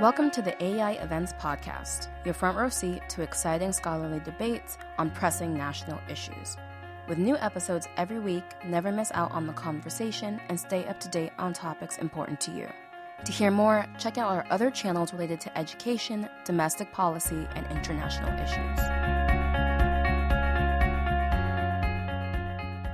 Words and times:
Welcome 0.00 0.30
to 0.30 0.40
the 0.40 0.56
AEI 0.60 1.02
Events 1.02 1.34
Podcast, 1.34 2.08
your 2.24 2.32
front 2.32 2.56
row 2.56 2.70
seat 2.70 3.02
to 3.10 3.20
exciting 3.20 3.72
scholarly 3.72 4.20
debates 4.20 4.78
on 4.96 5.10
pressing 5.10 5.52
national 5.52 6.00
issues. 6.10 6.56
With 7.08 7.18
new 7.18 7.36
episodes 7.36 7.86
every 7.98 8.18
week, 8.18 8.42
never 8.64 8.90
miss 8.90 9.12
out 9.12 9.30
on 9.32 9.46
the 9.46 9.52
conversation 9.52 10.40
and 10.48 10.58
stay 10.58 10.86
up 10.86 10.98
to 11.00 11.08
date 11.10 11.32
on 11.38 11.52
topics 11.52 11.98
important 11.98 12.40
to 12.40 12.52
you. 12.52 12.68
To 13.26 13.32
hear 13.32 13.50
more, 13.50 13.86
check 13.98 14.16
out 14.16 14.30
our 14.30 14.46
other 14.48 14.70
channels 14.70 15.12
related 15.12 15.42
to 15.42 15.58
education, 15.58 16.26
domestic 16.46 16.90
policy, 16.90 17.46
and 17.54 17.66
international 17.70 18.32
issues. 18.40 18.78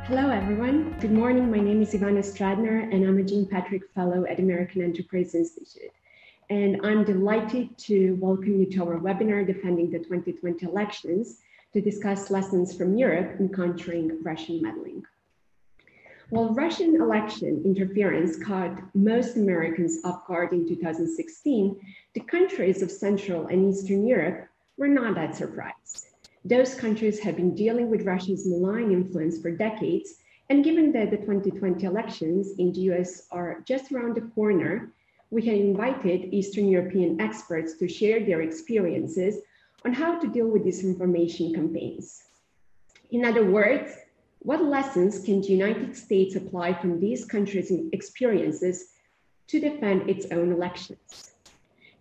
Hello, 0.09 0.31
everyone. 0.31 0.99
Good 0.99 1.13
morning. 1.13 1.49
My 1.49 1.61
name 1.61 1.81
is 1.81 1.95
Ivana 1.95 2.25
Stradner, 2.25 2.93
and 2.93 3.07
I'm 3.07 3.19
a 3.19 3.23
Jeane 3.23 3.47
Kirkpatrick 3.47 3.89
Fellow 3.95 4.25
at 4.25 4.41
American 4.41 4.83
Enterprise 4.83 5.37
Institute. 5.37 5.93
And 6.51 6.81
I'm 6.83 7.05
delighted 7.05 7.77
to 7.77 8.17
welcome 8.21 8.59
you 8.59 8.65
to 8.71 8.83
our 8.85 8.99
webinar, 8.99 9.47
Defending 9.47 9.91
the 9.91 9.99
2020 9.99 10.65
Elections, 10.65 11.41
to 11.75 11.83
discuss 11.83 12.31
lessons 12.31 12.75
from 12.75 12.97
Europe 12.97 13.39
in 13.39 13.51
countering 13.51 14.23
Russian 14.23 14.63
meddling. 14.63 15.05
While 16.31 16.55
Russian 16.55 16.97
election 17.03 17.61
interference 17.67 18.43
caught 18.43 18.81
most 18.95 19.37
Americans 19.37 19.99
off 20.05 20.27
guard 20.27 20.55
in 20.55 20.67
2016, 20.67 21.77
the 22.15 22.21
countries 22.21 22.81
of 22.81 22.91
Central 22.91 23.49
and 23.49 23.71
Eastern 23.71 24.07
Europe 24.07 24.49
were 24.79 24.89
not 24.89 25.17
that 25.17 25.37
surprised. 25.37 26.07
Those 26.47 26.75
countries 26.75 27.21
have 27.21 27.37
been 27.37 27.55
dealing 27.55 27.91
with 27.91 28.07
Russia's 28.07 28.47
malign 28.47 28.91
influence 28.91 29.39
for 29.39 29.51
decades, 29.51 30.15
and 30.49 30.65
given 30.65 30.93
that 30.93 31.11
the 31.11 31.19
2020 31.19 31.85
elections 31.85 32.53
in 32.57 32.73
the 32.73 32.81
US 32.93 33.27
are 33.31 33.61
just 33.67 33.93
around 33.93 34.15
the 34.15 34.23
corner, 34.35 34.95
we 35.31 35.45
have 35.47 35.57
invited 35.57 36.33
Eastern 36.33 36.69
European 36.69 37.21
experts 37.21 37.75
to 37.75 37.89
share 37.89 38.25
their 38.25 38.41
experiences 38.41 39.37
on 39.85 39.93
how 39.93 40.19
to 40.19 40.27
deal 40.27 40.49
with 40.49 40.65
disinformation 40.65 41.55
campaigns. 41.55 42.23
In 43.11 43.25
other 43.25 43.45
words, 43.45 43.93
what 44.41 44.65
lessons 44.65 45.23
can 45.25 45.41
the 45.41 45.49
United 45.49 45.97
States 45.97 46.37
apply 46.37 46.75
from 46.75 47.01
these 47.01 47.25
countries' 47.25 47.73
experiences 47.93 48.89
to 49.49 49.61
defend 49.61 50.09
its 50.09 50.27
own 50.31 50.53
elections? 50.53 51.33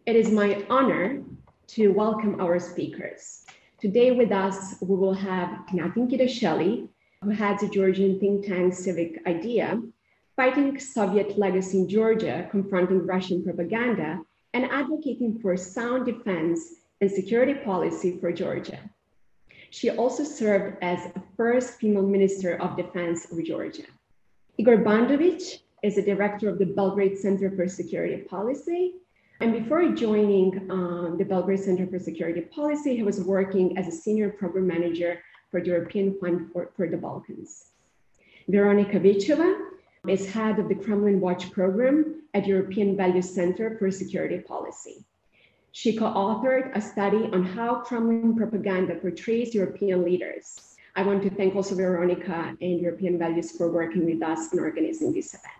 It 0.06 0.16
is 0.16 0.32
my 0.32 0.64
honor 0.70 1.24
to 1.68 1.90
welcome 1.90 2.40
our 2.40 2.60
speakers. 2.60 3.46
Today 3.80 4.12
with 4.12 4.32
us, 4.32 4.76
we 4.82 4.96
will 4.96 5.14
have 5.14 5.50
Natin 5.74 6.10
Khidasheli, 6.10 6.88
who 7.22 7.30
heads 7.30 7.64
a 7.64 7.68
Georgian 7.68 8.20
think 8.20 8.46
tank 8.46 8.74
Civic 8.74 9.22
Idea, 9.28 9.82
fighting 10.38 10.80
Soviet 10.80 11.38
legacy 11.38 11.80
in 11.80 11.90
Georgia, 11.90 12.48
confronting 12.52 13.06
Russian 13.06 13.44
propaganda, 13.44 14.20
and 14.54 14.66
advocating 14.66 15.40
for 15.42 15.58
sound 15.58 16.06
defense 16.06 16.76
and 17.02 17.10
security 17.10 17.56
policy 17.56 18.20
for 18.20 18.32
Georgia. 18.32 18.80
She 19.72 19.90
also 19.90 20.24
served 20.24 20.78
as 20.84 21.12
first 21.36 21.80
female 21.80 22.06
minister 22.06 22.56
of 22.62 22.78
defense 22.78 23.32
of 23.32 23.44
Georgia. 23.44 23.88
Igor 24.60 24.78
Bandovic 24.78 25.42
is 25.84 25.96
the 25.96 26.04
director 26.04 26.50
of 26.50 26.60
the 26.60 26.66
Belgrade 26.66 27.18
Center 27.18 27.50
for 27.52 27.68
Security 27.68 28.18
Policy. 28.24 28.94
And 29.42 29.54
before 29.54 29.90
joining 29.90 30.70
um, 30.72 31.16
the 31.18 31.26
Belgrade 31.26 31.60
Center 31.60 31.88
for 31.88 32.00
Security 32.00 32.42
Policy, 32.42 32.96
he 32.96 33.04
was 33.04 33.22
working 33.22 33.78
as 33.78 33.88
a 33.88 33.92
senior 33.92 34.30
program 34.30 34.68
manager 34.68 35.20
for 35.50 35.62
the 35.62 35.68
European 35.68 36.18
Fund 36.20 36.52
for, 36.54 36.70
for 36.76 36.88
the 36.88 36.98
Balkans. 36.98 37.66
Veronika 38.48 39.00
Vichova 39.00 39.77
is 40.08 40.32
head 40.32 40.60
of 40.60 40.70
the 40.70 40.76
Kremlin 40.76 41.20
Watch 41.20 41.52
program 41.52 42.24
at 42.34 42.48
European 42.48 42.96
Values 42.96 43.34
Center 43.34 43.78
for 43.78 43.92
Security 43.92 44.40
Policy. 44.40 45.06
She 45.72 45.96
co-authored 45.96 46.76
a 46.76 46.82
study 46.82 47.30
on 47.34 47.44
how 47.44 47.82
Kremlin 47.82 48.36
propaganda 48.36 48.96
portrays 48.96 49.54
European 49.54 50.04
leaders. 50.04 50.76
I 50.96 51.04
want 51.04 51.22
to 51.24 51.30
thank 51.30 51.56
also 51.56 51.76
Veronica 51.76 52.56
and 52.60 52.80
European 52.80 53.20
Values 53.20 53.52
for 53.52 53.72
working 53.72 54.06
with 54.06 54.24
us 54.24 54.52
on 54.54 54.60
organizing 54.60 55.14
this 55.14 55.34
event. 55.34 55.54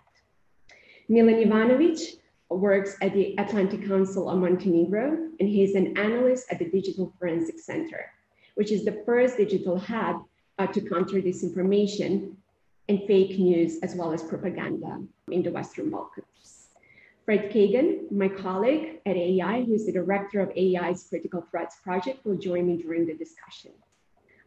Milan 1.08 1.36
Ivanovic 1.36 2.18
works 2.50 2.96
at 3.00 3.12
the 3.12 3.34
Atlantic 3.38 3.86
Council 3.86 4.28
of 4.28 4.38
Montenegro, 4.38 5.28
and 5.38 5.48
he's 5.48 5.74
an 5.74 5.96
analyst 5.96 6.46
at 6.50 6.58
the 6.58 6.64
Digital 6.64 7.12
Forensic 7.18 7.60
Center, 7.60 8.10
which 8.56 8.72
is 8.72 8.84
the 8.84 9.02
first 9.06 9.36
digital 9.36 9.78
hub 9.78 10.24
uh, 10.58 10.66
to 10.66 10.80
counter 10.80 11.20
disinformation 11.20 12.34
and 12.88 13.02
fake 13.06 13.38
news, 13.38 13.78
as 13.82 13.94
well 13.94 14.12
as 14.12 14.22
propaganda 14.22 15.02
in 15.30 15.42
the 15.42 15.50
Western 15.50 15.90
Balkans. 15.90 16.68
Fred 17.24 17.52
Kagan, 17.52 18.10
my 18.10 18.28
colleague 18.28 19.00
at 19.04 19.14
AEI, 19.14 19.64
who 19.66 19.74
is 19.74 19.84
the 19.84 19.92
director 19.92 20.40
of 20.40 20.48
AEI's 20.50 21.06
Critical 21.08 21.42
Threats 21.50 21.76
Project, 21.82 22.24
will 22.24 22.38
join 22.38 22.66
me 22.66 22.78
during 22.78 23.04
the 23.04 23.14
discussion. 23.14 23.72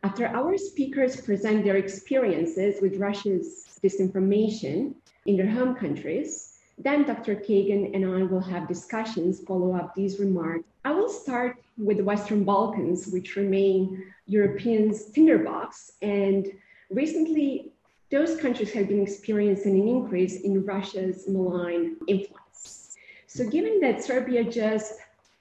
After 0.04 0.26
our 0.26 0.58
speakers 0.58 1.22
present 1.22 1.64
their 1.64 1.78
experiences 1.78 2.82
with 2.82 2.98
Russia's 2.98 3.80
disinformation 3.84 4.96
in 5.28 5.38
their 5.38 5.50
home 5.50 5.76
countries, 5.76 6.58
then 6.80 7.06
Dr. 7.06 7.36
Kagan 7.36 7.94
and 7.94 8.04
I 8.04 8.24
will 8.24 8.40
have 8.40 8.68
discussions 8.68 9.42
follow 9.42 9.76
up 9.76 9.94
these 9.94 10.20
remarks. 10.20 10.64
I 10.84 10.92
will 10.92 11.10
start 11.10 11.58
with 11.78 11.98
the 11.98 12.04
Western 12.04 12.44
Balkans, 12.44 13.08
which 13.08 13.36
remain 13.36 14.12
Europeans' 14.26 15.06
tinderbox. 15.12 15.92
And 16.02 16.48
recently, 16.90 17.71
those 18.12 18.36
countries 18.36 18.74
have 18.74 18.90
been 18.90 19.02
experiencing 19.02 19.80
an 19.80 19.88
increase 19.88 20.42
in 20.42 20.66
Russia's 20.66 21.28
malign 21.30 21.96
influence. 22.08 22.98
So 23.28 23.50
given 23.50 23.80
that 23.80 24.04
Serbia 24.04 24.44
just 24.44 24.96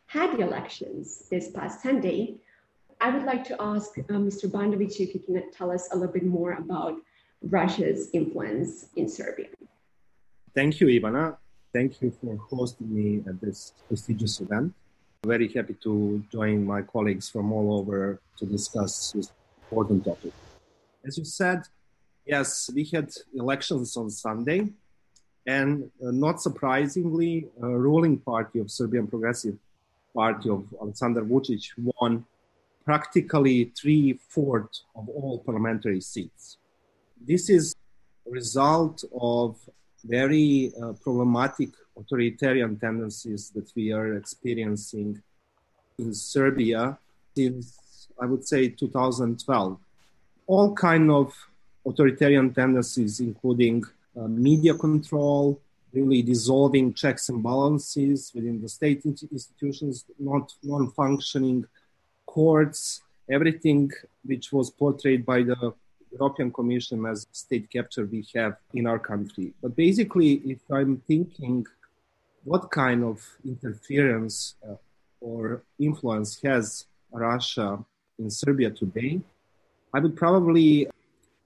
had 0.06 0.36
the 0.36 0.42
elections 0.42 1.26
this 1.30 1.50
past 1.50 1.82
Sunday, 1.82 2.36
I 3.00 3.10
would 3.10 3.24
like 3.24 3.44
to 3.44 3.56
ask 3.60 3.98
uh, 3.98 4.02
Mr. 4.12 4.50
Bandovic 4.50 5.00
if 5.00 5.14
you 5.14 5.20
can 5.20 5.50
tell 5.50 5.72
us 5.72 5.88
a 5.92 5.96
little 5.96 6.12
bit 6.12 6.24
more 6.24 6.52
about 6.52 6.94
Russia's 7.42 8.10
influence 8.12 8.86
in 8.94 9.08
Serbia. 9.08 9.48
Thank 10.54 10.80
you, 10.80 10.86
Ivana. 10.86 11.36
Thank 11.72 12.00
you 12.02 12.12
for 12.20 12.36
hosting 12.36 12.94
me 12.94 13.22
at 13.26 13.40
this 13.40 13.72
prestigious 13.88 14.40
event. 14.40 14.74
Very 15.24 15.48
happy 15.52 15.74
to 15.82 16.22
join 16.30 16.64
my 16.64 16.82
colleagues 16.82 17.28
from 17.28 17.52
all 17.52 17.78
over 17.78 18.20
to 18.38 18.46
discuss 18.46 19.12
this 19.12 19.32
important 19.62 20.04
topic. 20.04 20.32
As 21.04 21.18
you 21.18 21.24
said, 21.24 21.62
yes, 22.30 22.70
we 22.74 22.84
had 22.84 23.08
elections 23.34 23.96
on 23.96 24.08
Sunday, 24.08 24.60
and 25.46 25.90
uh, 26.04 26.12
not 26.26 26.40
surprisingly, 26.40 27.48
a 27.60 27.68
ruling 27.68 28.16
party 28.18 28.58
of 28.60 28.70
Serbian 28.70 29.06
Progressive 29.08 29.56
Party 30.14 30.48
of 30.48 30.62
Alexander 30.80 31.22
Vucic 31.22 31.64
won 31.76 32.24
practically 32.84 33.56
three-fourths 33.80 34.84
of 34.94 35.08
all 35.08 35.38
parliamentary 35.44 36.00
seats. 36.00 36.56
This 37.30 37.50
is 37.50 37.74
a 38.28 38.30
result 38.30 39.04
of 39.20 39.56
very 40.04 40.72
uh, 40.80 40.92
problematic 41.04 41.70
authoritarian 41.98 42.78
tendencies 42.78 43.50
that 43.54 43.68
we 43.76 43.92
are 43.92 44.16
experiencing 44.16 45.20
in 45.98 46.14
Serbia 46.14 46.96
since, 47.36 48.08
I 48.22 48.26
would 48.26 48.46
say, 48.46 48.68
2012. 48.68 49.78
All 50.46 50.74
kind 50.74 51.10
of 51.10 51.26
authoritarian 51.86 52.52
tendencies, 52.52 53.20
including 53.20 53.84
uh, 54.16 54.28
media 54.28 54.74
control, 54.74 55.60
really 55.92 56.22
dissolving 56.22 56.92
checks 56.94 57.28
and 57.28 57.42
balances 57.42 58.32
within 58.34 58.60
the 58.60 58.68
state 58.68 59.04
institutions, 59.04 60.04
not 60.18 60.52
non-functioning 60.62 61.64
courts, 62.26 63.02
everything 63.30 63.90
which 64.24 64.52
was 64.52 64.70
portrayed 64.70 65.24
by 65.24 65.42
the 65.42 65.72
European 66.12 66.52
Commission 66.52 67.06
as 67.06 67.26
state 67.32 67.70
capture 67.70 68.04
we 68.04 68.26
have 68.34 68.56
in 68.74 68.86
our 68.86 68.98
country. 68.98 69.52
But 69.62 69.76
basically, 69.76 70.34
if 70.44 70.58
I'm 70.70 70.98
thinking 71.06 71.66
what 72.44 72.70
kind 72.70 73.04
of 73.04 73.16
interference 73.44 74.54
uh, 74.68 74.74
or 75.20 75.62
influence 75.78 76.40
has 76.42 76.86
Russia 77.12 77.78
in 78.18 78.30
Serbia 78.30 78.70
today, 78.70 79.20
I 79.92 80.00
would 80.00 80.16
probably, 80.16 80.88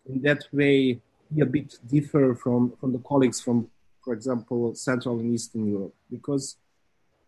in 0.07 0.23
that 0.23 0.45
way, 0.53 1.01
be 1.35 1.41
a 1.41 1.47
bit 1.47 1.79
differ 1.87 2.35
from, 2.35 2.73
from 2.81 2.93
the 2.93 2.99
colleagues 2.99 3.41
from, 3.41 3.69
for 4.05 4.13
example, 4.15 4.75
Central 4.75 5.19
and 5.19 5.35
Eastern 5.35 5.67
Europe, 5.67 5.95
because 6.11 6.57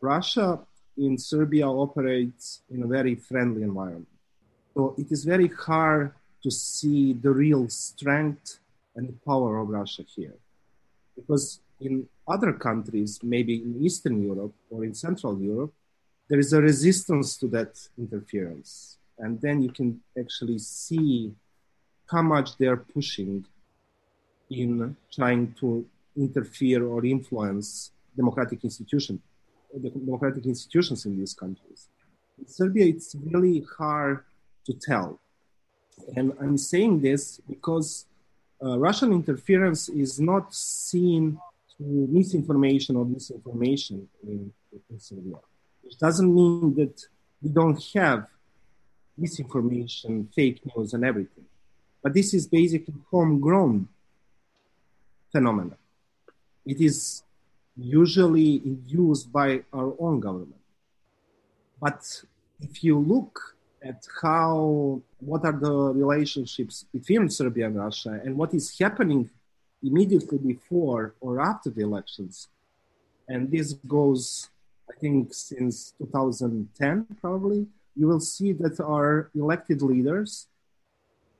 Russia 0.01 0.61
in 0.97 1.19
Serbia 1.19 1.67
operates 1.67 2.63
in 2.71 2.83
a 2.83 2.87
very 2.87 3.15
friendly 3.15 3.63
environment. 3.63 4.09
So 4.75 4.95
it 4.99 5.11
is 5.11 5.25
very 5.25 5.49
hard 5.49 6.13
to 6.43 6.51
see 6.51 7.13
the 7.15 7.31
real 7.31 7.69
strength 7.69 8.59
and 8.95 9.09
the 9.09 9.15
power 9.27 9.59
of 9.59 9.69
Russia 9.69 10.05
here. 10.15 10.35
Because 11.15 11.61
in 11.81 12.07
other 12.29 12.53
countries, 12.53 13.21
maybe 13.23 13.55
in 13.63 13.83
Eastern 13.83 14.23
Europe 14.23 14.55
or 14.71 14.85
in 14.85 14.95
Central 14.95 15.39
Europe, 15.41 15.73
there 16.29 16.39
is 16.39 16.53
a 16.53 16.61
resistance 16.61 17.37
to 17.39 17.47
that 17.49 17.79
interference. 17.99 18.99
And 19.19 19.41
then 19.41 19.63
you 19.63 19.71
can 19.71 20.01
actually 20.19 20.59
see 20.59 21.33
how 22.11 22.23
much 22.23 22.57
they're 22.59 22.77
pushing 22.77 23.45
in 24.51 24.97
trying 25.13 25.55
to 25.61 25.85
interfere 26.17 26.87
or 26.87 27.05
influence 27.05 27.91
democratic 28.17 28.65
institutions. 28.65 29.21
democratic 30.07 30.47
institutions 30.47 31.05
in 31.05 31.19
these 31.19 31.35
countries. 31.35 31.89
In 32.39 32.47
Serbia, 32.47 32.87
it's 32.87 33.15
really 33.33 33.65
hard 33.79 34.25
to 34.65 34.73
tell. 34.73 35.19
And 36.17 36.33
I'm 36.41 36.59
saying 36.59 37.01
this 37.01 37.41
because 37.49 38.07
uh, 38.65 38.79
Russian 38.79 39.13
interference 39.13 39.89
is 39.89 40.19
not 40.21 40.55
seen 40.55 41.39
through 41.77 42.09
misinformation 42.11 42.97
or 42.97 43.05
disinformation 43.05 44.07
in, 44.23 44.53
in 44.91 44.99
Serbia. 44.99 45.37
It 45.85 45.99
doesn't 45.99 46.35
mean 46.35 46.75
that 46.77 47.03
we 47.43 47.51
don't 47.51 47.83
have 47.95 48.29
misinformation, 49.17 50.29
fake 50.35 50.61
news, 50.75 50.95
and 50.95 51.05
everything. 51.05 51.45
But 52.07 52.15
this 52.15 52.35
is 52.35 52.47
basically 52.47 52.95
homegrown 53.11 53.89
phenomena. 55.33 55.77
It 56.65 56.81
is 56.81 57.25
usually 57.77 58.63
used 58.87 59.33
by 59.33 59.65
our 59.73 59.93
own 59.99 60.21
government. 60.21 60.63
But 61.83 62.23
if 62.61 62.85
you 62.85 62.97
look 62.97 63.57
at 63.83 64.07
how 64.23 65.03
what 65.19 65.45
are 65.45 65.59
the 65.67 65.77
relationships 66.03 66.85
between 66.93 67.29
Serbia 67.29 67.67
and 67.67 67.77
Russia 67.77 68.21
and 68.25 68.37
what 68.37 68.55
is 68.55 68.79
happening 68.79 69.29
immediately 69.83 70.39
before 70.39 71.15
or 71.21 71.41
after 71.41 71.71
the 71.71 71.83
elections, 71.83 72.47
and 73.29 73.51
this 73.51 73.73
goes, 73.89 74.49
I 74.89 74.95
think, 75.01 75.35
since 75.35 75.93
2010 75.99 77.19
probably, 77.21 77.67
you 77.97 78.07
will 78.07 78.21
see 78.21 78.53
that 78.53 78.79
our 78.79 79.29
elected 79.35 79.83
leaders 79.83 80.47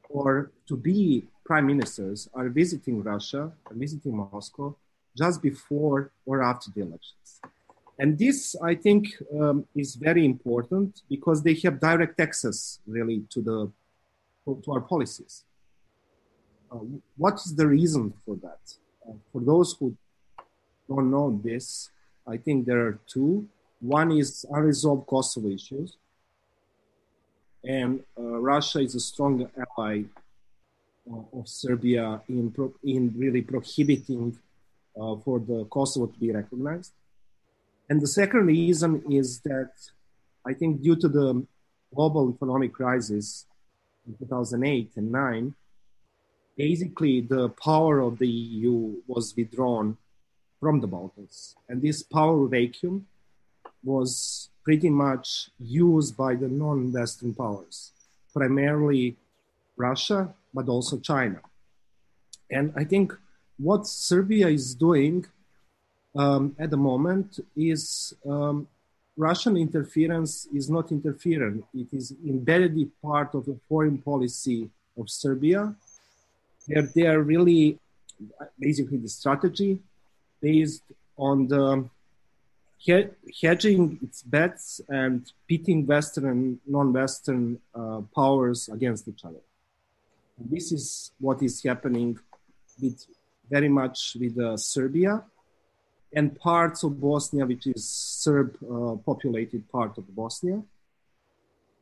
or 0.09 0.51
to 0.69 0.77
be 0.77 1.27
prime 1.45 1.67
ministers 1.67 2.29
are 2.35 2.49
visiting 2.49 3.03
Russia, 3.03 3.53
and 3.71 3.79
visiting 3.79 4.17
Moscow 4.17 4.77
just 5.17 5.41
before 5.43 6.11
or 6.27 6.43
after 6.43 6.71
the 6.75 6.83
elections. 6.83 7.41
And 7.99 8.19
this, 8.19 8.55
I 8.63 8.75
think, 8.75 9.07
um, 9.41 9.65
is 9.75 9.95
very 9.95 10.25
important 10.25 11.03
because 11.09 11.43
they 11.43 11.55
have 11.65 11.81
direct 11.81 12.21
access, 12.21 12.81
really, 12.87 13.25
to 13.31 13.41
the 13.41 13.73
to 14.45 14.73
our 14.73 14.81
policies. 14.81 15.45
Uh, 16.71 16.79
what 17.17 17.35
is 17.35 17.55
the 17.57 17.67
reason 17.67 18.13
for 18.25 18.37
that? 18.37 18.61
Uh, 19.09 19.15
for 19.33 19.41
those 19.41 19.75
who 19.79 19.97
don't 20.89 21.11
know 21.11 21.41
this, 21.43 21.91
I 22.27 22.37
think 22.37 22.67
there 22.67 22.81
are 22.87 22.99
two. 23.07 23.49
One 23.81 24.13
is 24.13 24.45
unresolved 24.51 25.07
Kosovo 25.07 25.49
issues, 25.49 25.97
and 27.65 28.01
uh, 28.19 28.23
Russia 28.23 28.81
is 28.81 28.95
a 28.95 29.01
strong 29.01 29.49
ally 29.57 30.03
uh, 31.11 31.39
of 31.39 31.49
Serbia 31.49 32.21
in 32.29 32.51
pro- 32.51 32.75
in 32.85 33.13
really 33.17 33.43
prohibiting 33.43 34.39
uh, 35.01 35.17
for 35.17 35.39
the 35.39 35.67
Kosovo 35.71 36.07
to 36.07 36.19
be 36.19 36.33
recognized. 36.33 36.93
And 37.89 38.01
the 38.01 38.07
second 38.07 38.47
reason 38.47 39.03
is 39.11 39.41
that 39.41 39.71
I 40.45 40.55
think 40.55 40.83
due 40.83 40.97
to 40.97 41.09
the 41.09 41.47
global 41.95 42.31
economic 42.35 42.73
crisis 42.73 43.47
in 44.07 44.17
2008 44.17 44.93
and 44.97 45.13
9, 45.13 45.55
basically 46.57 47.21
the 47.21 47.49
power 47.51 48.01
of 48.01 48.19
the 48.19 48.29
EU 48.29 48.95
was 49.07 49.35
withdrawn 49.37 49.97
from 50.61 50.81
the 50.81 50.87
Balkans. 50.87 51.55
And 51.69 51.83
this 51.83 52.03
power 52.03 52.47
vacuum 52.49 53.07
was 53.85 54.51
pretty 54.67 54.91
much 54.91 55.49
used 55.61 56.17
by 56.17 56.35
the 56.35 56.49
non 56.49 56.93
Western 56.93 57.33
powers, 57.33 57.93
primarily 58.35 59.17
Russia, 59.77 60.35
but 60.53 60.67
also 60.69 60.99
China. 60.99 61.41
And 62.51 62.73
I 62.77 62.83
think 62.83 63.13
what 63.59 63.87
Serbia 63.87 64.49
is 64.49 64.75
doing 64.75 65.25
um, 66.17 66.57
at 66.59 66.71
the 66.71 66.77
moment 66.77 67.39
is 67.57 68.13
um, 68.29 68.67
Russian 69.17 69.57
interference 69.57 70.49
is 70.53 70.69
not 70.69 70.91
interference. 70.91 71.63
It 71.73 71.91
is 71.93 72.13
embedded 72.27 72.75
part 73.01 73.37
of 73.37 73.47
the 73.47 73.57
foreign 73.69 73.99
policy 73.99 74.69
of 74.99 75.09
Serbia. 75.09 75.77
They 76.67 77.07
are 77.07 77.23
really 77.23 77.79
basically 78.59 78.99
the 78.99 79.09
strategy 79.09 79.79
based 80.43 80.83
on 81.17 81.47
the 81.47 81.89
hedging 83.41 83.99
its 84.03 84.23
bets 84.23 84.81
and 84.89 85.33
pitting 85.49 85.87
Western 85.87 86.27
and 86.27 86.59
non-Western 86.67 87.59
uh, 87.75 88.01
powers 88.15 88.69
against 88.69 89.09
each 89.09 89.25
other. 89.25 89.41
This 90.39 90.73
is 90.73 91.13
what 91.19 91.43
is 91.43 91.63
happening 91.63 92.19
with 92.81 93.07
very 93.51 93.69
much 93.69 94.17
with 94.21 94.39
uh, 94.39 94.57
Serbia 94.57 95.23
and 96.13 96.39
parts 96.39 96.83
of 96.83 97.01
Bosnia, 97.01 97.47
which 97.47 97.67
is 97.67 97.89
Serb 97.89 98.57
uh, 98.63 98.97
populated 99.05 99.69
part 99.71 99.99
of 99.99 100.15
Bosnia. 100.15 100.63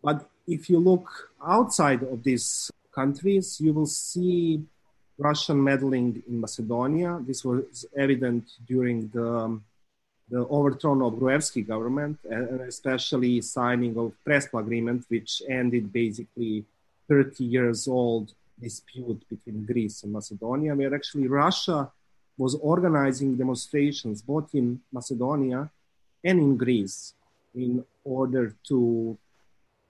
But 0.02 0.29
if 0.46 0.69
you 0.69 0.79
look 0.79 1.31
outside 1.44 2.02
of 2.02 2.23
these 2.23 2.70
countries, 2.94 3.61
you 3.61 3.73
will 3.73 3.87
see 3.87 4.62
Russian 5.19 5.62
meddling 5.62 6.23
in 6.29 6.41
Macedonia. 6.41 7.20
This 7.26 7.44
was 7.44 7.87
evident 7.96 8.44
during 8.67 9.08
the, 9.08 9.26
um, 9.26 9.64
the 10.29 10.47
overthrow 10.49 11.06
of 11.06 11.15
Gruevski 11.15 11.67
government, 11.67 12.19
and 12.29 12.61
especially 12.62 13.41
signing 13.43 13.97
of 13.99 14.12
Prespa 14.26 14.61
agreement, 14.61 15.05
which 15.09 15.43
ended 15.49 15.93
basically 15.93 16.65
30 17.09 17.44
years 17.44 17.87
old 17.87 18.32
dispute 18.61 19.23
between 19.29 19.67
Greece 19.67 20.03
and 20.03 20.12
Macedonia, 20.12 20.75
where 20.75 20.94
actually 20.94 21.29
Russia 21.29 21.91
was 22.38 22.55
organizing 22.56 23.37
demonstrations 23.37 24.23
both 24.23 24.55
in 24.55 24.81
Macedonia 24.93 25.71
and 26.25 26.38
in 26.38 26.56
Greece 26.56 27.15
in 27.55 27.85
order 28.05 28.56
to 28.69 29.17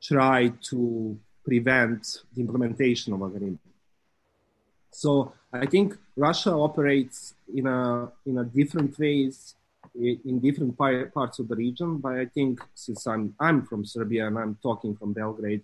try 0.02 0.52
to 0.70 1.18
prevent 1.44 2.18
the 2.34 2.40
implementation 2.40 3.12
of 3.12 3.22
agreement. 3.22 3.60
So 4.90 5.32
I 5.52 5.66
think 5.66 5.96
Russia 6.16 6.52
operates 6.52 7.34
in 7.52 7.66
a 7.66 8.10
in 8.26 8.38
a 8.38 8.44
different 8.44 8.98
ways 8.98 9.54
in 9.94 10.40
different 10.40 10.76
parts 10.76 11.38
of 11.38 11.48
the 11.48 11.56
region. 11.56 11.98
But 11.98 12.14
I 12.14 12.26
think 12.26 12.60
since 12.74 13.06
I'm 13.06 13.34
I'm 13.40 13.64
from 13.66 13.84
Serbia 13.84 14.26
and 14.26 14.38
I'm 14.38 14.58
talking 14.62 14.96
from 14.96 15.12
Belgrade, 15.12 15.62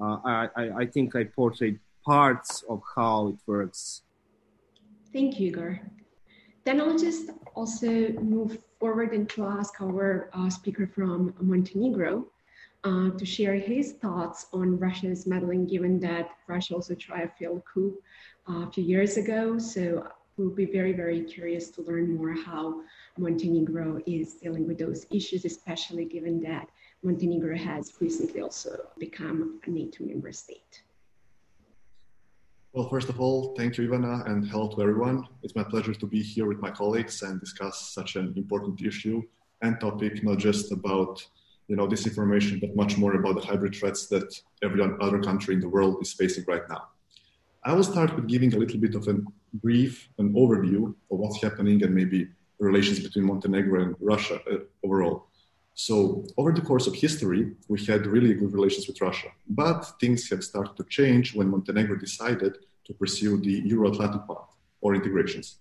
uh, 0.00 0.18
I, 0.24 0.48
I 0.82 0.86
think 0.86 1.16
I 1.16 1.24
portrayed 1.24 1.78
parts 2.04 2.64
of 2.68 2.82
how 2.96 3.28
it 3.28 3.38
works. 3.46 4.02
Thank 5.12 5.40
you, 5.40 5.48
Igor. 5.48 5.80
Then 6.64 6.80
I'll 6.80 6.98
just 6.98 7.30
also 7.54 8.12
move 8.20 8.58
forward 8.78 9.12
and 9.12 9.28
to 9.30 9.44
ask 9.44 9.80
our 9.80 10.30
uh, 10.32 10.50
speaker 10.50 10.86
from 10.86 11.34
Montenegro 11.40 12.26
uh, 12.84 13.10
to 13.10 13.24
share 13.24 13.54
his 13.54 13.92
thoughts 13.92 14.46
on 14.52 14.78
Russia's 14.78 15.26
meddling, 15.26 15.66
given 15.66 15.98
that 16.00 16.30
Russia 16.46 16.74
also 16.74 16.94
tried 16.94 17.24
a 17.24 17.32
failed 17.38 17.62
coup 17.72 17.96
uh, 18.48 18.66
a 18.66 18.70
few 18.70 18.84
years 18.84 19.16
ago. 19.16 19.58
So 19.58 20.06
we'll 20.38 20.50
be 20.50 20.64
very, 20.64 20.92
very 20.92 21.22
curious 21.22 21.68
to 21.70 21.82
learn 21.82 22.16
more 22.16 22.32
how 22.32 22.80
Montenegro 23.18 24.00
is 24.06 24.34
dealing 24.34 24.66
with 24.66 24.78
those 24.78 25.06
issues, 25.10 25.44
especially 25.44 26.04
given 26.04 26.40
that 26.42 26.68
Montenegro 27.02 27.56
has 27.56 27.92
recently 28.00 28.40
also 28.40 28.88
become 28.98 29.60
a 29.66 29.70
NATO 29.70 30.04
member 30.04 30.32
state. 30.32 30.82
Well, 32.72 32.88
first 32.88 33.08
of 33.08 33.20
all, 33.20 33.54
thank 33.56 33.76
you, 33.76 33.88
Ivana, 33.88 34.30
and 34.30 34.48
hello 34.48 34.68
to 34.68 34.82
everyone. 34.82 35.26
It's 35.42 35.56
my 35.56 35.64
pleasure 35.64 35.94
to 35.94 36.06
be 36.06 36.22
here 36.22 36.46
with 36.46 36.60
my 36.60 36.70
colleagues 36.70 37.22
and 37.22 37.40
discuss 37.40 37.90
such 37.92 38.14
an 38.16 38.34
important 38.36 38.80
issue 38.82 39.22
and 39.62 39.80
topic, 39.80 40.22
not 40.22 40.38
just 40.38 40.70
about 40.70 41.26
you 41.66 41.76
know 41.76 41.88
disinformation, 41.88 42.60
but 42.60 42.76
much 42.76 42.96
more 42.96 43.14
about 43.14 43.34
the 43.34 43.46
hybrid 43.46 43.74
threats 43.74 44.06
that 44.08 44.28
every 44.62 44.80
other 45.00 45.20
country 45.20 45.54
in 45.54 45.60
the 45.60 45.68
world 45.68 45.98
is 46.00 46.12
facing 46.12 46.44
right 46.46 46.62
now. 46.68 46.88
I 47.64 47.72
will 47.72 47.84
start 47.84 48.14
with 48.14 48.28
giving 48.28 48.54
a 48.54 48.58
little 48.58 48.78
bit 48.78 48.94
of 48.94 49.08
a 49.08 49.16
brief, 49.54 50.08
an 50.18 50.32
overview 50.34 50.94
of 51.10 51.18
what's 51.18 51.42
happening 51.42 51.82
and 51.82 51.94
maybe 51.94 52.28
relations 52.58 53.00
between 53.00 53.24
Montenegro 53.24 53.82
and 53.82 53.96
Russia 54.00 54.40
uh, 54.50 54.58
overall. 54.84 55.26
So 55.74 56.24
over 56.36 56.52
the 56.52 56.60
course 56.60 56.86
of 56.88 56.94
history, 56.94 57.52
we 57.68 57.84
had 57.84 58.06
really 58.06 58.34
good 58.34 58.52
relations 58.52 58.88
with 58.88 59.00
Russia, 59.00 59.28
but 59.48 59.80
things 60.00 60.28
have 60.30 60.42
started 60.42 60.76
to 60.76 60.84
change 60.84 61.34
when 61.34 61.48
Montenegro 61.48 61.96
decided 61.96 62.58
to 62.86 62.94
pursue 62.94 63.40
the 63.40 63.62
Euro-Atlantic 63.66 64.26
path 64.26 64.50
or 64.80 64.94
integrations. 64.94 65.58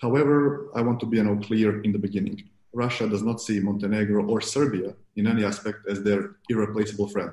However, 0.00 0.68
I 0.74 0.80
want 0.82 0.98
to 1.00 1.06
be 1.06 1.18
you 1.18 1.24
know, 1.24 1.36
clear 1.36 1.80
in 1.82 1.92
the 1.92 1.98
beginning. 1.98 2.42
Russia 2.72 3.06
does 3.08 3.22
not 3.22 3.40
see 3.40 3.60
Montenegro 3.60 4.24
or 4.26 4.40
Serbia 4.40 4.94
in 5.14 5.28
any 5.28 5.44
aspect 5.44 5.86
as 5.88 6.02
their 6.02 6.36
irreplaceable 6.48 7.08
friend. 7.08 7.30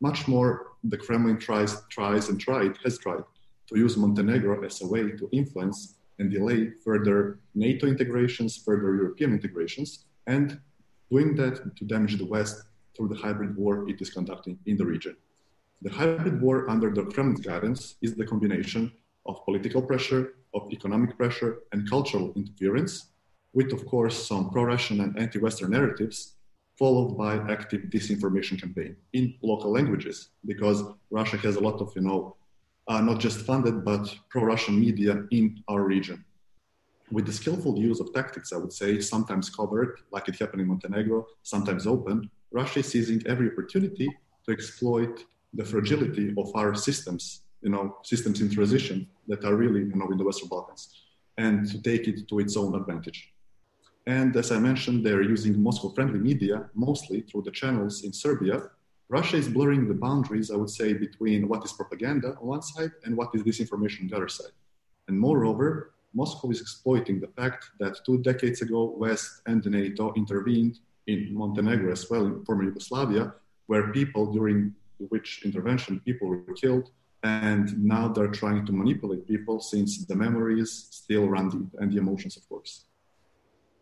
Much 0.00 0.28
more, 0.28 0.74
the 0.84 0.96
Kremlin 0.96 1.38
tries, 1.38 1.82
tries 1.88 2.28
and 2.28 2.38
tried, 2.40 2.76
has 2.84 2.98
tried 2.98 3.24
to 3.68 3.78
use 3.78 3.96
Montenegro 3.96 4.64
as 4.64 4.82
a 4.82 4.86
way 4.86 5.10
to 5.10 5.28
influence 5.32 5.96
and 6.18 6.30
delay 6.30 6.70
further 6.84 7.40
NATO 7.54 7.86
integrations, 7.86 8.56
further 8.56 8.94
European 8.94 9.32
integrations, 9.32 10.04
and 10.26 10.60
doing 11.10 11.34
that 11.36 11.76
to 11.76 11.84
damage 11.84 12.16
the 12.18 12.26
West 12.26 12.62
through 12.96 13.08
the 13.08 13.16
hybrid 13.16 13.56
war 13.56 13.88
it 13.88 14.00
is 14.00 14.10
conducting 14.10 14.58
in 14.66 14.76
the 14.76 14.86
region. 14.86 15.16
The 15.82 15.90
hybrid 15.90 16.40
war 16.40 16.70
under 16.70 16.90
the 16.90 17.04
Kremlin's 17.04 17.40
guidance 17.40 17.96
is 18.00 18.14
the 18.14 18.24
combination 18.24 18.92
of 19.26 19.44
political 19.44 19.82
pressure, 19.82 20.34
of 20.54 20.72
economic 20.72 21.16
pressure, 21.16 21.58
and 21.72 21.88
cultural 21.88 22.32
interference 22.36 23.10
with, 23.52 23.72
of 23.72 23.86
course, 23.86 24.26
some 24.26 24.50
pro 24.50 24.64
Russian 24.64 25.00
and 25.00 25.18
anti 25.18 25.38
Western 25.38 25.70
narratives, 25.70 26.34
followed 26.78 27.16
by 27.16 27.36
active 27.52 27.82
disinformation 27.82 28.60
campaign 28.60 28.96
in 29.12 29.34
local 29.42 29.70
languages, 29.70 30.30
because 30.44 30.82
Russia 31.10 31.36
has 31.38 31.56
a 31.56 31.60
lot 31.60 31.80
of, 31.80 31.92
you 31.94 32.02
know, 32.02 32.36
uh, 32.88 33.00
not 33.00 33.18
just 33.20 33.40
funded, 33.40 33.84
but 33.84 34.14
pro 34.28 34.44
Russian 34.44 34.78
media 34.78 35.24
in 35.30 35.62
our 35.68 35.82
region. 35.82 36.24
With 37.10 37.26
the 37.26 37.32
skillful 37.32 37.78
use 37.78 38.00
of 38.00 38.12
tactics, 38.12 38.52
I 38.52 38.56
would 38.56 38.72
say, 38.72 39.00
sometimes 39.00 39.50
covered, 39.50 40.00
like 40.10 40.28
it 40.28 40.38
happened 40.38 40.62
in 40.62 40.68
Montenegro, 40.68 41.26
sometimes 41.42 41.86
open, 41.86 42.30
Russia 42.50 42.80
is 42.80 42.88
seizing 42.88 43.22
every 43.26 43.50
opportunity 43.50 44.08
to 44.46 44.52
exploit 44.52 45.24
the 45.52 45.64
fragility 45.64 46.34
of 46.36 46.54
our 46.54 46.74
systems, 46.74 47.42
you 47.62 47.70
know, 47.70 47.96
systems 48.02 48.40
in 48.40 48.50
transition 48.50 49.06
that 49.28 49.44
are 49.44 49.54
really, 49.54 49.80
you 49.80 49.94
know, 49.94 50.08
in 50.10 50.18
the 50.18 50.24
Western 50.24 50.48
Balkans, 50.48 50.82
and 51.38 51.68
to 51.70 51.82
take 51.82 52.08
it 52.08 52.28
to 52.28 52.38
its 52.38 52.56
own 52.56 52.74
advantage. 52.74 53.32
And 54.06 54.36
as 54.36 54.52
I 54.52 54.58
mentioned, 54.58 55.04
they're 55.04 55.22
using 55.22 55.62
Moscow-friendly 55.62 56.18
media 56.18 56.68
mostly 56.74 57.22
through 57.22 57.42
the 57.42 57.50
channels 57.50 58.04
in 58.04 58.12
Serbia. 58.12 58.62
Russia 59.14 59.36
is 59.36 59.48
blurring 59.48 59.86
the 59.86 59.94
boundaries, 59.94 60.50
I 60.50 60.56
would 60.56 60.74
say, 60.80 60.92
between 60.92 61.46
what 61.46 61.64
is 61.64 61.72
propaganda 61.72 62.30
on 62.40 62.46
one 62.56 62.62
side 62.62 62.90
and 63.04 63.16
what 63.16 63.30
is 63.32 63.44
disinformation 63.44 64.00
on 64.00 64.08
the 64.08 64.16
other 64.16 64.32
side. 64.38 64.54
And 65.06 65.16
moreover, 65.16 65.92
Moscow 66.14 66.50
is 66.50 66.60
exploiting 66.60 67.20
the 67.20 67.28
fact 67.28 67.70
that 67.78 68.04
two 68.04 68.18
decades 68.30 68.60
ago, 68.60 68.80
West 69.04 69.28
and 69.46 69.64
NATO 69.66 70.12
intervened 70.16 70.80
in 71.06 71.32
Montenegro 71.32 71.92
as 71.92 72.10
well, 72.10 72.26
in 72.26 72.44
former 72.44 72.64
Yugoslavia, 72.64 73.34
where 73.66 73.92
people 73.92 74.32
during 74.32 74.74
which 75.12 75.42
intervention 75.44 76.00
people 76.00 76.26
were 76.26 76.54
killed 76.62 76.90
and 77.22 77.66
now 77.94 78.08
they're 78.08 78.36
trying 78.42 78.66
to 78.66 78.72
manipulate 78.72 79.28
people 79.28 79.60
since 79.60 80.04
the 80.04 80.16
memories 80.16 80.88
still 80.90 81.26
run 81.28 81.48
deep 81.50 81.70
and 81.80 81.92
the 81.92 81.98
emotions 81.98 82.36
of 82.36 82.48
course 82.48 82.84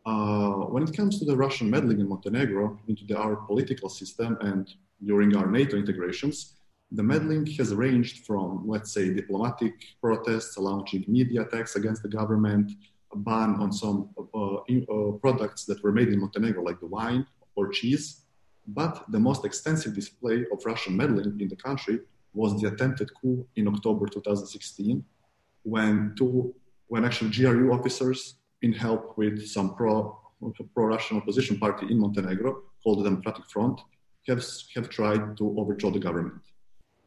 uh, 0.05 0.53
when 0.73 0.83
it 0.83 0.97
comes 0.97 1.19
to 1.19 1.25
the 1.25 1.37
russian 1.37 1.69
meddling 1.71 2.01
in 2.01 2.09
montenegro 2.09 2.79
into 2.89 3.05
the, 3.05 3.17
our 3.17 3.37
political 3.37 3.89
system 3.89 4.37
and 4.41 4.75
during 5.05 5.35
our 5.37 5.47
nato 5.47 5.77
integrations 5.77 6.57
the 6.93 7.03
meddling 7.03 7.47
has 7.47 7.75
ranged 7.75 8.27
from 8.27 8.67
let's 8.67 8.93
say 8.93 9.13
diplomatic 9.13 9.75
protests 10.01 10.59
launching 10.59 11.05
media 11.09 11.43
attacks 11.43 11.77
against 11.77 12.03
the 12.03 12.09
government 12.09 12.73
a 13.13 13.17
ban 13.17 13.57
on 13.57 13.73
some 13.73 14.09
uh, 14.35 14.55
uh, 14.57 15.13
products 15.21 15.65
that 15.65 15.83
were 15.83 15.93
made 15.93 16.09
in 16.09 16.19
montenegro 16.21 16.63
like 16.63 16.81
the 16.81 16.87
wine 16.87 17.27
or 17.55 17.69
cheese. 17.69 18.23
But 18.67 19.05
the 19.11 19.19
most 19.19 19.45
extensive 19.45 19.95
display 19.95 20.45
of 20.53 20.65
Russian 20.65 20.97
meddling 20.97 21.41
in 21.41 21.49
the 21.49 21.57
country 21.57 22.01
was 22.33 22.61
the 22.61 22.69
attempted 22.69 23.11
coup 23.21 23.47
in 23.57 23.69
October 23.69 24.07
2016, 24.07 25.05
when 25.65 26.15
two, 26.17 26.55
when 26.87 27.05
actually 27.05 27.31
GRU 27.31 27.73
officers, 27.73 28.37
in 28.63 28.73
help 28.73 29.17
with 29.17 29.47
some 29.47 29.75
pro 29.75 30.19
pro-Russian 30.75 31.19
opposition 31.19 31.57
party 31.59 31.87
in 31.89 32.01
Montenegro 32.01 32.63
called 32.83 32.99
the 32.99 33.05
Democratic 33.05 33.49
Front, 33.49 33.81
have, 34.27 34.45
have 34.75 34.89
tried 34.89 35.37
to 35.37 35.55
overthrow 35.57 35.91
the 35.93 36.01
government. 36.01 36.43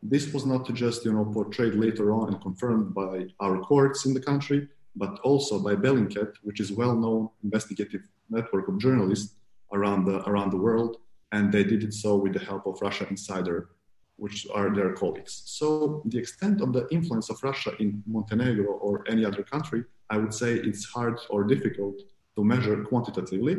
This 0.02 0.32
was 0.34 0.46
not 0.46 0.74
just 0.74 1.04
you 1.04 1.12
know 1.12 1.26
portrayed 1.26 1.76
later 1.76 2.14
on 2.14 2.30
and 2.30 2.42
confirmed 2.42 2.94
by 2.94 3.28
our 3.42 3.60
courts 3.60 4.06
in 4.06 4.14
the 4.14 4.22
country, 4.22 4.70
but 4.96 5.20
also 5.20 5.60
by 5.60 5.76
Bellingcat, 5.76 6.32
which 6.44 6.62
is 6.62 6.72
well-known 6.72 7.30
investigative 7.44 8.04
network 8.30 8.70
of 8.70 8.78
journalists 8.78 9.36
around 9.74 10.06
the 10.06 10.18
around 10.30 10.52
the 10.52 10.64
world 10.68 10.98
and 11.36 11.52
they 11.52 11.64
did 11.64 11.84
it 11.84 11.94
so 11.94 12.16
with 12.16 12.34
the 12.34 12.40
help 12.40 12.66
of 12.66 12.82
Russia 12.82 13.06
Insider, 13.10 13.70
which 14.16 14.48
are 14.54 14.74
their 14.74 14.94
colleagues. 14.94 15.44
So 15.46 16.02
the 16.06 16.18
extent 16.18 16.62
of 16.62 16.72
the 16.72 16.88
influence 16.92 17.30
of 17.30 17.44
Russia 17.44 17.72
in 17.80 18.02
Montenegro 18.08 18.72
or 18.88 19.04
any 19.10 19.26
other 19.26 19.44
country, 19.44 19.84
I 20.10 20.18
would 20.18 20.34
say 20.34 20.54
it's 20.54 20.86
hard 20.86 21.20
or 21.30 21.44
difficult 21.44 22.02
to 22.36 22.44
measure 22.44 22.84
quantitatively. 22.84 23.58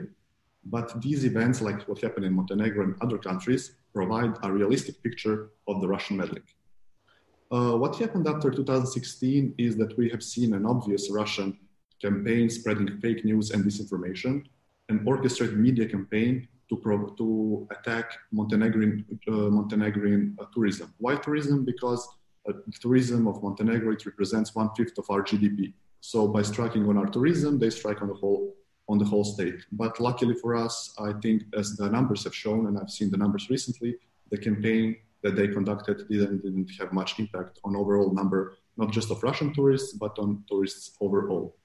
But 0.64 1.00
these 1.00 1.24
events, 1.24 1.60
like 1.60 1.86
what 1.88 2.00
happened 2.00 2.26
in 2.26 2.34
Montenegro 2.34 2.84
and 2.84 2.94
other 3.00 3.18
countries, 3.18 3.76
provide 3.94 4.34
a 4.42 4.52
realistic 4.52 5.02
picture 5.02 5.50
of 5.68 5.80
the 5.80 5.88
Russian 5.88 6.16
meddling. 6.16 6.42
Uh, 7.50 7.76
what 7.76 7.96
happened 7.96 8.26
after 8.26 8.50
2016 8.50 9.54
is 9.58 9.76
that 9.76 9.96
we 9.96 10.08
have 10.08 10.22
seen 10.22 10.54
an 10.54 10.66
obvious 10.66 11.10
Russian 11.10 11.56
campaign 12.02 12.50
spreading 12.50 13.00
fake 13.00 13.24
news 13.24 13.52
and 13.52 13.64
disinformation, 13.64 14.44
an 14.88 15.02
orchestrated 15.06 15.56
media 15.56 15.86
campaign 15.88 16.48
to, 16.68 16.76
pro- 16.76 17.10
to 17.10 17.68
attack 17.70 18.18
Montenegrin, 18.32 19.04
uh, 19.28 19.30
Montenegrin 19.30 20.36
uh, 20.40 20.46
tourism. 20.52 20.92
Why 20.98 21.14
tourism? 21.14 21.64
Because 21.64 22.06
uh, 22.48 22.52
tourism 22.80 23.28
of 23.28 23.42
Montenegro, 23.42 23.92
it 23.92 24.04
represents 24.04 24.54
one 24.54 24.70
fifth 24.76 24.98
of 24.98 25.06
our 25.08 25.22
GDP. 25.22 25.72
So 26.00 26.28
by 26.28 26.42
striking 26.42 26.88
on 26.88 26.96
our 26.96 27.06
tourism, 27.06 27.58
they 27.58 27.70
strike 27.70 28.02
on 28.02 28.08
the 28.08 28.14
whole 28.14 28.54
on 28.88 28.98
the 28.98 29.04
whole 29.04 29.24
state. 29.24 29.60
But 29.72 29.98
luckily 30.00 30.34
for 30.34 30.54
us, 30.54 30.94
I 30.98 31.12
think 31.22 31.42
as 31.54 31.76
the 31.76 31.90
numbers 31.90 32.22
have 32.24 32.34
shown, 32.34 32.66
and 32.66 32.78
I've 32.78 32.90
seen 32.90 33.10
the 33.10 33.16
numbers 33.16 33.50
recently, 33.50 33.96
the 34.30 34.38
campaign 34.38 34.96
that 35.22 35.34
they 35.34 35.48
conducted 35.48 36.08
didn't, 36.08 36.42
didn't 36.42 36.70
have 36.78 36.92
much 36.92 37.18
impact 37.18 37.58
on 37.64 37.74
overall 37.74 38.12
number, 38.12 38.56
not 38.76 38.92
just 38.92 39.10
of 39.10 39.22
Russian 39.22 39.52
tourists, 39.52 39.92
but 39.94 40.16
on 40.20 40.44
tourists 40.48 40.96
overall. 41.00 41.56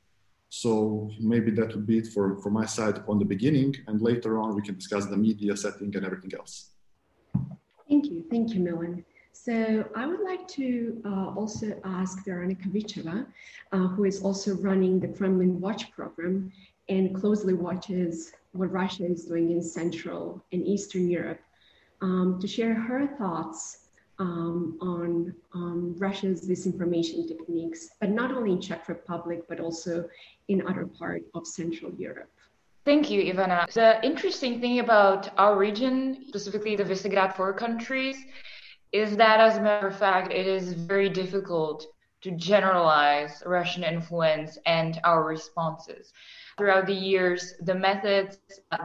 So 0.50 1.12
maybe 1.20 1.52
that 1.52 1.74
would 1.76 1.86
be 1.86 2.00
it 2.00 2.08
for, 2.08 2.38
for 2.42 2.50
my 2.50 2.66
side 2.66 3.04
on 3.08 3.20
the 3.20 3.26
beginning, 3.26 3.76
and 3.88 4.02
later 4.02 4.40
on 4.40 4.56
we 4.56 4.62
can 4.62 4.76
discuss 4.76 5.06
the 5.06 5.18
media 5.18 5.56
setting 5.56 5.96
and 5.96 6.06
everything 6.06 6.32
else. 6.34 6.72
Thank 7.88 8.06
you, 8.08 8.26
thank 8.30 8.54
you, 8.54 8.62
Milan. 8.62 9.06
So 9.34 9.86
I 9.96 10.06
would 10.06 10.22
like 10.22 10.48
to 10.50 11.02
uh, 11.06 11.34
also 11.36 11.80
ask 11.84 12.24
Veronika 12.26 12.68
Vichova, 12.68 13.26
uh, 13.72 13.88
who 13.88 14.04
is 14.04 14.22
also 14.22 14.56
running 14.56 15.00
the 15.00 15.08
Kremlin 15.08 15.60
Watch 15.60 15.92
program 15.92 16.52
and 16.90 17.16
closely 17.16 17.54
watches 17.54 18.34
what 18.52 18.72
Russia 18.72 19.06
is 19.06 19.26
doing 19.26 19.52
in 19.52 19.62
Central 19.62 20.44
and 20.52 20.68
Eastern 20.68 21.10
Europe, 21.10 21.40
um, 22.02 22.38
to 22.42 22.48
share 22.48 22.74
her 22.74 23.08
thoughts 23.18 23.88
um, 24.20 24.78
on 24.82 25.34
um, 25.54 25.96
Russia's 25.98 26.48
disinformation 26.48 27.28
techniques, 27.28 27.90
but 28.00 28.10
not 28.10 28.32
only 28.32 28.52
in 28.52 28.62
Czech 28.62 28.88
Republic, 28.88 29.44
but 29.48 29.60
also 29.60 30.08
in 30.48 30.68
other 30.68 30.86
part 30.86 31.24
of 31.34 31.48
Central 31.48 31.92
Europe. 31.98 32.30
Thank 32.84 33.10
you, 33.10 33.34
Ivana. 33.34 33.72
The 33.72 34.04
interesting 34.04 34.60
thing 34.60 34.80
about 34.80 35.30
our 35.38 35.58
region, 35.58 36.26
specifically 36.28 36.76
the 36.76 36.84
Visegrad 36.84 37.36
four 37.36 37.54
countries, 37.54 38.18
is 38.92 39.16
that 39.18 39.40
as 39.40 39.58
a 39.58 39.62
matter 39.62 39.88
of 39.88 39.98
fact, 39.98 40.32
it 40.32 40.48
is 40.48 40.74
very 40.74 41.10
difficult 41.10 41.86
to 42.22 42.32
generalize 42.32 43.42
Russian 43.46 43.84
influence 43.84 44.58
and 44.66 45.00
our 45.04 45.24
responses. 45.24 46.14
Throughout 46.58 46.86
the 46.86 46.94
years, 46.94 47.54
the 47.62 47.74
methods 47.74 48.38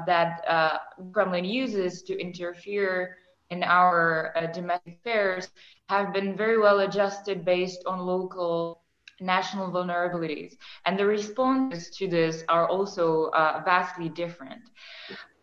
that 0.06 0.44
uh, 0.48 0.78
Kremlin 1.12 1.44
uses 1.44 2.02
to 2.04 2.18
interfere 2.18 3.16
in 3.50 3.62
our 3.62 4.32
uh, 4.36 4.46
domestic 4.46 4.98
affairs 5.00 5.50
have 5.88 6.12
been 6.12 6.36
very 6.36 6.58
well 6.58 6.80
adjusted 6.80 7.44
based 7.44 7.82
on 7.86 8.00
local 8.00 8.82
national 9.20 9.70
vulnerabilities. 9.70 10.54
And 10.84 10.98
the 10.98 11.06
responses 11.06 11.90
to 11.96 12.08
this 12.08 12.44
are 12.48 12.68
also 12.68 13.26
uh, 13.26 13.62
vastly 13.64 14.08
different. 14.08 14.60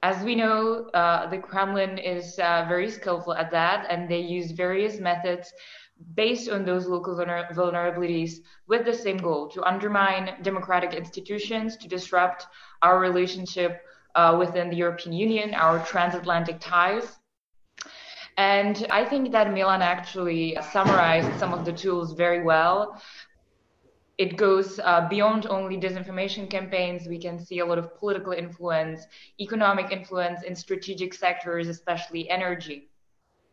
As 0.04 0.22
we 0.22 0.36
know, 0.36 0.90
uh, 0.94 1.30
the 1.30 1.38
Kremlin 1.38 1.98
is 1.98 2.38
uh, 2.38 2.66
very 2.68 2.92
skillful 2.92 3.34
at 3.36 3.52
that, 3.52 3.88
and 3.90 4.10
they 4.10 4.20
use 4.20 4.52
various 4.52 5.00
methods 5.00 5.54
based 6.14 6.50
on 6.50 6.66
those 6.66 6.88
local 6.88 7.16
vulner- 7.16 7.50
vulnerabilities 7.56 8.40
with 8.68 8.84
the 8.84 8.94
same 8.94 9.16
goal 9.16 9.48
to 9.48 9.64
undermine 9.64 10.36
democratic 10.42 10.94
institutions, 10.94 11.78
to 11.78 11.88
disrupt 11.88 12.48
our 12.82 13.00
relationship 13.00 13.82
uh, 14.16 14.36
within 14.38 14.70
the 14.70 14.76
European 14.76 15.14
Union, 15.14 15.54
our 15.54 15.80
transatlantic 15.86 16.58
ties. 16.60 17.20
And 18.36 18.86
I 18.92 19.06
think 19.06 19.32
that 19.32 19.54
Milan 19.54 19.82
actually 19.82 20.58
summarized 20.74 21.40
some 21.40 21.54
of 21.54 21.64
the 21.64 21.72
tools 21.72 22.12
very 22.12 22.44
well. 22.44 23.02
It 24.18 24.38
goes 24.38 24.80
uh, 24.80 25.08
beyond 25.10 25.48
only 25.48 25.78
disinformation 25.78 26.50
campaigns. 26.50 27.08
We 27.08 27.20
can 27.20 27.44
see 27.44 27.60
a 27.60 27.66
lot 27.66 27.80
of 27.80 27.96
political 27.98 28.32
influence, 28.32 29.06
economic 29.40 29.92
influence 29.92 30.44
in 30.44 30.56
strategic 30.56 31.14
sectors, 31.14 31.68
especially 31.68 32.30
energy. 32.30 32.90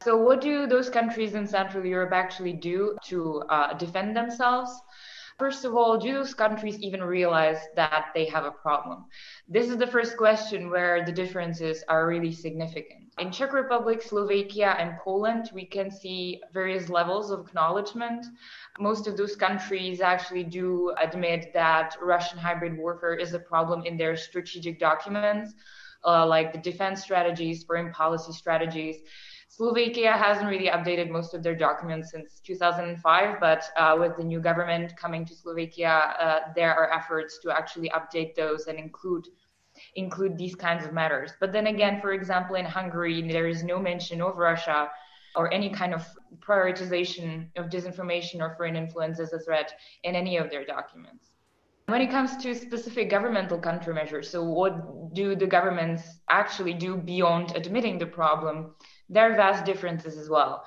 So, 0.02 0.16
what 0.16 0.40
do 0.40 0.66
those 0.66 0.90
countries 0.90 1.34
in 1.34 1.46
Central 1.46 1.84
Europe 1.84 2.12
actually 2.12 2.54
do 2.54 2.96
to 3.06 3.42
uh, 3.48 3.74
defend 3.74 4.16
themselves? 4.16 4.70
First 5.40 5.64
of 5.64 5.74
all, 5.74 5.96
do 5.96 6.12
those 6.12 6.34
countries 6.34 6.78
even 6.80 7.02
realize 7.02 7.60
that 7.74 8.08
they 8.14 8.26
have 8.26 8.44
a 8.44 8.50
problem? 8.50 9.06
This 9.48 9.70
is 9.70 9.78
the 9.78 9.86
first 9.86 10.18
question 10.18 10.68
where 10.68 11.02
the 11.02 11.12
differences 11.12 11.82
are 11.88 12.06
really 12.06 12.30
significant. 12.30 13.14
In 13.18 13.32
Czech 13.32 13.54
Republic, 13.54 14.02
Slovakia, 14.02 14.76
and 14.78 14.98
Poland, 14.98 15.50
we 15.54 15.64
can 15.64 15.90
see 15.90 16.42
various 16.52 16.90
levels 16.90 17.30
of 17.30 17.40
acknowledgement. 17.40 18.26
Most 18.78 19.06
of 19.06 19.16
those 19.16 19.34
countries 19.34 20.02
actually 20.02 20.44
do 20.44 20.92
admit 21.00 21.54
that 21.54 21.96
Russian 22.02 22.38
hybrid 22.38 22.76
warfare 22.76 23.14
is 23.14 23.32
a 23.32 23.38
problem 23.38 23.86
in 23.86 23.96
their 23.96 24.16
strategic 24.16 24.78
documents, 24.78 25.54
uh, 26.04 26.26
like 26.26 26.52
the 26.52 26.58
defense 26.70 27.00
strategies, 27.00 27.64
foreign 27.64 27.92
policy 27.92 28.32
strategies. 28.32 28.96
Slovakia 29.60 30.12
hasn't 30.12 30.48
really 30.48 30.70
updated 30.70 31.10
most 31.10 31.34
of 31.34 31.42
their 31.42 31.54
documents 31.54 32.10
since 32.12 32.40
2005, 32.40 33.38
but 33.40 33.62
uh, 33.76 33.94
with 34.00 34.16
the 34.16 34.24
new 34.24 34.40
government 34.40 34.96
coming 34.96 35.22
to 35.26 35.34
Slovakia, 35.34 36.16
uh, 36.18 36.38
there 36.56 36.74
are 36.74 36.90
efforts 36.90 37.38
to 37.40 37.50
actually 37.50 37.90
update 37.90 38.34
those 38.34 38.68
and 38.68 38.78
include 38.78 39.26
include 39.96 40.38
these 40.38 40.54
kinds 40.54 40.86
of 40.86 40.94
matters. 40.94 41.32
But 41.40 41.52
then 41.52 41.66
again, 41.66 42.00
for 42.00 42.14
example, 42.14 42.56
in 42.56 42.64
Hungary, 42.64 43.20
there 43.20 43.48
is 43.48 43.62
no 43.62 43.78
mention 43.78 44.22
of 44.22 44.38
Russia 44.38 44.88
or 45.36 45.52
any 45.52 45.68
kind 45.68 45.92
of 45.92 46.08
prioritization 46.38 47.50
of 47.56 47.66
disinformation 47.66 48.40
or 48.40 48.54
foreign 48.56 48.76
influence 48.76 49.20
as 49.20 49.34
a 49.34 49.40
threat 49.40 49.74
in 50.04 50.14
any 50.14 50.38
of 50.38 50.48
their 50.48 50.64
documents. 50.64 51.32
When 51.90 52.00
it 52.00 52.10
comes 52.10 52.36
to 52.38 52.54
specific 52.54 53.10
governmental 53.10 53.60
countermeasures, 53.60 54.26
so 54.26 54.42
what 54.42 55.12
do 55.12 55.34
the 55.34 55.46
governments 55.46 56.20
actually 56.30 56.72
do 56.72 56.96
beyond 56.96 57.54
admitting 57.56 57.98
the 57.98 58.06
problem? 58.06 58.74
There 59.12 59.32
are 59.32 59.34
vast 59.34 59.64
differences 59.64 60.16
as 60.16 60.30
well. 60.30 60.64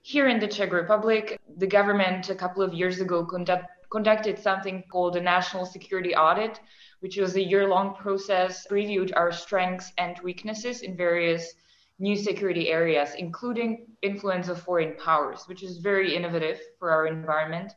Here 0.00 0.26
in 0.26 0.40
the 0.40 0.48
Czech 0.48 0.72
Republic, 0.72 1.38
the 1.58 1.66
government 1.66 2.30
a 2.30 2.34
couple 2.34 2.62
of 2.62 2.72
years 2.72 3.02
ago 3.02 3.22
conduct, 3.26 3.66
conducted 3.90 4.38
something 4.38 4.82
called 4.90 5.14
a 5.16 5.20
national 5.20 5.66
security 5.66 6.16
audit, 6.16 6.58
which 7.00 7.18
was 7.18 7.36
a 7.36 7.46
year 7.46 7.68
long 7.68 7.94
process, 7.94 8.66
reviewed 8.70 9.12
our 9.14 9.30
strengths 9.30 9.92
and 9.98 10.18
weaknesses 10.24 10.80
in 10.80 10.96
various 10.96 11.52
new 11.98 12.16
security 12.16 12.70
areas, 12.70 13.10
including 13.18 13.86
influence 14.00 14.48
of 14.48 14.58
foreign 14.58 14.96
powers, 14.96 15.44
which 15.46 15.62
is 15.62 15.76
very 15.76 16.16
innovative 16.16 16.58
for 16.78 16.90
our 16.90 17.06
environment. 17.06 17.74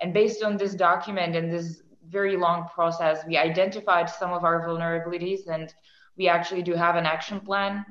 And 0.00 0.14
based 0.14 0.44
on 0.44 0.56
this 0.56 0.76
document 0.76 1.34
and 1.34 1.52
this 1.52 1.82
very 2.08 2.36
long 2.36 2.68
process, 2.72 3.24
we 3.26 3.36
identified 3.36 4.08
some 4.08 4.32
of 4.32 4.44
our 4.44 4.64
vulnerabilities 4.64 5.48
and 5.48 5.74
we 6.16 6.28
actually 6.28 6.62
do 6.62 6.74
have 6.74 6.94
an 6.94 7.04
action 7.04 7.40
plan 7.40 7.84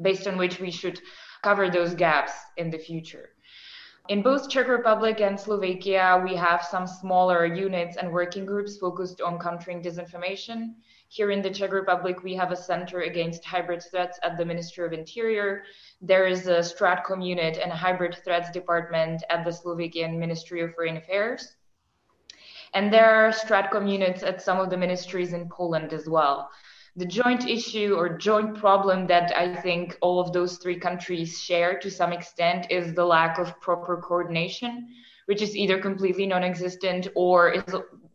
based 0.00 0.26
on 0.26 0.36
which 0.36 0.60
we 0.60 0.70
should 0.70 1.00
cover 1.42 1.70
those 1.70 1.94
gaps 1.94 2.32
in 2.56 2.70
the 2.70 2.78
future. 2.78 3.30
In 4.08 4.22
both 4.22 4.48
Czech 4.48 4.68
Republic 4.68 5.20
and 5.20 5.38
Slovakia, 5.38 6.18
we 6.24 6.34
have 6.34 6.64
some 6.64 6.86
smaller 6.86 7.44
units 7.44 7.98
and 7.98 8.10
working 8.10 8.46
groups 8.46 8.78
focused 8.78 9.20
on 9.20 9.38
countering 9.38 9.82
disinformation. 9.82 10.74
Here 11.08 11.30
in 11.30 11.42
the 11.42 11.50
Czech 11.50 11.72
Republic, 11.72 12.22
we 12.22 12.34
have 12.34 12.50
a 12.50 12.56
center 12.56 13.00
against 13.00 13.44
hybrid 13.44 13.82
threats 13.82 14.18
at 14.22 14.38
the 14.38 14.46
Ministry 14.46 14.86
of 14.86 14.94
Interior. 14.94 15.64
There 16.00 16.26
is 16.26 16.46
a 16.46 16.60
Stratcom 16.60 17.22
unit 17.22 17.58
and 17.58 17.70
a 17.70 17.76
hybrid 17.76 18.16
threats 18.24 18.50
department 18.50 19.22
at 19.28 19.44
the 19.44 19.52
Slovakian 19.52 20.18
Ministry 20.18 20.62
of 20.62 20.74
Foreign 20.74 20.96
Affairs. 20.96 21.56
And 22.72 22.92
there 22.92 23.10
are 23.10 23.30
Stratcom 23.30 23.90
units 23.90 24.22
at 24.22 24.40
some 24.40 24.58
of 24.58 24.70
the 24.70 24.76
ministries 24.76 25.34
in 25.34 25.48
Poland 25.50 25.92
as 25.92 26.08
well. 26.08 26.50
The 26.98 27.06
joint 27.06 27.48
issue 27.48 27.94
or 27.96 28.18
joint 28.18 28.56
problem 28.56 29.06
that 29.06 29.32
I 29.36 29.54
think 29.54 29.96
all 30.00 30.18
of 30.18 30.32
those 30.32 30.56
three 30.56 30.80
countries 30.80 31.40
share 31.40 31.78
to 31.78 31.88
some 31.88 32.12
extent 32.12 32.66
is 32.70 32.92
the 32.92 33.04
lack 33.04 33.38
of 33.38 33.60
proper 33.60 33.98
coordination, 33.98 34.88
which 35.26 35.40
is 35.40 35.56
either 35.56 35.78
completely 35.78 36.26
non 36.26 36.42
existent 36.42 37.06
or 37.14 37.50
is 37.50 37.72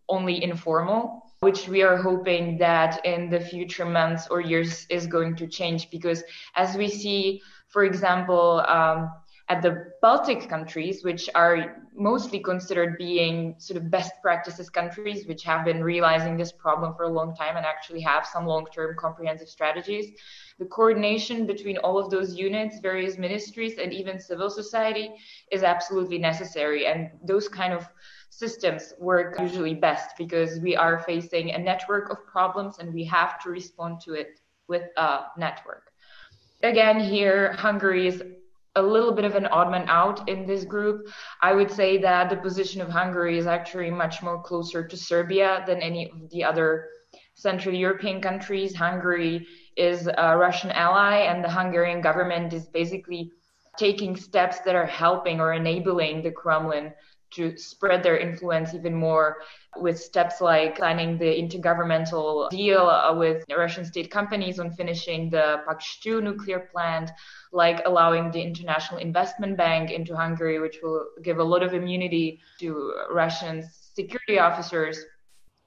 only 0.10 0.44
informal, 0.44 1.32
which 1.40 1.70
we 1.70 1.82
are 1.82 1.96
hoping 1.96 2.58
that 2.58 3.06
in 3.06 3.30
the 3.30 3.40
future 3.40 3.86
months 3.86 4.28
or 4.30 4.42
years 4.42 4.86
is 4.90 5.08
going 5.08 5.38
to 5.38 5.48
change. 5.48 5.90
Because 5.90 6.22
as 6.58 6.76
we 6.76 6.90
see, 6.90 7.42
for 7.70 7.86
example, 7.86 8.66
um, 8.68 9.10
at 9.48 9.62
the 9.62 9.94
Baltic 10.02 10.50
countries, 10.50 11.06
which 11.06 11.30
are 11.36 11.83
mostly 11.96 12.40
considered 12.40 12.98
being 12.98 13.56
sort 13.58 13.78
of 13.78 13.90
best 13.90 14.14
practices 14.22 14.70
countries, 14.70 15.28
which 15.28 15.44
have 15.44 15.66
been 15.66 15.84
realizing 15.84 16.38
this 16.38 16.52
problem 16.52 16.94
for 16.96 17.04
a 17.04 17.10
long 17.10 17.36
time 17.36 17.58
and 17.58 17.66
actually 17.66 18.02
have 18.02 18.26
some 18.26 18.46
long 18.46 18.66
term 18.74 18.96
comprehensive 18.98 19.48
strategies. 19.50 20.12
The 20.60 20.66
coordination 20.66 21.46
between 21.46 21.78
all 21.78 21.98
of 21.98 22.10
those 22.10 22.36
units, 22.36 22.80
various 22.80 23.18
ministries, 23.18 23.78
and 23.78 23.94
even 23.94 24.20
civil 24.20 24.50
society 24.50 25.12
is 25.52 25.64
absolutely 25.64 26.18
necessary. 26.18 26.86
And 26.88 27.10
those 27.24 27.48
kind 27.48 27.74
of 27.74 27.88
systems 28.30 28.94
work 29.00 29.40
usually 29.40 29.76
best 29.76 30.18
because 30.18 30.60
we 30.60 30.76
are 30.76 31.00
facing 31.00 31.52
a 31.52 31.58
network 31.58 32.10
of 32.10 32.26
problems 32.26 32.80
and 32.80 32.94
we 32.94 33.04
have 33.06 33.40
to 33.44 33.50
respond 33.50 34.02
to 34.02 34.14
it 34.14 34.40
with 34.68 34.84
a 34.98 35.26
network. 35.38 35.92
Again, 36.64 37.00
here, 37.00 37.54
Hungary 37.54 38.08
is 38.08 38.24
a 38.76 38.82
little 38.82 39.12
bit 39.14 39.26
of 39.26 39.36
an 39.36 39.46
odd 39.48 39.70
man 39.70 39.86
out 39.88 40.28
in 40.28 40.46
this 40.46 40.64
group. 40.64 41.08
I 41.42 41.54
would 41.54 41.70
say 41.70 41.98
that 42.00 42.30
the 42.30 42.38
position 42.38 42.82
of 42.82 42.90
Hungary 42.90 43.38
is 43.38 43.48
actually 43.48 43.92
much 43.92 44.24
more 44.24 44.42
closer 44.42 44.88
to 44.88 44.98
Serbia 44.98 45.64
than 45.68 45.82
any 45.82 46.10
of 46.10 46.30
the 46.32 46.44
other 46.44 46.88
Central 47.36 47.76
European 47.76 48.22
countries. 48.22 48.76
Hungary 48.76 49.46
is 49.78 50.08
a 50.08 50.38
Russian 50.38 50.72
ally, 50.72 51.18
and 51.18 51.44
the 51.44 51.50
Hungarian 51.50 52.02
government 52.02 52.54
is 52.54 52.68
basically 52.68 53.32
taking 53.78 54.16
steps 54.16 54.60
that 54.62 54.76
are 54.76 54.86
helping 54.86 55.40
or 55.40 55.54
enabling 55.54 56.22
the 56.22 56.32
Kremlin 56.32 56.94
to 57.34 57.58
spread 57.58 58.04
their 58.04 58.18
influence 58.18 58.74
even 58.74 58.94
more 58.94 59.38
with 59.78 60.00
steps 60.00 60.42
like 60.42 60.78
signing 60.78 61.18
the 61.18 61.26
intergovernmental 61.26 62.50
deal 62.50 62.82
uh, 62.82 63.14
with 63.16 63.44
Russian 63.50 63.86
state 63.86 64.12
companies 64.12 64.60
on 64.60 64.72
finishing 64.72 65.30
the 65.30 65.62
Paks-2 65.68 66.22
nuclear 66.22 66.60
plant, 66.72 67.10
like 67.52 67.82
allowing 67.86 68.32
the 68.32 68.42
International 68.42 69.00
Investment 69.00 69.58
Bank 69.58 69.92
into 69.92 70.16
Hungary, 70.16 70.60
which 70.60 70.78
will 70.84 71.06
give 71.24 71.40
a 71.40 71.44
lot 71.44 71.64
of 71.64 71.74
immunity 71.74 72.40
to 72.60 72.94
Russian 73.12 73.64
security 73.96 74.40
officers 74.40 75.00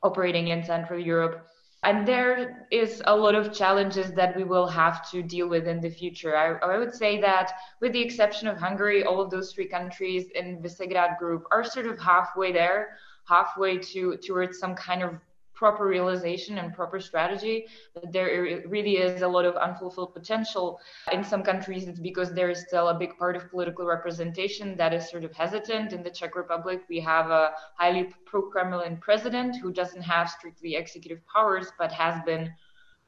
operating 0.02 0.48
in 0.48 0.64
Central 0.64 1.00
Europe 1.00 1.46
and 1.86 2.06
there 2.06 2.66
is 2.72 3.00
a 3.06 3.14
lot 3.14 3.36
of 3.36 3.52
challenges 3.52 4.10
that 4.14 4.36
we 4.36 4.42
will 4.42 4.66
have 4.66 5.08
to 5.12 5.22
deal 5.22 5.48
with 5.48 5.68
in 5.68 5.80
the 5.80 5.88
future. 5.88 6.36
I, 6.36 6.54
I, 6.66 6.78
would 6.78 6.92
say 6.92 7.20
that, 7.20 7.52
with 7.80 7.92
the 7.92 8.02
exception 8.02 8.48
of 8.48 8.58
Hungary, 8.58 9.04
all 9.04 9.20
of 9.20 9.30
those 9.30 9.52
three 9.52 9.68
countries 9.68 10.26
in 10.34 10.60
the 10.60 10.68
Visegrad 10.68 11.16
group 11.16 11.44
are 11.52 11.62
sort 11.62 11.86
of 11.86 11.96
halfway 12.00 12.50
there, 12.50 12.98
halfway 13.28 13.78
to 13.78 14.16
towards 14.16 14.58
some 14.58 14.74
kind 14.74 15.04
of 15.04 15.12
proper 15.56 15.86
realization 15.86 16.58
and 16.58 16.72
proper 16.72 17.00
strategy. 17.00 17.66
But 17.94 18.12
there 18.12 18.62
really 18.68 18.98
is 18.98 19.22
a 19.22 19.28
lot 19.28 19.44
of 19.44 19.56
unfulfilled 19.56 20.14
potential 20.14 20.78
in 21.10 21.24
some 21.24 21.42
countries. 21.42 21.88
It's 21.88 21.98
because 21.98 22.32
there 22.32 22.50
is 22.50 22.60
still 22.60 22.88
a 22.88 22.94
big 22.94 23.18
part 23.18 23.34
of 23.34 23.50
political 23.50 23.86
representation 23.86 24.76
that 24.76 24.94
is 24.94 25.10
sort 25.10 25.24
of 25.24 25.32
hesitant. 25.32 25.92
In 25.92 26.02
the 26.02 26.10
Czech 26.10 26.36
Republic, 26.36 26.82
we 26.88 27.00
have 27.00 27.30
a 27.30 27.52
highly 27.76 28.12
pro-Kremlin 28.26 28.98
president 28.98 29.56
who 29.56 29.72
doesn't 29.72 30.02
have 30.02 30.28
strictly 30.30 30.76
executive 30.76 31.20
powers, 31.26 31.72
but 31.78 31.90
has 31.90 32.22
been 32.24 32.52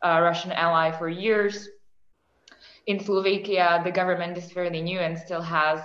a 0.02 0.22
Russian 0.22 0.52
ally 0.52 0.90
for 0.90 1.08
years. 1.08 1.68
In 2.86 2.98
Slovakia, 2.98 3.82
the 3.84 3.90
government 3.90 4.38
is 4.38 4.50
fairly 4.50 4.80
new 4.80 4.98
and 4.98 5.18
still 5.18 5.42
has 5.42 5.80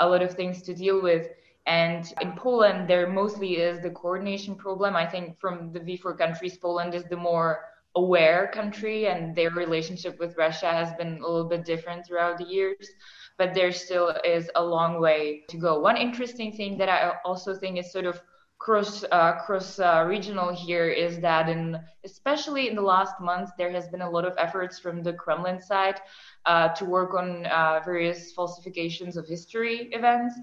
a 0.00 0.08
lot 0.08 0.22
of 0.22 0.34
things 0.34 0.62
to 0.62 0.74
deal 0.74 1.00
with. 1.00 1.28
And 1.68 2.10
in 2.22 2.32
Poland, 2.32 2.88
there 2.88 3.06
mostly 3.06 3.58
is 3.58 3.82
the 3.82 3.90
coordination 3.90 4.54
problem. 4.56 4.96
I 4.96 5.06
think 5.06 5.38
from 5.38 5.70
the 5.70 5.80
V4 5.80 6.16
countries, 6.16 6.56
Poland 6.56 6.94
is 6.94 7.04
the 7.04 7.16
more 7.16 7.60
aware 7.94 8.50
country, 8.54 9.06
and 9.06 9.36
their 9.36 9.50
relationship 9.50 10.18
with 10.18 10.38
Russia 10.38 10.70
has 10.70 10.94
been 10.94 11.18
a 11.18 11.26
little 11.26 11.48
bit 11.48 11.66
different 11.66 12.06
throughout 12.06 12.38
the 12.38 12.44
years. 12.44 12.88
But 13.36 13.52
there 13.52 13.70
still 13.70 14.14
is 14.24 14.50
a 14.54 14.64
long 14.64 14.98
way 14.98 15.44
to 15.50 15.58
go. 15.58 15.78
One 15.78 15.98
interesting 15.98 16.52
thing 16.52 16.78
that 16.78 16.88
I 16.88 17.16
also 17.24 17.54
think 17.54 17.78
is 17.78 17.92
sort 17.92 18.06
of 18.06 18.20
cross 18.58 19.04
uh, 19.12 19.32
cross 19.44 19.78
uh, 19.78 20.04
regional 20.06 20.52
here 20.52 20.88
is 20.88 21.20
that 21.20 21.48
in 21.48 21.78
especially 22.04 22.68
in 22.68 22.74
the 22.74 22.82
last 22.82 23.20
months 23.20 23.52
there 23.56 23.70
has 23.70 23.88
been 23.88 24.02
a 24.02 24.10
lot 24.10 24.24
of 24.24 24.34
efforts 24.36 24.78
from 24.78 25.02
the 25.02 25.12
Kremlin 25.12 25.60
side 25.60 26.00
uh, 26.44 26.68
to 26.70 26.84
work 26.84 27.14
on 27.14 27.46
uh, 27.46 27.80
various 27.84 28.32
falsifications 28.32 29.16
of 29.16 29.26
history 29.26 29.88
events 29.92 30.34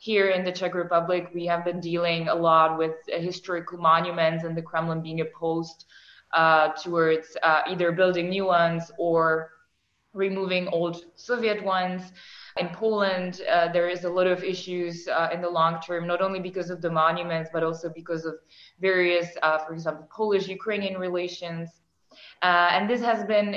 here 0.00 0.30
in 0.30 0.44
the 0.44 0.50
Czech 0.50 0.74
Republic, 0.74 1.28
we 1.34 1.44
have 1.44 1.62
been 1.62 1.78
dealing 1.78 2.28
a 2.28 2.34
lot 2.34 2.78
with 2.78 2.94
historical 3.06 3.76
monuments 3.76 4.44
and 4.44 4.56
the 4.56 4.62
Kremlin 4.62 5.02
being 5.02 5.20
opposed 5.20 5.84
uh, 6.32 6.68
towards 6.68 7.36
uh, 7.42 7.60
either 7.68 7.92
building 7.92 8.30
new 8.30 8.46
ones 8.46 8.90
or 8.96 9.50
removing 10.14 10.68
old 10.68 11.04
Soviet 11.16 11.62
ones. 11.62 12.12
In 12.58 12.68
Poland, 12.68 13.42
uh, 13.50 13.68
there 13.72 13.88
is 13.88 14.04
a 14.04 14.10
lot 14.10 14.26
of 14.26 14.42
issues 14.42 15.06
uh, 15.08 15.28
in 15.32 15.40
the 15.40 15.48
long 15.48 15.80
term, 15.80 16.06
not 16.06 16.20
only 16.20 16.40
because 16.40 16.70
of 16.70 16.82
the 16.82 16.90
monuments, 16.90 17.50
but 17.52 17.62
also 17.62 17.88
because 17.94 18.24
of 18.24 18.34
various, 18.80 19.28
uh, 19.42 19.58
for 19.58 19.72
example, 19.72 20.08
Polish-Ukrainian 20.10 20.98
relations. 20.98 21.68
and 22.42 22.88
this 22.90 23.02
has 23.02 23.24
been 23.24 23.54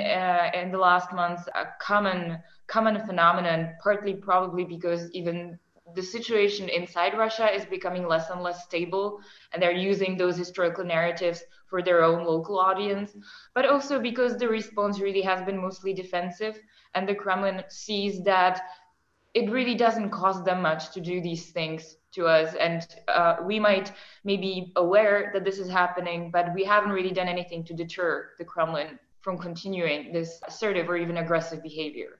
in 0.60 0.70
the 0.70 0.78
last 0.78 1.12
months 1.12 1.42
a 1.62 1.64
common 1.80 2.38
common 2.66 3.04
phenomenon, 3.06 3.74
partly 3.82 4.14
probably 4.14 4.64
because 4.64 5.10
even 5.12 5.58
the 5.94 6.02
situation 6.02 6.68
inside 6.68 7.16
Russia 7.16 7.52
is 7.52 7.64
becoming 7.66 8.06
less 8.08 8.30
and 8.30 8.42
less 8.42 8.64
stable, 8.64 9.20
and 9.52 9.62
they're 9.62 9.70
using 9.72 10.16
those 10.16 10.36
historical 10.36 10.84
narratives 10.84 11.42
for 11.68 11.82
their 11.82 12.02
own 12.02 12.24
local 12.24 12.58
audience, 12.58 13.10
but 13.54 13.66
also 13.66 14.00
because 14.00 14.36
the 14.36 14.48
response 14.48 14.98
really 15.00 15.20
has 15.20 15.44
been 15.44 15.60
mostly 15.60 15.92
defensive, 15.92 16.58
and 16.94 17.08
the 17.08 17.14
Kremlin 17.14 17.62
sees 17.68 18.22
that 18.24 18.62
it 19.34 19.50
really 19.50 19.74
doesn't 19.74 20.10
cost 20.10 20.44
them 20.44 20.62
much 20.62 20.92
to 20.92 21.00
do 21.00 21.20
these 21.20 21.50
things 21.50 21.96
to 22.12 22.26
us, 22.26 22.54
and 22.54 22.86
uh, 23.08 23.36
we 23.42 23.58
might 23.58 23.92
maybe 24.22 24.72
aware 24.76 25.30
that 25.34 25.44
this 25.44 25.58
is 25.58 25.68
happening, 25.68 26.30
but 26.30 26.54
we 26.54 26.64
haven't 26.64 26.92
really 26.92 27.10
done 27.10 27.26
anything 27.26 27.64
to 27.64 27.74
deter 27.74 28.30
the 28.38 28.44
Kremlin 28.44 28.98
from 29.20 29.36
continuing 29.36 30.12
this 30.12 30.40
assertive 30.46 30.88
or 30.88 30.96
even 30.96 31.16
aggressive 31.16 31.62
behavior. 31.62 32.18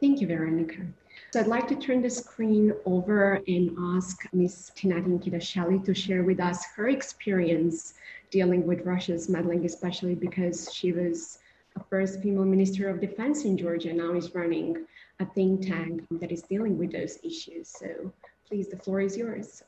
Thank 0.00 0.20
you, 0.20 0.26
Veronica. 0.26 0.82
So 1.30 1.40
I'd 1.40 1.46
like 1.46 1.66
to 1.68 1.76
turn 1.76 2.02
the 2.02 2.10
screen 2.10 2.74
over 2.84 3.40
and 3.46 3.74
ask 3.96 4.26
Ms. 4.34 4.72
Tinatin 4.76 5.22
Khidasheli 5.22 5.82
to 5.84 5.94
share 5.94 6.24
with 6.24 6.40
us 6.40 6.66
her 6.76 6.88
experience 6.88 7.94
dealing 8.30 8.66
with 8.66 8.84
Russia's 8.84 9.30
meddling, 9.30 9.64
especially 9.64 10.14
because 10.14 10.74
she 10.74 10.92
was 10.92 11.38
a 11.76 11.84
first 11.84 12.20
female 12.20 12.44
minister 12.44 12.90
of 12.90 13.00
defense 13.00 13.44
in 13.44 13.56
Georgia, 13.56 13.90
and 13.90 13.98
now 13.98 14.12
is 14.12 14.34
running 14.34 14.84
a 15.22 15.26
think 15.26 15.66
tank 15.66 16.02
that 16.20 16.32
is 16.32 16.42
dealing 16.42 16.76
with 16.76 16.92
those 16.92 17.18
issues. 17.22 17.68
So 17.68 18.12
please, 18.48 18.68
the 18.68 18.76
floor 18.76 19.00
is 19.00 19.16
yours. 19.16 19.62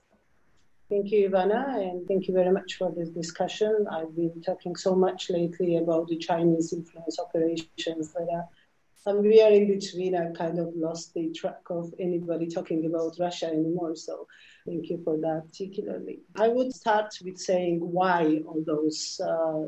Thank 0.90 1.10
you, 1.12 1.30
Ivana, 1.30 1.62
and 1.88 2.06
thank 2.06 2.28
you 2.28 2.34
very 2.34 2.52
much 2.52 2.74
for 2.74 2.92
this 2.94 3.08
discussion. 3.08 3.86
I've 3.90 4.14
been 4.14 4.42
talking 4.42 4.76
so 4.76 4.94
much 4.94 5.30
lately 5.30 5.76
about 5.76 6.08
the 6.08 6.18
Chinese 6.18 6.72
influence 6.72 7.18
operations 7.18 8.12
that 8.12 8.28
are 8.30 8.46
somewhere 8.96 9.50
in 9.50 9.66
between. 9.66 10.14
I 10.14 10.30
kind 10.32 10.58
of 10.58 10.68
lost 10.74 11.14
the 11.14 11.30
track 11.30 11.62
of 11.70 11.94
anybody 11.98 12.46
talking 12.48 12.84
about 12.84 13.16
Russia 13.18 13.46
anymore. 13.46 13.96
So 13.96 14.26
thank 14.66 14.90
you 14.90 15.00
for 15.04 15.16
that, 15.18 15.44
particularly. 15.50 16.20
I 16.36 16.48
would 16.48 16.74
start 16.74 17.14
with 17.24 17.38
saying 17.38 17.78
why 17.80 18.42
all 18.46 18.62
those 18.66 19.20
uh, 19.24 19.62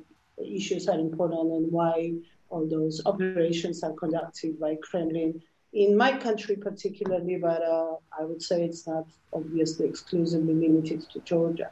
issues 0.45 0.87
are 0.89 0.99
important 0.99 1.51
and 1.53 1.73
why 1.73 2.13
all 2.51 2.67
those 2.69 3.01
operations 3.07 3.83
are 3.83 3.95
conducted 3.95 4.61
by 4.61 4.77
Kremlin 4.83 5.43
in 5.77 5.95
my 5.95 6.17
country 6.17 6.57
particularly, 6.57 7.37
but 7.37 7.63
uh, 7.63 7.97
I 8.19 8.25
would 8.25 8.43
say 8.43 8.65
it's 8.65 8.87
not 8.87 9.07
obviously 9.33 9.87
exclusively 9.87 10.55
limited 10.55 11.03
to 11.11 11.21
Georgia. 11.21 11.71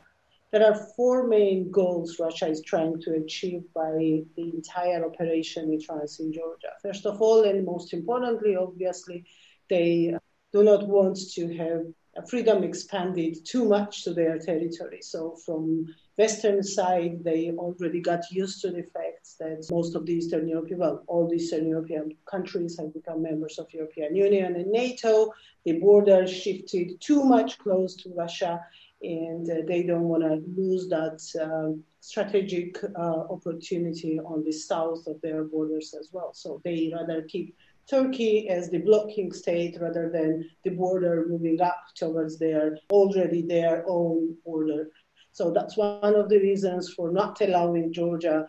There 0.53 0.65
are 0.65 0.77
four 0.95 1.27
main 1.27 1.71
goals 1.71 2.21
Russia 2.21 2.47
is 2.47 2.63
trying 2.63 3.01
to 3.01 3.15
achieve 3.15 3.63
by 3.75 4.23
the 4.37 4.43
entire 4.53 5.05
operation 5.05 5.73
it 5.73 5.89
runs 5.89 6.21
in 6.21 6.33
Georgia. 6.33 6.73
First 6.83 7.07
of 7.07 7.21
all, 7.23 7.45
and 7.45 7.65
most 7.65 7.95
importantly, 7.95 8.55
obviously, 8.55 9.25
they 9.71 10.15
do 10.53 10.63
not 10.63 10.87
want 10.87 11.19
to 11.33 11.57
have 11.57 12.29
freedom 12.29 12.63
expanded 12.63 13.39
too 13.45 13.65
much 13.65 14.05
to 14.05 14.13
their 14.13 14.39
territory. 14.39 15.01
So, 15.01 15.35
from 15.45 15.87
Western 16.17 16.63
side, 16.63 17.25
they 17.25 17.51
already 17.53 18.01
got 18.01 18.31
used 18.31 18.61
to 18.63 18.71
the 18.71 18.83
fact 18.83 19.37
that 19.41 19.67
most 19.71 19.97
of 19.97 20.07
the 20.07 20.13
Eastern 20.13 20.47
European, 20.47 20.79
well, 20.79 21.03
all 21.09 21.29
the 21.29 21.37
Eastern 21.37 21.69
European 21.69 22.17
countries 22.31 22.79
have 22.79 22.95
become 22.95 23.23
members 23.23 23.59
of 23.59 23.73
European 23.73 24.15
Union 24.15 24.55
and 24.55 24.71
NATO. 24.71 25.33
The 25.65 25.81
border 25.81 26.27
shifted 26.27 27.01
too 27.01 27.25
much 27.25 27.59
close 27.59 27.97
to 27.97 28.15
Russia, 28.15 28.61
and 29.03 29.51
uh, 29.51 29.57
they 29.67 29.83
don't 29.83 30.09
want 30.09 30.23
to 30.23 30.43
lose 30.57 30.89
that 30.89 31.21
um, 31.43 31.83
strategic 32.01 32.83
uh, 32.85 33.25
opportunity 33.29 34.21
on 34.21 34.45
the 34.45 34.53
south 34.53 35.07
of 35.09 35.21
their 35.21 35.45
borders 35.45 35.95
as 35.99 36.11
well. 36.13 36.33
So 36.33 36.61
they 36.65 36.93
rather 36.95 37.23
keep 37.23 37.57
Turkey 37.89 38.49
as 38.49 38.71
the 38.71 38.79
blocking 38.79 39.33
state 39.33 39.77
rather 39.81 40.09
than 40.11 40.49
the 40.65 40.71
border 40.71 41.27
moving 41.29 41.61
up 41.61 41.83
towards 41.95 42.39
their 42.39 42.79
already 42.91 43.43
their 43.43 43.85
own 43.87 44.37
border. 44.45 44.91
So 45.35 45.51
that's 45.51 45.77
one 45.77 46.15
of 46.15 46.29
the 46.29 46.39
reasons 46.39 46.95
for 46.95 47.11
not 47.11 47.41
allowing 47.41 47.93
Georgia 47.93 48.47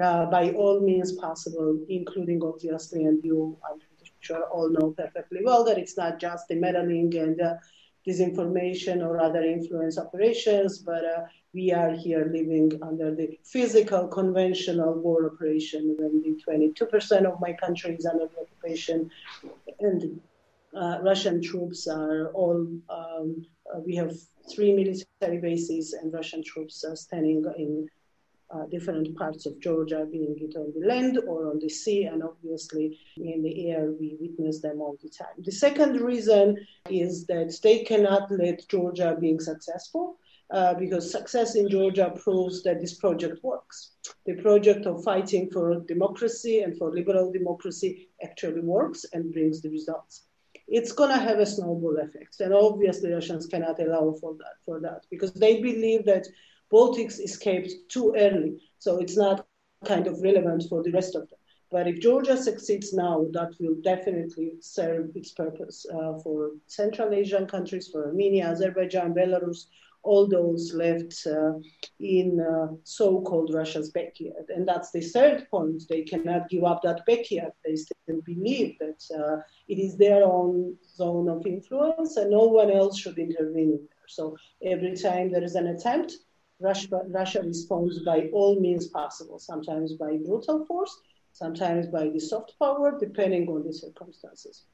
uh, 0.00 0.26
by 0.26 0.50
all 0.52 0.78
means 0.80 1.12
possible, 1.12 1.76
including 1.88 2.40
obviously, 2.44 3.06
and 3.06 3.22
you, 3.24 3.58
I'm 3.68 3.80
sure, 4.20 4.44
all 4.44 4.70
know 4.70 4.94
perfectly 4.96 5.40
well 5.44 5.64
that 5.64 5.78
it's 5.78 5.96
not 5.96 6.20
just 6.20 6.46
the 6.46 6.54
meddling 6.54 7.12
and 7.16 7.40
uh, 7.40 7.54
disinformation 8.06 9.04
or 9.04 9.18
other 9.20 9.42
influence 9.42 9.98
operations, 9.98 10.78
but 10.78 11.04
uh, 11.04 11.22
we 11.52 11.72
are 11.72 11.90
here 11.90 12.30
living 12.32 12.70
under 12.82 13.12
the 13.12 13.36
physical, 13.42 14.06
conventional 14.06 14.94
war 14.94 15.26
operation 15.26 15.96
when 15.98 16.22
the 16.22 16.40
22% 16.46 17.24
of 17.24 17.40
my 17.40 17.52
country 17.54 17.96
is 17.96 18.06
under 18.06 18.28
occupation 18.40 19.10
and 19.80 20.20
uh, 20.72 20.98
Russian 21.02 21.42
troops 21.42 21.88
are 21.88 22.28
all, 22.28 22.60
um, 22.90 23.44
uh, 23.74 23.80
we 23.84 23.96
have 23.96 24.12
three 24.50 24.72
military 24.74 25.38
bases 25.38 25.92
and 25.92 26.12
Russian 26.12 26.42
troops 26.42 26.84
are 26.84 26.96
standing 26.96 27.44
in 27.56 27.88
uh, 28.50 28.64
different 28.66 29.16
parts 29.16 29.44
of 29.46 29.60
Georgia, 29.60 30.06
being 30.10 30.34
it 30.40 30.56
on 30.56 30.72
the 30.74 30.86
land 30.86 31.18
or 31.26 31.50
on 31.50 31.58
the 31.58 31.68
sea, 31.68 32.04
and 32.04 32.22
obviously 32.22 32.98
in 33.16 33.42
the 33.42 33.70
air, 33.70 33.92
we 34.00 34.16
witness 34.18 34.60
them 34.60 34.80
all 34.80 34.96
the 35.02 35.10
time. 35.10 35.34
The 35.44 35.52
second 35.52 36.00
reason 36.00 36.56
is 36.88 37.26
that 37.26 37.54
they 37.62 37.84
cannot 37.84 38.30
let 38.30 38.66
Georgia 38.68 39.16
being 39.20 39.40
successful. 39.40 40.16
Uh, 40.50 40.72
because 40.72 41.12
success 41.12 41.56
in 41.56 41.68
Georgia 41.68 42.10
proves 42.24 42.62
that 42.62 42.80
this 42.80 42.94
project 42.94 43.44
works. 43.44 43.90
The 44.24 44.32
project 44.36 44.86
of 44.86 45.04
fighting 45.04 45.50
for 45.50 45.80
democracy 45.80 46.60
and 46.60 46.74
for 46.78 46.90
liberal 46.90 47.30
democracy 47.30 48.08
actually 48.24 48.62
works 48.62 49.04
and 49.12 49.30
brings 49.30 49.60
the 49.60 49.68
results 49.68 50.27
it's 50.68 50.92
going 50.92 51.10
to 51.10 51.18
have 51.18 51.38
a 51.38 51.46
snowball 51.46 51.96
effect. 51.98 52.40
And 52.40 52.52
obviously, 52.52 53.10
Russians 53.12 53.46
cannot 53.46 53.80
allow 53.80 54.14
for 54.20 54.34
that, 54.34 54.56
for 54.64 54.80
that 54.80 55.06
because 55.10 55.32
they 55.32 55.60
believe 55.60 56.04
that 56.04 56.26
Baltics 56.72 57.18
escaped 57.18 57.72
too 57.88 58.14
early. 58.16 58.60
So 58.78 58.98
it's 58.98 59.16
not 59.16 59.46
kind 59.84 60.06
of 60.06 60.20
relevant 60.22 60.64
for 60.68 60.82
the 60.82 60.92
rest 60.92 61.14
of 61.14 61.22
them. 61.28 61.38
But 61.70 61.86
if 61.86 62.00
Georgia 62.00 62.36
succeeds 62.36 62.94
now, 62.94 63.26
that 63.32 63.50
will 63.60 63.76
definitely 63.82 64.52
serve 64.60 65.10
its 65.14 65.32
purpose 65.32 65.84
uh, 65.92 66.18
for 66.22 66.52
Central 66.66 67.12
Asian 67.12 67.46
countries, 67.46 67.88
for 67.88 68.06
Armenia, 68.06 68.48
Azerbaijan, 68.48 69.14
Belarus, 69.14 69.66
all 70.08 70.26
those 70.26 70.72
left 70.84 71.12
uh, 71.26 71.52
in 72.00 72.28
uh, 72.40 72.68
so-called 72.84 73.52
Russia's 73.52 73.90
backyard. 73.90 74.46
And 74.54 74.66
that's 74.66 74.90
the 74.90 75.02
third 75.14 75.46
point. 75.50 75.82
They 75.88 76.02
cannot 76.02 76.48
give 76.48 76.64
up 76.64 76.80
that 76.82 77.04
backyard. 77.06 77.52
They 77.64 77.76
still 77.76 78.20
believe 78.24 78.70
that 78.84 79.02
uh, 79.20 79.36
it 79.72 79.78
is 79.78 79.96
their 79.96 80.22
own 80.24 80.76
zone 81.00 81.28
of 81.28 81.46
influence 81.46 82.16
and 82.16 82.30
no 82.30 82.44
one 82.60 82.70
else 82.70 82.98
should 82.98 83.18
intervene 83.18 83.72
in 83.78 83.82
there. 83.90 84.08
So 84.18 84.36
every 84.74 84.94
time 84.96 85.30
there 85.30 85.44
is 85.50 85.56
an 85.56 85.68
attempt, 85.74 86.10
Russia, 86.60 87.00
Russia 87.20 87.40
responds 87.42 88.00
by 88.10 88.18
all 88.32 88.58
means 88.58 88.88
possible, 88.88 89.38
sometimes 89.38 89.92
by 89.92 90.16
brutal 90.26 90.64
force, 90.64 90.94
sometimes 91.32 91.86
by 91.86 92.08
the 92.08 92.18
soft 92.18 92.54
power, 92.58 92.98
depending 92.98 93.46
on 93.48 93.64
the 93.66 93.72
circumstances. 93.72 94.64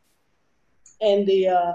And 1.00 1.26
the 1.26 1.48
uh, 1.48 1.72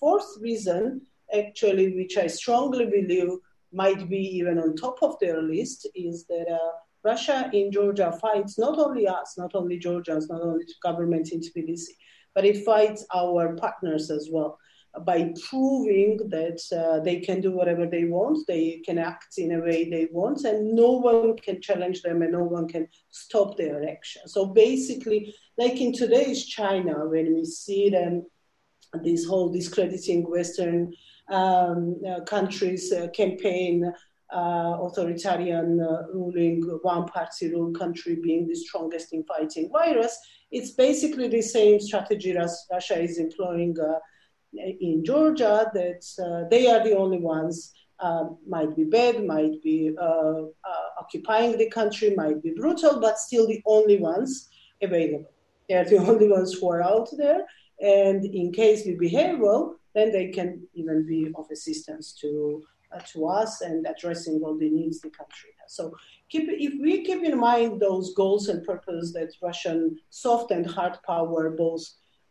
fourth 0.00 0.30
reason 0.40 1.02
actually, 1.32 1.94
which 1.94 2.16
I 2.16 2.26
strongly 2.26 2.86
believe 2.86 3.30
might 3.72 4.08
be 4.08 4.18
even 4.36 4.58
on 4.58 4.76
top 4.76 5.02
of 5.02 5.16
their 5.20 5.42
list, 5.42 5.88
is 5.94 6.26
that 6.26 6.46
uh, 6.50 6.72
Russia 7.04 7.50
in 7.52 7.72
Georgia 7.72 8.12
fights 8.20 8.58
not 8.58 8.78
only 8.78 9.08
us, 9.08 9.34
not 9.38 9.54
only 9.54 9.78
Georgians, 9.78 10.28
not 10.28 10.42
only 10.42 10.64
government 10.82 11.32
in 11.32 11.40
Tbilisi, 11.40 11.96
but 12.34 12.44
it 12.44 12.64
fights 12.64 13.04
our 13.14 13.56
partners 13.56 14.10
as 14.10 14.28
well 14.30 14.58
by 15.06 15.32
proving 15.48 16.18
that 16.28 16.60
uh, 16.76 17.02
they 17.02 17.18
can 17.20 17.40
do 17.40 17.50
whatever 17.50 17.86
they 17.86 18.04
want, 18.04 18.46
they 18.46 18.82
can 18.84 18.98
act 18.98 19.38
in 19.38 19.52
a 19.52 19.60
way 19.60 19.88
they 19.88 20.06
want, 20.12 20.44
and 20.44 20.74
no 20.74 20.90
one 20.90 21.36
can 21.38 21.62
challenge 21.62 22.02
them 22.02 22.20
and 22.20 22.32
no 22.32 22.44
one 22.44 22.68
can 22.68 22.86
stop 23.10 23.56
their 23.56 23.88
action. 23.88 24.22
So 24.26 24.46
basically, 24.46 25.34
like 25.56 25.80
in 25.80 25.92
today's 25.92 26.44
China, 26.44 27.06
when 27.08 27.34
we 27.34 27.44
see 27.44 27.88
them, 27.88 28.26
this 29.02 29.24
whole 29.24 29.50
discrediting 29.50 30.30
Western 30.30 30.92
um, 31.30 32.00
uh, 32.08 32.20
countries 32.24 32.92
uh, 32.92 33.08
campaign 33.14 33.92
uh, 34.32 34.78
authoritarian 34.80 35.78
uh, 35.78 36.06
ruling, 36.14 36.62
one 36.82 37.06
party 37.06 37.50
rule 37.52 37.70
country 37.72 38.16
being 38.22 38.46
the 38.46 38.54
strongest 38.54 39.12
in 39.12 39.22
fighting 39.24 39.68
virus. 39.70 40.18
It's 40.50 40.70
basically 40.70 41.28
the 41.28 41.42
same 41.42 41.78
strategy 41.80 42.34
as 42.36 42.66
Russia 42.72 42.98
is 42.98 43.18
employing 43.18 43.76
uh, 43.78 43.98
in 44.54 45.04
Georgia, 45.04 45.70
that 45.74 46.02
uh, 46.18 46.48
they 46.50 46.66
are 46.66 46.82
the 46.82 46.96
only 46.96 47.18
ones, 47.18 47.74
might 48.48 48.74
be 48.74 48.84
bad, 48.84 49.24
might 49.26 49.62
be 49.62 49.94
occupying 50.98 51.56
the 51.58 51.68
country, 51.70 52.14
might 52.16 52.42
be 52.42 52.52
brutal, 52.56 53.00
but 53.00 53.18
still 53.18 53.46
the 53.46 53.62
only 53.66 53.98
ones 53.98 54.48
available. 54.82 55.30
They're 55.68 55.84
the 55.84 55.98
only 56.10 56.28
ones 56.28 56.54
who 56.54 56.70
are 56.70 56.82
out 56.82 57.08
there. 57.18 57.46
And 57.80 58.24
in 58.24 58.52
case 58.52 58.86
we 58.86 58.94
behave 58.94 59.38
well, 59.38 59.76
then 59.94 60.12
they 60.12 60.28
can 60.28 60.66
even 60.74 61.06
be 61.06 61.32
of 61.34 61.50
assistance 61.50 62.12
to 62.20 62.62
uh, 62.94 63.00
to 63.00 63.26
us 63.26 63.60
and 63.62 63.86
addressing 63.86 64.40
all 64.42 64.56
the 64.56 64.68
needs 64.68 65.00
the 65.00 65.10
country 65.10 65.50
has. 65.60 65.74
So 65.74 65.94
keep, 66.28 66.48
if 66.48 66.74
we 66.80 67.04
keep 67.04 67.22
in 67.22 67.38
mind 67.38 67.80
those 67.80 68.14
goals 68.14 68.48
and 68.48 68.64
purpose 68.64 69.12
that 69.12 69.32
Russian 69.42 69.98
soft 70.10 70.50
and 70.50 70.66
hard 70.66 70.98
power 71.06 71.50
both 71.50 71.84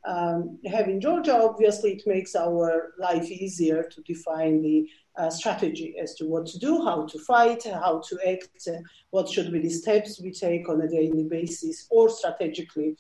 um, 0.06 0.58
have 0.66 0.88
in 0.88 1.00
Georgia, 1.00 1.36
obviously 1.36 1.94
it 1.94 2.04
makes 2.06 2.36
our 2.36 2.94
life 3.00 3.30
easier 3.30 3.84
to 3.84 4.02
define 4.02 4.62
the 4.62 4.88
uh, 5.18 5.30
strategy 5.30 5.96
as 6.02 6.16
to 6.16 6.26
what 6.26 6.46
to 6.48 6.58
do, 6.58 6.84
how 6.84 7.06
to 7.06 7.20
fight, 7.20 7.64
how 7.64 8.02
to 8.08 8.18
act, 8.28 8.50
uh, 8.68 8.80
what 9.12 9.30
should 9.30 9.52
be 9.52 9.60
the 9.60 9.70
steps 9.70 10.22
we 10.22 10.32
take 10.32 10.70
on 10.70 10.82
a 10.82 10.88
daily 10.88 11.24
basis, 11.24 11.88
or 11.92 12.10
strategically, 12.10 12.96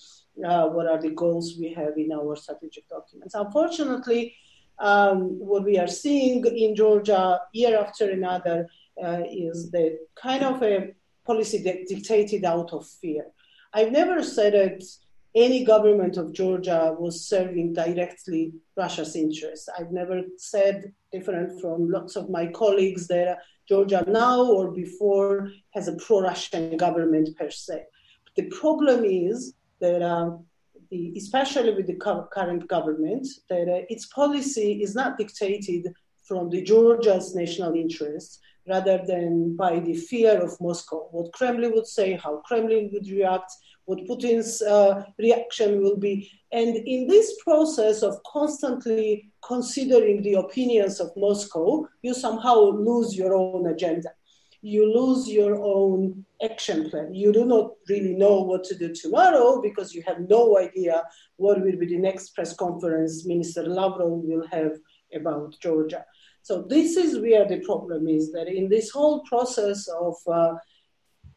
uh, 0.45 0.67
what 0.67 0.87
are 0.87 1.01
the 1.01 1.11
goals 1.11 1.55
we 1.59 1.73
have 1.73 1.97
in 1.97 2.11
our 2.11 2.35
strategic 2.35 2.87
documents. 2.89 3.33
Unfortunately, 3.33 4.35
um, 4.81 5.39
what 5.39 5.63
we 5.63 5.77
are 5.77 5.87
seeing 5.87 6.43
in 6.45 6.75
Georgia 6.75 7.39
year 7.53 7.79
after 7.79 8.09
another 8.09 8.67
uh, 9.01 9.21
is 9.29 9.71
the 9.71 9.99
kind 10.15 10.43
of 10.43 10.61
a 10.63 10.93
policy 11.25 11.61
that 11.63 11.87
dictated 11.87 12.43
out 12.43 12.73
of 12.73 12.87
fear. 12.87 13.25
I've 13.73 13.91
never 13.91 14.23
said 14.23 14.53
that 14.53 14.83
any 15.33 15.63
government 15.63 16.17
of 16.17 16.33
Georgia 16.33 16.93
was 16.97 17.25
serving 17.25 17.73
directly 17.73 18.53
Russia's 18.75 19.15
interests. 19.15 19.69
I've 19.77 19.91
never 19.91 20.23
said 20.37 20.91
different 21.11 21.61
from 21.61 21.89
lots 21.89 22.15
of 22.15 22.29
my 22.29 22.47
colleagues 22.47 23.07
that 23.07 23.37
Georgia 23.69 24.03
now 24.07 24.43
or 24.43 24.71
before 24.71 25.51
has 25.73 25.87
a 25.87 25.95
pro-Russian 25.95 26.75
government 26.75 27.29
per 27.37 27.49
se. 27.49 27.83
But 28.25 28.35
the 28.35 28.49
problem 28.49 29.05
is 29.05 29.53
that, 29.79 30.01
uh, 30.01 30.31
especially 30.91 31.73
with 31.73 31.87
the 31.87 31.95
current 31.95 32.67
government, 32.67 33.27
that 33.49 33.67
uh, 33.69 33.85
its 33.89 34.05
policy 34.07 34.81
is 34.81 34.95
not 34.95 35.17
dictated 35.17 35.93
from 36.23 36.49
the 36.49 36.61
Georgia's 36.61 37.35
national 37.35 37.73
interests, 37.75 38.39
rather 38.67 39.01
than 39.05 39.55
by 39.55 39.79
the 39.79 39.95
fear 39.95 40.41
of 40.41 40.59
Moscow. 40.61 41.07
What 41.11 41.33
Kremlin 41.33 41.73
would 41.73 41.87
say, 41.87 42.13
how 42.13 42.37
Kremlin 42.45 42.89
would 42.93 43.07
react, 43.07 43.51
what 43.85 44.05
Putin's 44.07 44.61
uh, 44.61 45.03
reaction 45.17 45.81
will 45.81 45.97
be. 45.97 46.29
And 46.51 46.75
in 46.75 47.07
this 47.07 47.35
process 47.43 48.03
of 48.03 48.21
constantly 48.23 49.31
considering 49.45 50.21
the 50.21 50.35
opinions 50.35 50.99
of 50.99 51.11
Moscow, 51.17 51.87
you 52.01 52.13
somehow 52.13 52.57
lose 52.59 53.15
your 53.15 53.35
own 53.35 53.67
agenda. 53.67 54.09
You 54.61 54.93
lose 54.93 55.27
your 55.27 55.55
own 55.55 56.25
action 56.43 56.89
plan. 56.89 57.13
You 57.13 57.31
do 57.33 57.45
not 57.45 57.71
really 57.89 58.13
know 58.13 58.41
what 58.41 58.63
to 58.65 58.75
do 58.75 58.93
tomorrow 58.93 59.61
because 59.61 59.93
you 59.93 60.03
have 60.05 60.19
no 60.29 60.57
idea 60.57 61.03
what 61.37 61.61
will 61.61 61.77
be 61.77 61.87
the 61.87 61.97
next 61.97 62.35
press 62.35 62.55
conference 62.55 63.25
Minister 63.25 63.63
Lavrov 63.63 64.21
will 64.23 64.45
have 64.51 64.73
about 65.13 65.55
Georgia. 65.59 66.05
So 66.43 66.63
this 66.63 66.97
is 66.97 67.19
where 67.19 67.47
the 67.47 67.59
problem 67.61 68.07
is 68.07 68.31
that 68.31 68.47
in 68.47 68.69
this 68.69 68.89
whole 68.89 69.21
process 69.23 69.87
of 69.87 70.15
uh, 70.31 70.53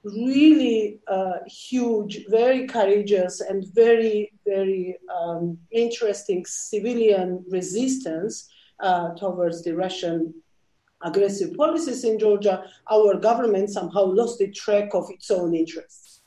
really 0.05 1.01
uh, 1.09 1.39
huge, 1.47 2.27
very 2.29 2.67
courageous, 2.67 3.41
and 3.41 3.65
very, 3.75 4.33
very 4.47 4.97
um, 5.15 5.59
interesting 5.71 6.45
civilian 6.47 7.45
resistance 7.51 8.49
uh, 8.81 9.15
towards 9.15 9.63
the 9.63 9.75
Russian 9.75 10.35
aggressive 11.05 11.55
policies 11.57 12.03
in 12.05 12.19
Georgia, 12.19 12.65
our 12.91 13.17
government 13.17 13.71
somehow 13.71 14.05
lost 14.05 14.39
the 14.39 14.51
track 14.51 14.95
of 14.95 15.05
its 15.11 15.31
own 15.31 15.55
interests. 15.55 16.23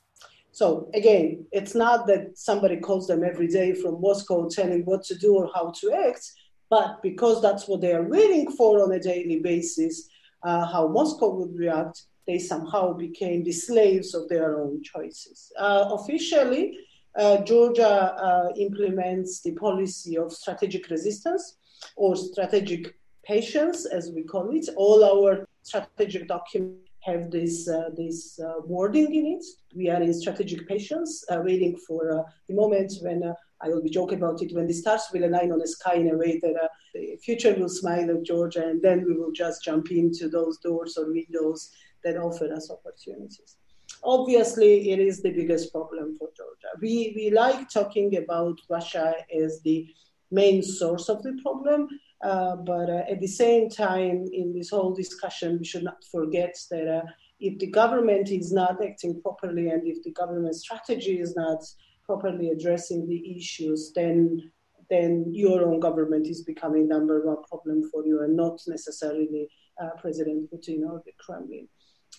So 0.52 0.90
again, 0.94 1.46
it's 1.52 1.76
not 1.76 2.08
that 2.08 2.38
somebody 2.38 2.78
calls 2.78 3.08
them 3.08 3.24
every 3.24 3.48
day 3.48 3.74
from 3.74 4.02
Moscow 4.02 4.48
telling 4.50 4.84
what 4.86 5.04
to 5.06 5.16
do 5.16 5.36
or 5.36 5.52
how 5.54 5.72
to 5.82 5.92
act. 5.92 6.32
But 6.70 7.02
because 7.04 7.42
that's 7.42 7.68
what 7.68 7.82
they 7.82 7.94
are 7.94 8.08
waiting 8.08 8.52
for 8.52 8.84
on 8.84 8.92
a 8.92 9.00
daily 9.00 9.40
basis, 9.40 10.10
uh, 10.44 10.66
how 10.66 10.88
Moscow 10.88 11.30
would 11.36 11.56
react, 11.56 12.04
they 12.26 12.40
somehow 12.40 12.94
became 12.94 13.44
the 13.44 13.52
slaves 13.52 14.14
of 14.14 14.28
their 14.30 14.60
own 14.60 14.84
choices. 14.84 15.52
Uh, 15.58 15.90
officially, 15.92 16.78
uh, 17.18 17.38
Georgia 17.44 18.16
uh, 18.16 18.50
implements 18.58 19.42
the 19.42 19.52
policy 19.52 20.18
of 20.18 20.34
strategic 20.34 20.90
resistance 20.90 21.58
or 21.96 22.16
strategic 22.16 22.96
patience, 23.28 23.86
as 23.86 24.12
we 24.16 24.24
call 24.24 24.50
it. 24.56 24.68
All 24.76 25.04
our 25.04 25.46
strategic 25.62 26.28
documents 26.28 26.90
have 27.02 27.30
this, 27.30 27.70
uh, 27.70 27.90
this 27.96 28.40
uh, 28.40 28.62
wording 28.66 29.14
in 29.14 29.26
it. 29.36 29.46
We 29.76 29.90
are 29.90 30.02
in 30.02 30.14
strategic 30.14 30.68
patience, 30.68 31.24
waiting 31.30 31.78
for 31.88 32.26
the 32.48 32.56
moment 32.56 32.94
when 33.02 33.34
I 33.62 33.70
will 33.70 33.82
be 33.82 33.90
joking 33.90 34.20
about 34.20 34.42
it 34.42 34.54
when 34.54 34.68
the 34.68 34.74
stars 34.74 35.04
will 35.12 35.26
align 35.26 35.52
on 35.52 35.60
the 35.60 35.68
sky 35.68 35.96
in 35.96 36.12
a 36.12 36.18
way 36.18 36.40
that 36.42 36.56
uh, 36.56 36.68
the 36.94 37.18
future 37.18 37.56
will 37.56 37.70
smile 37.70 38.10
at 38.12 38.24
Georgia, 38.24 38.68
and 38.68 38.82
then 38.82 39.06
we 39.06 39.14
will 39.14 39.32
just 39.32 39.64
jump 39.64 39.92
into 39.92 40.30
those 40.30 40.58
doors 40.60 40.98
or 40.98 41.12
windows 41.12 41.72
that 42.04 42.18
offer 42.18 42.54
us 42.54 42.70
opportunities. 42.70 43.58
Obviously, 44.04 44.92
it 44.92 45.00
is 45.00 45.22
the 45.22 45.32
biggest 45.32 45.72
problem 45.72 46.16
for 46.18 46.30
Georgia. 46.38 46.72
We, 46.82 47.14
we 47.16 47.32
like 47.32 47.70
talking 47.70 48.18
about 48.18 48.60
Russia 48.70 49.16
as 49.36 49.62
the 49.62 49.88
main 50.30 50.62
source 50.62 51.10
of 51.10 51.24
the 51.24 51.40
problem, 51.42 51.84
uh, 51.86 52.07
but 52.22 52.90
uh, 52.90 53.04
at 53.10 53.20
the 53.20 53.28
same 53.28 53.70
time, 53.70 54.26
in 54.34 54.54
this 54.54 54.70
whole 54.70 54.94
discussion, 54.94 55.58
we 55.60 55.66
should 55.66 55.84
not 55.84 56.04
forget 56.12 56.56
that 56.72 56.88
uh, 56.88 57.06
if 57.40 57.60
the 57.60 57.68
government 57.68 58.30
is 58.30 58.52
not 58.52 58.84
acting 58.84 59.22
properly 59.22 59.70
and 59.70 59.88
if 59.88 60.02
the 60.04 60.12
government 60.12 60.56
strategy 60.56 61.20
is 61.20 61.36
not 61.36 61.64
properly 62.06 62.50
addressing 62.50 63.08
the 63.08 63.38
issues, 63.38 63.92
then 63.94 64.52
then 64.90 65.26
your 65.34 65.66
own 65.66 65.82
government 65.82 66.28
is 66.28 66.44
becoming 66.44 66.88
number 66.88 67.26
one 67.26 67.44
problem 67.44 67.84
for 67.92 68.06
you, 68.06 68.24
and 68.24 68.38
not 68.38 68.58
necessarily 68.68 69.50
uh, 69.82 69.90
President 70.00 70.50
Putin 70.50 70.90
or 70.90 71.02
the 71.06 71.12
Kremlin. 71.20 71.68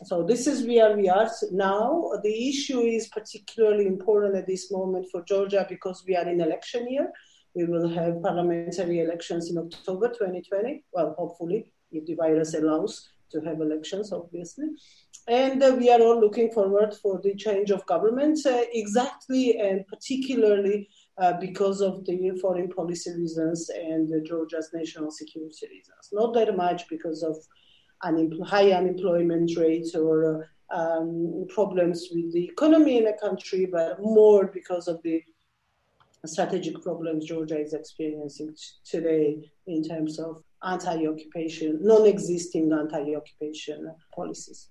So 0.04 0.22
this 0.22 0.46
is 0.46 0.66
where 0.66 0.94
we 0.94 1.08
are 1.08 1.28
now. 1.50 2.10
The 2.22 2.48
issue 2.48 2.80
is 2.80 3.08
particularly 3.08 3.86
important 3.86 4.36
at 4.36 4.46
this 4.46 4.70
moment 4.70 5.06
for 5.10 5.24
Georgia 5.24 5.66
because 5.68 6.04
we 6.06 6.14
are 6.14 6.28
in 6.28 6.40
election 6.40 6.88
year. 6.88 7.10
We 7.54 7.64
will 7.64 7.88
have 7.88 8.22
parliamentary 8.22 9.00
elections 9.00 9.50
in 9.50 9.58
October 9.58 10.08
2020. 10.08 10.84
Well, 10.92 11.14
hopefully, 11.18 11.72
if 11.90 12.06
the 12.06 12.14
virus 12.14 12.54
allows 12.54 13.08
to 13.32 13.40
have 13.40 13.60
elections, 13.60 14.12
obviously. 14.12 14.68
And 15.26 15.62
uh, 15.62 15.76
we 15.78 15.90
are 15.90 16.00
all 16.00 16.18
looking 16.18 16.50
forward 16.50 16.94
for 16.94 17.20
the 17.22 17.34
change 17.34 17.70
of 17.70 17.84
government 17.86 18.38
uh, 18.46 18.62
exactly 18.72 19.58
and 19.58 19.86
particularly 19.86 20.88
uh, 21.18 21.34
because 21.34 21.80
of 21.82 22.04
the 22.06 22.30
foreign 22.40 22.68
policy 22.70 23.12
reasons 23.12 23.68
and 23.68 24.10
Georgia's 24.26 24.70
national 24.72 25.10
security 25.10 25.66
reasons. 25.68 26.08
Not 26.12 26.32
that 26.34 26.56
much 26.56 26.88
because 26.88 27.22
of 27.22 27.36
high 28.46 28.70
unemployment 28.70 29.56
rates 29.56 29.94
or 29.94 30.48
um, 30.70 31.46
problems 31.48 32.08
with 32.12 32.32
the 32.32 32.44
economy 32.44 32.98
in 32.98 33.04
the 33.04 33.16
country, 33.20 33.66
but 33.66 34.00
more 34.00 34.46
because 34.46 34.88
of 34.88 35.02
the 35.02 35.22
strategic 36.26 36.82
problems 36.82 37.24
Georgia 37.24 37.58
is 37.58 37.72
experiencing 37.74 38.54
today 38.84 39.50
in 39.66 39.82
terms 39.84 40.18
of 40.18 40.42
anti-occupation, 40.64 41.78
non-existing 41.80 42.72
anti-occupation 42.72 43.94
policies. 44.14 44.68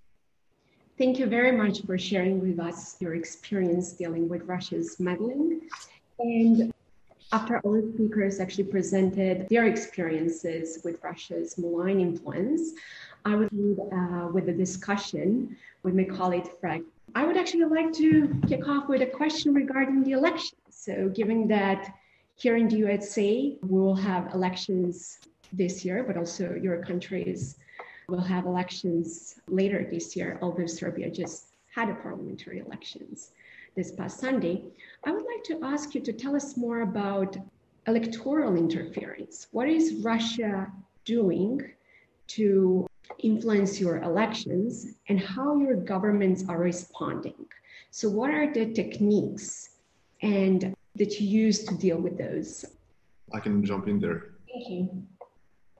Thank 0.97 1.19
you 1.19 1.27
very 1.27 1.51
much 1.51 1.83
for 1.85 1.97
sharing 1.97 2.41
with 2.41 2.59
us 2.59 2.97
your 2.99 3.15
experience 3.15 3.93
dealing 3.93 4.27
with 4.27 4.43
Russia's 4.43 4.99
meddling. 4.99 5.61
And 6.19 6.73
after 7.31 7.59
all 7.59 7.73
the 7.73 7.91
speakers 7.93 8.39
actually 8.39 8.65
presented 8.65 9.47
their 9.49 9.65
experiences 9.65 10.79
with 10.83 10.97
Russia's 11.03 11.57
malign 11.57 11.99
influence, 11.99 12.71
I 13.25 13.35
would 13.35 13.51
lead 13.51 13.77
uh, 13.91 14.29
with 14.33 14.49
a 14.49 14.53
discussion 14.53 15.55
with 15.83 15.93
my 15.93 16.05
colleague 16.05 16.49
Fred. 16.59 16.81
I 17.17 17.25
would 17.25 17.35
actually 17.35 17.63
like 17.63 17.91
to 17.93 18.31
kick 18.47 18.67
off 18.67 18.87
with 18.87 19.01
a 19.01 19.07
question 19.07 19.51
regarding 19.51 20.03
the 20.03 20.11
election. 20.11 20.59
So, 20.69 21.09
given 21.09 21.47
that 21.47 21.91
here 22.35 22.57
in 22.57 22.67
the 22.67 22.77
USA, 22.77 23.57
we 23.63 23.79
will 23.79 23.95
have 23.95 24.35
elections 24.35 25.17
this 25.51 25.83
year, 25.83 26.03
but 26.03 26.15
also 26.15 26.53
your 26.53 26.77
countries 26.83 27.57
will 28.07 28.21
have 28.21 28.45
elections 28.45 29.39
later 29.47 29.83
this 29.89 30.15
year, 30.15 30.37
although 30.43 30.67
Serbia 30.67 31.09
just 31.09 31.55
had 31.73 31.89
a 31.89 31.95
parliamentary 31.95 32.59
elections 32.59 33.31
this 33.75 33.91
past 33.91 34.19
Sunday. 34.19 34.65
I 35.03 35.09
would 35.11 35.25
like 35.25 35.43
to 35.45 35.59
ask 35.63 35.95
you 35.95 36.01
to 36.01 36.13
tell 36.13 36.35
us 36.35 36.55
more 36.55 36.81
about 36.81 37.35
electoral 37.87 38.55
interference. 38.55 39.47
What 39.49 39.67
is 39.67 40.03
Russia 40.03 40.71
doing 41.03 41.67
to 42.35 42.86
influence 43.19 43.79
your 43.79 44.01
elections 44.03 44.87
and 45.09 45.19
how 45.19 45.57
your 45.57 45.75
governments 45.75 46.43
are 46.47 46.59
responding? 46.59 47.45
So, 47.91 48.09
what 48.09 48.29
are 48.29 48.51
the 48.53 48.73
techniques 48.73 49.69
and 50.21 50.75
that 50.95 51.19
you 51.19 51.27
use 51.27 51.63
to 51.65 51.75
deal 51.75 51.97
with 51.97 52.17
those? 52.17 52.65
I 53.33 53.39
can 53.39 53.63
jump 53.63 53.87
in 53.87 53.99
there. 53.99 54.35
Thank 54.51 54.69
you. 54.69 55.03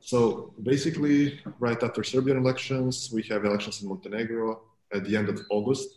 So 0.01 0.53
basically, 0.63 1.39
right 1.59 1.81
after 1.81 2.03
Serbian 2.03 2.37
elections, 2.37 3.09
we 3.11 3.23
have 3.23 3.45
elections 3.45 3.81
in 3.81 3.89
Montenegro 3.89 4.61
at 4.93 5.03
the 5.03 5.17
end 5.17 5.29
of 5.29 5.41
August. 5.49 5.89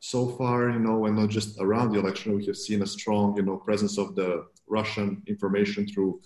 So 0.00 0.28
far, 0.38 0.70
you 0.70 0.78
know, 0.78 1.06
and 1.06 1.16
not 1.16 1.28
just 1.28 1.60
around 1.60 1.92
the 1.92 1.98
election, 1.98 2.36
we 2.36 2.46
have 2.46 2.56
seen 2.56 2.82
a 2.82 2.86
strong, 2.86 3.36
you 3.36 3.42
know, 3.42 3.56
presence 3.56 3.98
of 3.98 4.14
the 4.14 4.46
Russian 4.66 5.22
information 5.26 5.86
through 5.86 6.20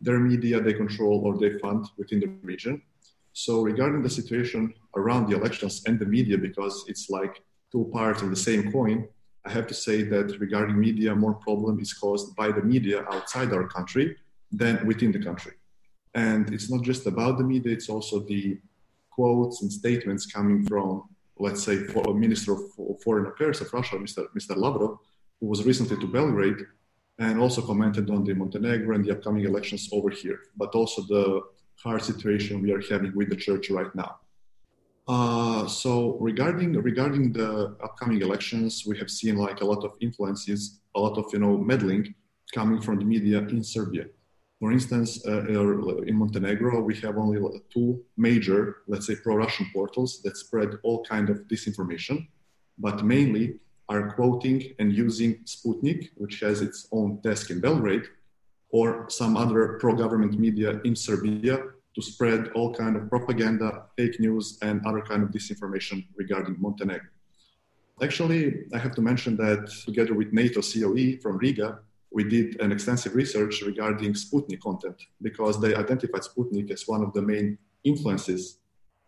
their 0.00 0.18
media 0.18 0.60
they 0.60 0.74
control 0.74 1.22
or 1.24 1.38
they 1.38 1.58
fund 1.60 1.86
within 1.96 2.20
the 2.20 2.26
region. 2.42 2.82
So 3.32 3.62
regarding 3.62 4.02
the 4.02 4.10
situation 4.10 4.74
around 4.96 5.28
the 5.28 5.36
elections 5.36 5.82
and 5.86 5.98
the 5.98 6.06
media, 6.06 6.36
because 6.36 6.84
it's 6.86 7.08
like 7.08 7.42
two 7.70 7.88
parts 7.92 8.22
of 8.22 8.30
the 8.30 8.36
same 8.36 8.70
coin, 8.70 9.08
I 9.44 9.50
have 9.50 9.66
to 9.68 9.74
say 9.74 10.02
that 10.02 10.38
regarding 10.38 10.78
media, 10.78 11.14
more 11.14 11.34
problem 11.34 11.80
is 11.80 11.92
caused 11.92 12.36
by 12.36 12.52
the 12.52 12.62
media 12.62 13.04
outside 13.10 13.52
our 13.52 13.66
country 13.66 14.16
than 14.52 14.86
within 14.86 15.10
the 15.12 15.18
country. 15.18 15.52
And 16.14 16.52
it's 16.52 16.70
not 16.70 16.82
just 16.82 17.06
about 17.06 17.38
the 17.38 17.44
media, 17.44 17.72
it's 17.72 17.88
also 17.88 18.20
the 18.20 18.58
quotes 19.10 19.62
and 19.62 19.72
statements 19.72 20.26
coming 20.26 20.64
from, 20.66 21.04
let's 21.38 21.62
say, 21.62 21.76
for 21.84 22.02
a 22.10 22.14
Minister 22.14 22.52
of 22.52 23.02
Foreign 23.02 23.26
Affairs 23.26 23.60
of 23.60 23.72
Russia, 23.72 23.96
Mr. 23.96 24.26
Mr. 24.36 24.56
Lavrov, 24.56 24.98
who 25.40 25.46
was 25.46 25.64
recently 25.64 25.96
to 25.96 26.06
Belgrade 26.06 26.66
and 27.18 27.40
also 27.40 27.62
commented 27.62 28.10
on 28.10 28.24
the 28.24 28.34
Montenegro 28.34 28.94
and 28.94 29.04
the 29.04 29.12
upcoming 29.12 29.44
elections 29.44 29.88
over 29.92 30.10
here, 30.10 30.40
but 30.56 30.74
also 30.74 31.02
the 31.02 31.42
hard 31.82 32.02
situation 32.02 32.62
we 32.62 32.72
are 32.72 32.82
having 32.90 33.14
with 33.14 33.28
the 33.28 33.36
church 33.36 33.70
right 33.70 33.92
now. 33.94 34.16
Uh, 35.08 35.66
so 35.66 36.16
regarding 36.20 36.72
regarding 36.74 37.32
the 37.32 37.76
upcoming 37.82 38.22
elections, 38.22 38.84
we 38.86 38.96
have 38.98 39.10
seen 39.10 39.36
like 39.36 39.60
a 39.60 39.64
lot 39.64 39.84
of 39.84 39.92
influences, 40.00 40.80
a 40.94 41.00
lot 41.00 41.18
of 41.18 41.24
you 41.32 41.40
know 41.40 41.58
meddling 41.58 42.14
coming 42.54 42.80
from 42.80 42.98
the 42.98 43.04
media 43.04 43.38
in 43.38 43.62
Serbia. 43.64 44.06
For 44.60 44.70
instance, 44.70 45.26
uh, 45.26 45.44
in 46.06 46.16
Montenegro, 46.16 46.80
we 46.82 46.94
have 46.98 47.18
only 47.18 47.40
two 47.74 48.04
major, 48.16 48.76
let's 48.86 49.08
say, 49.08 49.16
pro-Russian 49.16 49.66
portals 49.72 50.22
that 50.22 50.36
spread 50.36 50.78
all 50.84 51.02
kind 51.04 51.30
of 51.30 51.48
disinformation, 51.48 52.28
but 52.78 53.04
mainly 53.04 53.58
are 53.88 54.12
quoting 54.12 54.72
and 54.78 54.92
using 54.92 55.42
Sputnik, 55.44 56.10
which 56.14 56.38
has 56.40 56.60
its 56.60 56.86
own 56.92 57.20
desk 57.22 57.50
in 57.50 57.58
Belgrade, 57.58 58.04
or 58.70 59.10
some 59.10 59.36
other 59.36 59.78
pro-government 59.80 60.38
media 60.38 60.80
in 60.84 60.94
Serbia 60.94 61.64
to 61.94 62.02
spread 62.02 62.48
all 62.54 62.74
kind 62.74 62.96
of 62.96 63.08
propaganda, 63.08 63.84
fake 63.96 64.18
news, 64.18 64.58
and 64.62 64.84
other 64.86 65.02
kind 65.02 65.22
of 65.22 65.30
disinformation 65.30 66.06
regarding 66.16 66.56
Montenegro. 66.58 67.08
Actually, 68.02 68.64
I 68.72 68.78
have 68.78 68.94
to 68.94 69.02
mention 69.02 69.36
that 69.36 69.70
together 69.84 70.14
with 70.14 70.32
NATO 70.32 70.60
COE 70.60 71.18
from 71.22 71.36
Riga, 71.36 71.80
we 72.10 72.24
did 72.24 72.60
an 72.60 72.72
extensive 72.72 73.14
research 73.14 73.62
regarding 73.62 74.12
Sputnik 74.14 74.60
content 74.60 74.96
because 75.20 75.60
they 75.60 75.74
identified 75.74 76.22
Sputnik 76.22 76.70
as 76.70 76.86
one 76.86 77.02
of 77.02 77.12
the 77.12 77.22
main 77.22 77.58
influences 77.84 78.58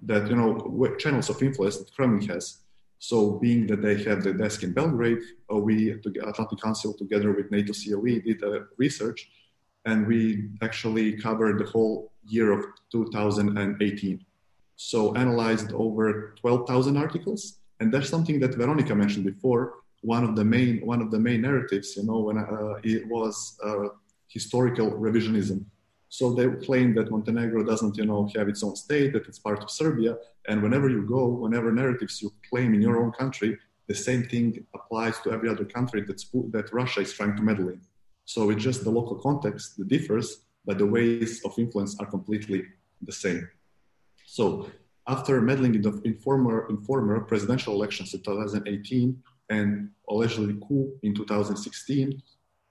that, 0.02 0.28
you 0.28 0.36
know, 0.36 0.96
channels 0.98 1.28
of 1.30 1.42
influence 1.42 1.78
that 1.78 1.94
Kremlin 1.94 2.26
has. 2.28 2.58
So 2.98 3.32
being 3.32 3.66
that 3.66 3.82
they 3.82 4.02
have 4.04 4.22
the 4.22 4.32
desk 4.32 4.62
in 4.62 4.72
Belgrade, 4.72 5.18
uh, 5.52 5.56
we, 5.56 5.92
the 6.04 6.26
Atlantic 6.26 6.60
Council, 6.60 6.94
together 6.94 7.32
with 7.32 7.50
NATO 7.50 7.72
COE, 7.72 8.20
did 8.20 8.42
a 8.42 8.66
research 8.78 9.30
and 9.84 10.06
we 10.06 10.48
actually 10.62 11.16
covered 11.16 11.58
the 11.58 11.64
whole 11.64 12.12
year 12.26 12.52
of 12.52 12.64
2018. 12.90 14.24
So 14.76 15.14
analyzed 15.14 15.72
over 15.72 16.34
12,000 16.40 16.96
articles. 16.96 17.58
And 17.80 17.92
that's 17.92 18.08
something 18.08 18.40
that 18.40 18.54
Veronica 18.54 18.94
mentioned 18.94 19.24
before. 19.24 19.74
One 20.02 20.24
of 20.24 20.36
the 20.36 20.44
main, 20.44 20.84
one 20.86 21.00
of 21.00 21.10
the 21.10 21.18
main 21.18 21.42
narratives, 21.42 21.96
you 21.96 22.04
know, 22.04 22.20
when 22.20 22.38
uh, 22.38 22.74
it 22.82 23.06
was 23.08 23.58
uh, 23.64 23.88
historical 24.28 24.90
revisionism. 24.92 25.64
So 26.08 26.32
they 26.32 26.48
claim 26.64 26.94
that 26.94 27.10
Montenegro 27.10 27.64
doesn't, 27.64 27.96
you 27.96 28.06
know, 28.06 28.28
have 28.36 28.48
its 28.48 28.62
own 28.62 28.76
state, 28.76 29.12
that 29.14 29.26
it's 29.26 29.38
part 29.38 29.62
of 29.62 29.70
Serbia. 29.70 30.16
And 30.48 30.62
whenever 30.62 30.88
you 30.88 31.02
go, 31.02 31.26
whenever 31.26 31.72
narratives 31.72 32.22
you 32.22 32.32
claim 32.48 32.74
in 32.74 32.80
your 32.82 33.02
own 33.02 33.12
country, 33.12 33.58
the 33.88 33.94
same 33.94 34.24
thing 34.24 34.64
applies 34.74 35.18
to 35.20 35.32
every 35.32 35.48
other 35.48 35.64
country 35.64 36.02
that's, 36.02 36.26
that 36.50 36.72
Russia 36.72 37.00
is 37.00 37.12
trying 37.12 37.36
to 37.36 37.42
meddle 37.42 37.68
in. 37.68 37.80
So 38.24 38.50
it's 38.50 38.62
just 38.62 38.84
the 38.84 38.90
local 38.90 39.16
context 39.16 39.76
that 39.76 39.88
differs, 39.88 40.44
but 40.64 40.78
the 40.78 40.86
ways 40.86 41.42
of 41.44 41.58
influence 41.58 41.98
are 42.00 42.06
completely 42.06 42.64
the 43.02 43.12
same. 43.12 43.48
So 44.26 44.70
after 45.06 45.40
meddling 45.40 45.74
in 45.74 45.82
the 45.82 46.00
informer, 46.04 46.66
informer 46.70 47.20
presidential 47.20 47.74
elections 47.74 48.14
in 48.14 48.22
2018 48.22 49.22
and 49.50 49.90
allegedly 50.08 50.54
coup 50.66 50.92
in 51.02 51.14
2016, 51.14 52.22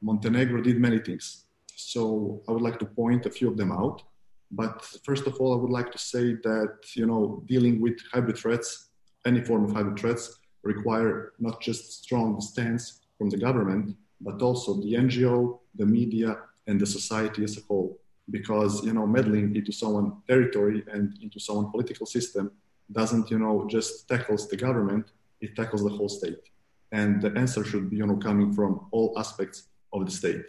Montenegro 0.02 0.62
did 0.62 0.80
many 0.80 1.00
things. 1.00 1.46
So 1.76 2.42
I 2.48 2.52
would 2.52 2.62
like 2.62 2.80
to 2.80 2.86
point 2.86 3.26
a 3.26 3.30
few 3.30 3.48
of 3.50 3.58
them 3.58 3.72
out. 3.72 4.04
But 4.52 4.84
first 5.04 5.26
of 5.28 5.36
all, 5.39 5.54
I 5.54 5.62
would 5.62 5.72
like 5.72 5.92
to 5.92 5.98
say 5.98 6.34
that 6.44 6.78
you 6.96 7.06
know 7.06 7.44
dealing 7.48 7.82
with 7.82 7.98
hybrid 8.12 8.38
threats, 8.38 8.89
any 9.26 9.42
form 9.42 9.63
of 9.66 9.74
hybrid 9.74 9.98
threats, 10.00 10.39
require 10.63 11.34
not 11.39 11.62
just 11.62 12.04
strong 12.04 12.39
stance 12.42 13.02
from 13.18 13.30
the 13.30 13.38
government, 13.38 13.96
but 14.24 14.42
also 14.42 14.76
the 14.82 14.94
NGO, 14.94 15.60
the 15.76 15.86
media, 15.86 16.38
and 16.68 16.80
the 16.80 16.86
society 16.86 17.44
as 17.44 17.58
a 17.58 17.62
whole. 17.68 18.00
Because 18.30 18.84
you 18.86 18.94
know, 18.94 19.06
meddling 19.06 19.56
into 19.56 19.72
someone's 19.72 20.14
territory 20.28 20.84
and 20.92 21.14
into 21.22 21.40
someone's 21.40 21.72
political 21.72 22.06
system 22.06 22.52
doesn't, 22.92 23.30
you 23.30 23.40
know, 23.40 23.68
just 23.70 24.08
tackles 24.08 24.48
the 24.48 24.56
government; 24.56 25.12
it 25.42 25.56
tackles 25.56 25.84
the 25.84 25.90
whole 25.90 26.10
state. 26.10 26.44
And 26.92 27.22
the 27.22 27.32
answer 27.38 27.64
should 27.66 27.90
be, 27.90 27.98
you 27.98 28.08
know, 28.08 28.18
coming 28.18 28.54
from 28.54 28.88
all 28.92 29.14
aspects 29.18 29.64
of 29.92 30.06
the 30.06 30.12
state. 30.12 30.46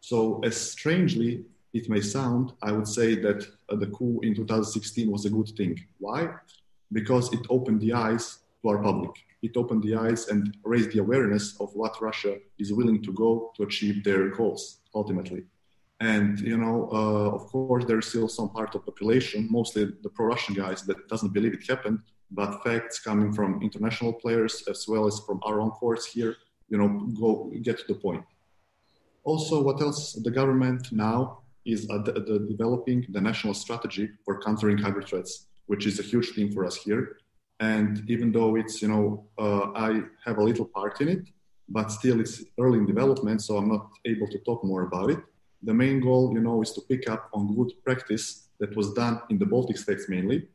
So, 0.00 0.40
as 0.44 0.56
strangely 0.56 1.44
it 1.72 1.88
may 1.88 2.00
sound, 2.00 2.52
I 2.62 2.72
would 2.72 2.88
say 2.88 3.14
that 3.26 3.46
uh, 3.68 3.76
the 3.76 3.86
coup 3.86 4.20
in 4.22 4.34
2016 4.34 5.10
was 5.10 5.24
a 5.24 5.30
good 5.30 5.48
thing. 5.56 5.78
Why? 5.98 6.28
Because 6.92 7.32
it 7.32 7.40
opened 7.48 7.80
the 7.80 7.92
eyes 7.92 8.38
to 8.62 8.68
our 8.68 8.82
public 8.82 9.25
it 9.42 9.56
opened 9.56 9.82
the 9.82 9.94
eyes 9.94 10.28
and 10.28 10.56
raised 10.64 10.92
the 10.92 11.00
awareness 11.00 11.60
of 11.60 11.74
what 11.74 12.00
Russia 12.00 12.36
is 12.58 12.72
willing 12.72 13.02
to 13.02 13.12
go 13.12 13.52
to 13.56 13.62
achieve 13.62 14.02
their 14.02 14.28
goals 14.30 14.80
ultimately. 14.94 15.44
And 16.00 16.38
you 16.40 16.58
know, 16.58 16.88
uh, 16.92 17.30
of 17.36 17.46
course, 17.46 17.84
there's 17.86 18.08
still 18.08 18.28
some 18.28 18.50
part 18.50 18.74
of 18.74 18.84
population, 18.84 19.48
mostly 19.50 19.84
the 20.02 20.10
pro-Russian 20.10 20.54
guys, 20.54 20.82
that 20.82 21.08
doesn't 21.08 21.32
believe 21.32 21.54
it 21.54 21.66
happened. 21.66 22.00
But 22.30 22.62
facts 22.64 22.98
coming 22.98 23.32
from 23.32 23.62
international 23.62 24.12
players 24.12 24.64
as 24.68 24.86
well 24.88 25.06
as 25.06 25.20
from 25.20 25.40
our 25.44 25.60
own 25.60 25.70
courts 25.70 26.06
here, 26.06 26.36
you 26.68 26.76
know, 26.76 26.88
go 27.20 27.52
get 27.62 27.78
to 27.78 27.86
the 27.86 27.94
point. 27.94 28.24
Also, 29.24 29.62
what 29.62 29.80
else? 29.80 30.12
The 30.12 30.30
government 30.30 30.92
now 30.92 31.40
is 31.64 31.86
the, 31.86 32.12
the 32.28 32.46
developing 32.48 33.06
the 33.10 33.20
national 33.20 33.54
strategy 33.54 34.10
for 34.24 34.40
countering 34.40 34.78
hybrid 34.78 35.06
threats, 35.08 35.46
which 35.66 35.86
is 35.86 35.98
a 35.98 36.02
huge 36.02 36.30
thing 36.30 36.52
for 36.52 36.64
us 36.64 36.76
here 36.76 37.18
and 37.60 38.08
even 38.08 38.32
though 38.32 38.56
it's 38.56 38.82
you 38.82 38.88
know 38.88 39.24
uh, 39.38 39.70
i 39.74 40.02
have 40.24 40.38
a 40.38 40.42
little 40.42 40.64
part 40.64 41.00
in 41.00 41.08
it 41.08 41.28
but 41.68 41.90
still 41.90 42.20
it's 42.20 42.44
early 42.60 42.78
in 42.78 42.86
development 42.86 43.40
so 43.42 43.56
i'm 43.56 43.68
not 43.68 43.88
able 44.04 44.28
to 44.28 44.38
talk 44.40 44.62
more 44.64 44.82
about 44.82 45.10
it. 45.10 45.18
The 45.62 45.74
main 45.74 46.00
goal 46.00 46.32
you 46.34 46.40
know 46.40 46.62
is 46.62 46.72
to 46.72 46.82
pick 46.82 47.08
up 47.08 47.30
on 47.32 47.54
good 47.56 47.72
practice 47.82 48.48
that 48.60 48.76
was 48.76 48.92
done 48.92 49.20
in 49.30 49.38
the 49.38 49.46
baltic 49.46 49.78
states 49.78 50.08
mainly 50.08 50.48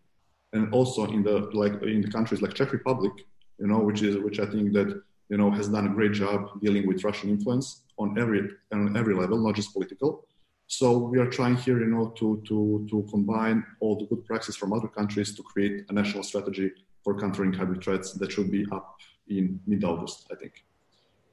and 0.53 0.71
also 0.73 1.05
in 1.05 1.23
the 1.23 1.49
like 1.53 1.81
in 1.81 2.01
the 2.01 2.11
countries 2.11 2.41
like 2.41 2.53
czech 2.53 2.71
republic 2.71 3.13
you 3.57 3.67
know 3.67 3.79
which 3.79 4.01
is 4.03 4.17
which 4.17 4.39
i 4.39 4.45
think 4.45 4.71
that 4.73 4.89
you 5.29 5.37
know 5.37 5.49
has 5.49 5.67
done 5.67 5.87
a 5.87 5.93
great 5.97 6.13
job 6.13 6.39
dealing 6.61 6.87
with 6.87 7.03
russian 7.03 7.29
influence 7.29 7.83
on 7.97 8.17
every 8.19 8.49
on 8.71 8.97
every 8.97 9.15
level 9.15 9.37
not 9.37 9.55
just 9.55 9.73
political. 9.73 10.25
So 10.67 10.97
we 10.97 11.19
are 11.19 11.29
trying 11.29 11.57
here 11.57 11.79
you 11.79 11.91
know 11.93 12.05
to 12.19 12.41
to 12.47 12.87
to 12.89 13.05
combine 13.09 13.65
all 13.81 13.95
the 13.99 14.05
good 14.05 14.23
practices 14.25 14.55
from 14.55 14.73
other 14.73 14.87
countries 14.87 15.35
to 15.35 15.43
create 15.43 15.85
a 15.89 15.93
national 15.93 16.23
strategy 16.23 16.71
for 17.03 17.19
countering 17.19 17.53
hybrid 17.53 17.83
threats 17.83 18.13
that 18.13 18.31
should 18.31 18.51
be 18.51 18.65
up 18.71 18.97
in 19.27 19.59
mid-August, 19.67 20.27
I 20.31 20.35
think. 20.35 20.65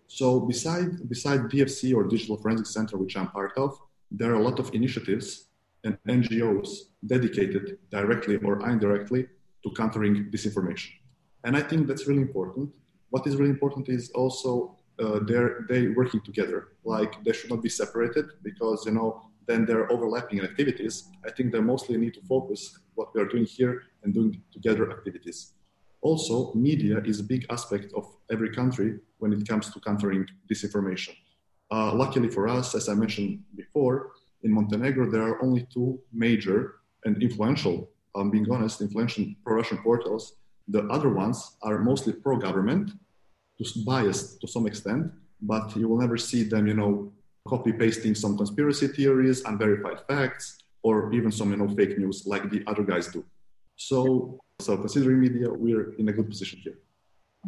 So 0.06 0.40
beside, 0.40 1.08
beside 1.08 1.40
DFC 1.40 1.94
or 1.94 2.04
Digital 2.04 2.36
Forensics 2.38 2.72
Center, 2.72 2.96
which 2.96 3.16
I'm 3.16 3.28
part 3.28 3.52
of, 3.56 3.78
there 4.10 4.32
are 4.32 4.36
a 4.36 4.42
lot 4.42 4.58
of 4.58 4.74
initiatives 4.74 5.48
and 5.84 5.98
NGOs 6.08 6.68
dedicated 7.06 7.78
directly 7.90 8.36
or 8.36 8.66
indirectly 8.68 9.28
to 9.62 9.70
countering 9.76 10.30
disinformation. 10.30 10.90
And 11.44 11.56
I 11.56 11.60
think 11.60 11.86
that's 11.86 12.06
really 12.06 12.22
important. 12.22 12.70
What 13.10 13.26
is 13.26 13.36
really 13.36 13.50
important 13.50 13.88
is 13.88 14.10
also 14.10 14.76
uh, 14.98 15.20
they're 15.22 15.64
they 15.68 15.88
working 15.88 16.20
together. 16.20 16.68
Like 16.84 17.22
they 17.24 17.32
should 17.32 17.50
not 17.50 17.62
be 17.62 17.68
separated 17.68 18.26
because 18.42 18.84
you 18.86 18.92
know 18.92 19.22
then 19.46 19.64
they're 19.64 19.90
overlapping 19.90 20.40
activities. 20.40 21.08
I 21.24 21.30
think 21.30 21.52
they 21.52 21.60
mostly 21.60 21.96
need 21.96 22.14
to 22.14 22.22
focus 22.22 22.78
what 22.94 23.14
we 23.14 23.20
are 23.22 23.26
doing 23.26 23.44
here 23.44 23.82
and 24.02 24.12
doing 24.12 24.42
together 24.52 24.90
activities. 24.90 25.52
Also, 26.00 26.52
media 26.54 26.98
is 27.04 27.20
a 27.20 27.24
big 27.24 27.44
aspect 27.50 27.92
of 27.94 28.06
every 28.30 28.50
country 28.50 28.98
when 29.18 29.32
it 29.32 29.46
comes 29.48 29.70
to 29.72 29.80
countering 29.80 30.26
disinformation. 30.50 31.14
Uh, 31.70 31.92
luckily 31.94 32.28
for 32.28 32.48
us, 32.48 32.74
as 32.74 32.88
I 32.88 32.94
mentioned 32.94 33.42
before, 33.56 34.12
in 34.42 34.52
Montenegro, 34.52 35.10
there 35.10 35.22
are 35.22 35.42
only 35.42 35.66
two 35.72 36.00
major 36.12 36.76
and 37.04 37.22
influential, 37.22 37.90
I'm 38.14 38.30
being 38.30 38.50
honest, 38.50 38.80
influential 38.80 39.26
pro-Russian 39.44 39.78
portals. 39.78 40.36
The 40.68 40.82
other 40.84 41.08
ones 41.08 41.56
are 41.62 41.78
mostly 41.78 42.12
pro-government, 42.12 42.92
biased 43.84 44.40
to 44.40 44.46
some 44.46 44.66
extent, 44.66 45.10
but 45.40 45.74
you 45.76 45.88
will 45.88 45.98
never 45.98 46.16
see 46.16 46.44
them, 46.44 46.66
you 46.66 46.74
know, 46.74 47.12
copy 47.46 47.72
pasting 47.72 48.14
some 48.14 48.36
conspiracy 48.36 48.86
theories, 48.88 49.42
unverified 49.44 50.00
facts, 50.06 50.58
or 50.82 51.12
even 51.12 51.32
some, 51.32 51.50
you 51.50 51.56
know, 51.56 51.68
fake 51.68 51.98
news 51.98 52.24
like 52.26 52.48
the 52.50 52.62
other 52.66 52.84
guys 52.84 53.08
do. 53.08 53.24
So 53.76 54.38
so 54.60 54.76
considering 54.76 55.20
media, 55.20 55.48
we're 55.50 55.92
in 55.94 56.08
a 56.08 56.12
good 56.12 56.28
position 56.28 56.58
here. 56.58 56.78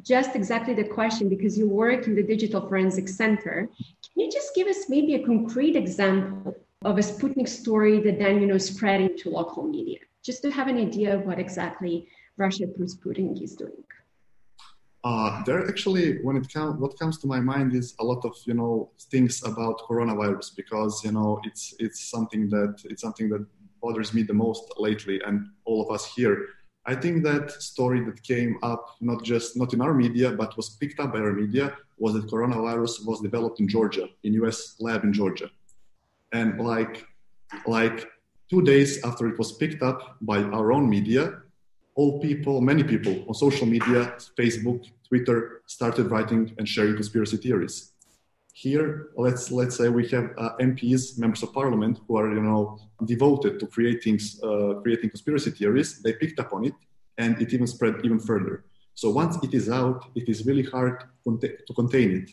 Just 0.03 0.37
exactly 0.37 0.75
the 0.75 0.85
question, 0.85 1.29
because 1.29 1.59
you 1.59 1.69
work 1.69 2.07
in 2.07 2.15
the 2.15 2.23
Digital 2.23 2.61
Forensics 2.69 3.17
Center. 3.17 3.69
Can 4.05 4.17
you 4.25 4.31
just 4.31 4.55
give 4.55 4.69
us 4.69 4.89
maybe 4.89 5.15
a 5.15 5.27
concrete 5.27 5.75
example 5.75 6.55
of 6.85 6.99
a 6.99 7.01
Sputnik 7.01 7.49
story 7.49 8.01
that 8.01 8.19
then, 8.19 8.41
you 8.41 8.47
know, 8.47 8.59
spread 8.59 9.01
into 9.01 9.29
local 9.29 9.65
media, 9.65 9.99
just 10.23 10.41
to 10.43 10.51
have 10.51 10.69
an 10.69 10.79
idea 10.79 11.17
of 11.17 11.27
what 11.27 11.39
exactly 11.41 12.07
Russia 12.37 12.67
through 12.69 12.87
Sputnik 12.87 13.43
is 13.43 13.57
doing? 13.57 13.85
Uh, 15.03 15.43
there 15.45 15.67
actually, 15.67 16.23
when 16.23 16.37
it 16.37 16.47
comes, 16.53 16.81
what 16.81 16.97
comes 16.99 17.19
to 17.19 17.27
my 17.27 17.41
mind 17.41 17.75
is 17.75 17.95
a 17.99 18.05
lot 18.05 18.25
of 18.25 18.35
you 18.45 18.55
know 18.55 18.91
things 19.11 19.43
about 19.45 19.81
coronavirus 19.89 20.55
because 20.55 21.03
you 21.05 21.11
know 21.11 21.41
it's 21.45 21.75
it's 21.79 22.11
something 22.11 22.49
that 22.51 22.81
it's 22.85 23.03
something 23.03 23.29
that 23.31 23.45
bothers 23.83 24.13
me 24.13 24.23
the 24.23 24.35
most 24.35 24.65
lately, 24.77 25.21
and 25.27 25.49
all 25.65 25.83
of 25.83 25.91
us 25.91 26.05
here 26.15 26.47
I 26.91 26.97
think 26.97 27.23
that 27.23 27.53
story 27.53 28.01
that 28.07 28.21
came 28.25 28.59
up 28.65 28.97
not 29.01 29.23
just 29.23 29.57
not 29.57 29.73
in 29.75 29.81
our 29.81 29.95
media 29.95 30.29
but 30.41 30.57
was 30.57 30.71
picked 30.81 30.99
up 30.99 31.13
by 31.13 31.21
our 31.21 31.33
media 31.33 31.65
was 32.03 32.15
that 32.15 32.27
coronavirus 32.27 33.07
was 33.07 33.21
developed 33.21 33.61
in 33.61 33.69
Georgia, 33.69 34.07
in 34.25 34.31
US 34.43 34.59
lab 34.81 35.05
in 35.05 35.13
Georgia. 35.13 35.49
And 36.33 36.51
like 36.73 37.07
like 37.65 37.99
two 38.51 38.63
days 38.63 38.91
after 39.05 39.29
it 39.29 39.39
was 39.39 39.53
picked 39.53 39.83
up 39.91 40.01
by 40.21 40.39
our 40.59 40.73
own 40.73 40.91
media, 40.97 41.23
all 41.95 42.19
people, 42.19 42.61
many 42.61 42.83
people 42.83 43.15
on 43.29 43.35
social 43.35 43.69
media, 43.77 44.01
Facebook, 44.37 44.81
Twitter, 45.09 45.63
started 45.67 46.11
writing 46.11 46.43
and 46.59 46.69
sharing 46.69 46.97
conspiracy 46.97 47.37
theories. 47.37 47.90
Here, 48.63 49.09
let's 49.17 49.51
let's 49.51 49.75
say 49.79 49.89
we 49.89 50.07
have 50.09 50.35
uh, 50.37 50.51
MPs, 50.61 51.19
members 51.19 51.43
of 51.43 51.51
parliament, 51.55 51.99
who 52.07 52.19
are 52.19 52.31
you 52.31 52.43
know 52.43 52.79
devoted 53.07 53.59
to 53.59 53.67
creating 53.67 54.21
uh, 54.43 54.75
creating 54.83 55.09
conspiracy 55.09 55.51
theories. 55.51 56.03
They 56.03 56.13
picked 56.13 56.39
up 56.39 56.53
on 56.53 56.67
it, 56.67 56.75
and 57.17 57.41
it 57.41 57.55
even 57.55 57.67
spread 57.67 57.95
even 58.05 58.21
further. 58.21 58.65
So 58.93 59.09
once 59.23 59.39
it 59.43 59.55
is 59.55 59.71
out, 59.71 60.05
it 60.15 60.29
is 60.29 60.45
really 60.45 60.65
hard 60.65 61.05
to 61.25 61.73
contain 61.75 62.11
it. 62.19 62.29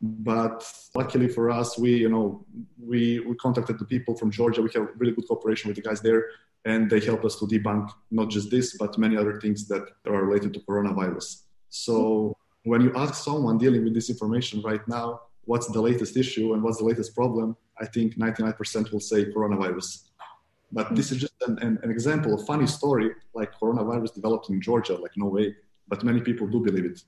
But 0.00 0.64
luckily 0.94 1.28
for 1.28 1.50
us, 1.50 1.76
we 1.76 1.90
you 2.04 2.08
know 2.08 2.46
we 2.82 3.20
we 3.28 3.34
contacted 3.36 3.78
the 3.78 3.84
people 3.84 4.16
from 4.16 4.30
Georgia. 4.30 4.62
We 4.62 4.70
have 4.76 4.88
really 4.96 5.12
good 5.12 5.28
cooperation 5.28 5.68
with 5.68 5.76
the 5.76 5.82
guys 5.82 6.00
there, 6.00 6.22
and 6.64 6.88
they 6.88 7.00
help 7.00 7.22
us 7.22 7.36
to 7.40 7.44
debunk 7.44 7.90
not 8.10 8.30
just 8.30 8.50
this, 8.50 8.78
but 8.78 8.96
many 8.96 9.14
other 9.18 9.38
things 9.42 9.68
that 9.68 9.84
are 10.06 10.24
related 10.24 10.54
to 10.54 10.60
coronavirus. 10.60 11.42
So 11.68 12.34
when 12.64 12.80
you 12.80 12.92
ask 12.96 13.12
someone 13.22 13.58
dealing 13.58 13.84
with 13.84 13.92
this 13.92 14.08
information 14.08 14.62
right 14.62 14.86
now, 14.88 15.20
what's 15.46 15.68
the 15.68 15.80
latest 15.80 16.16
issue 16.16 16.52
and 16.52 16.62
what's 16.62 16.78
the 16.78 16.84
latest 16.84 17.14
problem, 17.14 17.56
I 17.80 17.86
think 17.86 18.16
99% 18.16 18.92
will 18.92 19.00
say 19.00 19.24
coronavirus. 19.26 20.02
But 20.72 20.94
this 20.94 21.12
is 21.12 21.18
just 21.18 21.34
an, 21.46 21.58
an, 21.60 21.78
an, 21.82 21.90
example, 21.90 22.34
a 22.34 22.44
funny 22.44 22.66
story, 22.66 23.10
like 23.34 23.54
coronavirus 23.54 24.14
developed 24.14 24.50
in 24.50 24.60
Georgia, 24.60 24.96
like 24.96 25.12
no 25.16 25.26
way. 25.26 25.54
But 25.88 26.02
many 26.02 26.20
people 26.20 26.46
do 26.48 26.60
believe 26.60 26.84
it. 26.84 27.00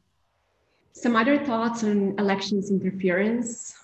Some 0.92 1.16
other 1.16 1.44
thoughts 1.44 1.82
on 1.82 2.14
elections 2.18 2.70
interference? 2.70 3.74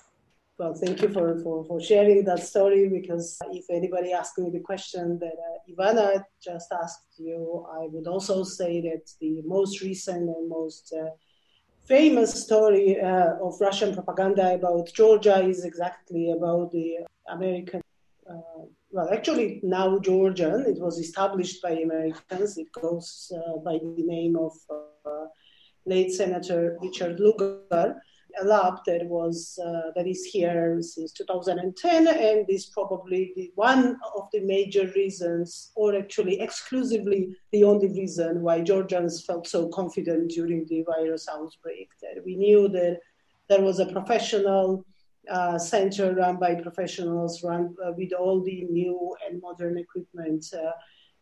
Well, 0.57 0.73
thank 0.73 1.01
you 1.01 1.09
for, 1.09 1.37
for, 1.43 1.65
for 1.65 1.81
sharing 1.81 2.23
that 2.25 2.39
story 2.39 2.87
because 2.87 3.37
if 3.51 3.65
anybody 3.69 4.13
asked 4.13 4.37
me 4.37 4.49
the 4.49 4.61
question 4.61 5.19
that 5.19 5.33
uh, 5.33 5.69
Ivana 5.69 6.23
just 6.41 6.71
asked 6.71 7.07
you, 7.17 7.65
I 7.69 7.87
would 7.91 8.07
also 8.07 8.45
say 8.45 8.79
that 8.81 9.03
the 9.19 9.41
most 9.43 9.81
recent 9.81 10.29
and 10.29 10.49
most 10.49 10.93
uh, 10.97 11.09
famous 11.87 12.43
story 12.43 12.99
uh, 12.99 13.35
of 13.41 13.59
Russian 13.61 13.93
propaganda 13.93 14.55
about 14.55 14.91
Georgia 14.93 15.41
is 15.43 15.65
exactly 15.65 16.31
about 16.31 16.71
the 16.71 16.97
American, 17.29 17.81
uh, 18.29 18.65
well, 18.91 19.09
actually 19.13 19.59
now 19.63 19.99
Georgian. 19.99 20.65
It 20.65 20.79
was 20.79 20.99
established 20.99 21.61
by 21.61 21.71
Americans. 21.71 22.57
It 22.57 22.71
goes 22.71 23.31
uh, 23.35 23.57
by 23.59 23.73
the 23.73 24.03
name 24.03 24.35
of 24.35 24.53
uh, 24.69 25.25
late 25.85 26.11
Senator 26.11 26.77
Richard 26.81 27.19
Lugar 27.19 28.01
a 28.41 28.45
lab 28.45 28.79
that 28.85 29.05
was 29.05 29.59
uh, 29.63 29.91
that 29.95 30.07
is 30.07 30.25
here 30.25 30.81
since 30.81 31.11
2010 31.13 32.07
and 32.07 32.45
is 32.49 32.67
probably 32.67 33.33
the, 33.35 33.51
one 33.55 33.97
of 34.15 34.27
the 34.33 34.41
major 34.41 34.91
reasons 34.95 35.71
or 35.75 35.95
actually 35.95 36.39
exclusively 36.39 37.35
the 37.51 37.63
only 37.63 37.87
reason 37.89 38.41
why 38.41 38.61
georgians 38.61 39.23
felt 39.23 39.47
so 39.47 39.67
confident 39.69 40.29
during 40.31 40.65
the 40.67 40.83
virus 40.83 41.27
outbreak 41.29 41.89
that 42.01 42.23
we 42.25 42.35
knew 42.35 42.67
that 42.67 42.99
there 43.47 43.61
was 43.61 43.79
a 43.79 43.85
professional 43.85 44.83
uh, 45.29 45.57
center 45.57 46.13
run 46.13 46.37
by 46.37 46.55
professionals 46.55 47.43
run 47.43 47.75
uh, 47.83 47.91
with 47.97 48.13
all 48.13 48.43
the 48.43 48.65
new 48.65 49.15
and 49.27 49.41
modern 49.41 49.77
equipment 49.77 50.45
uh, 50.53 50.71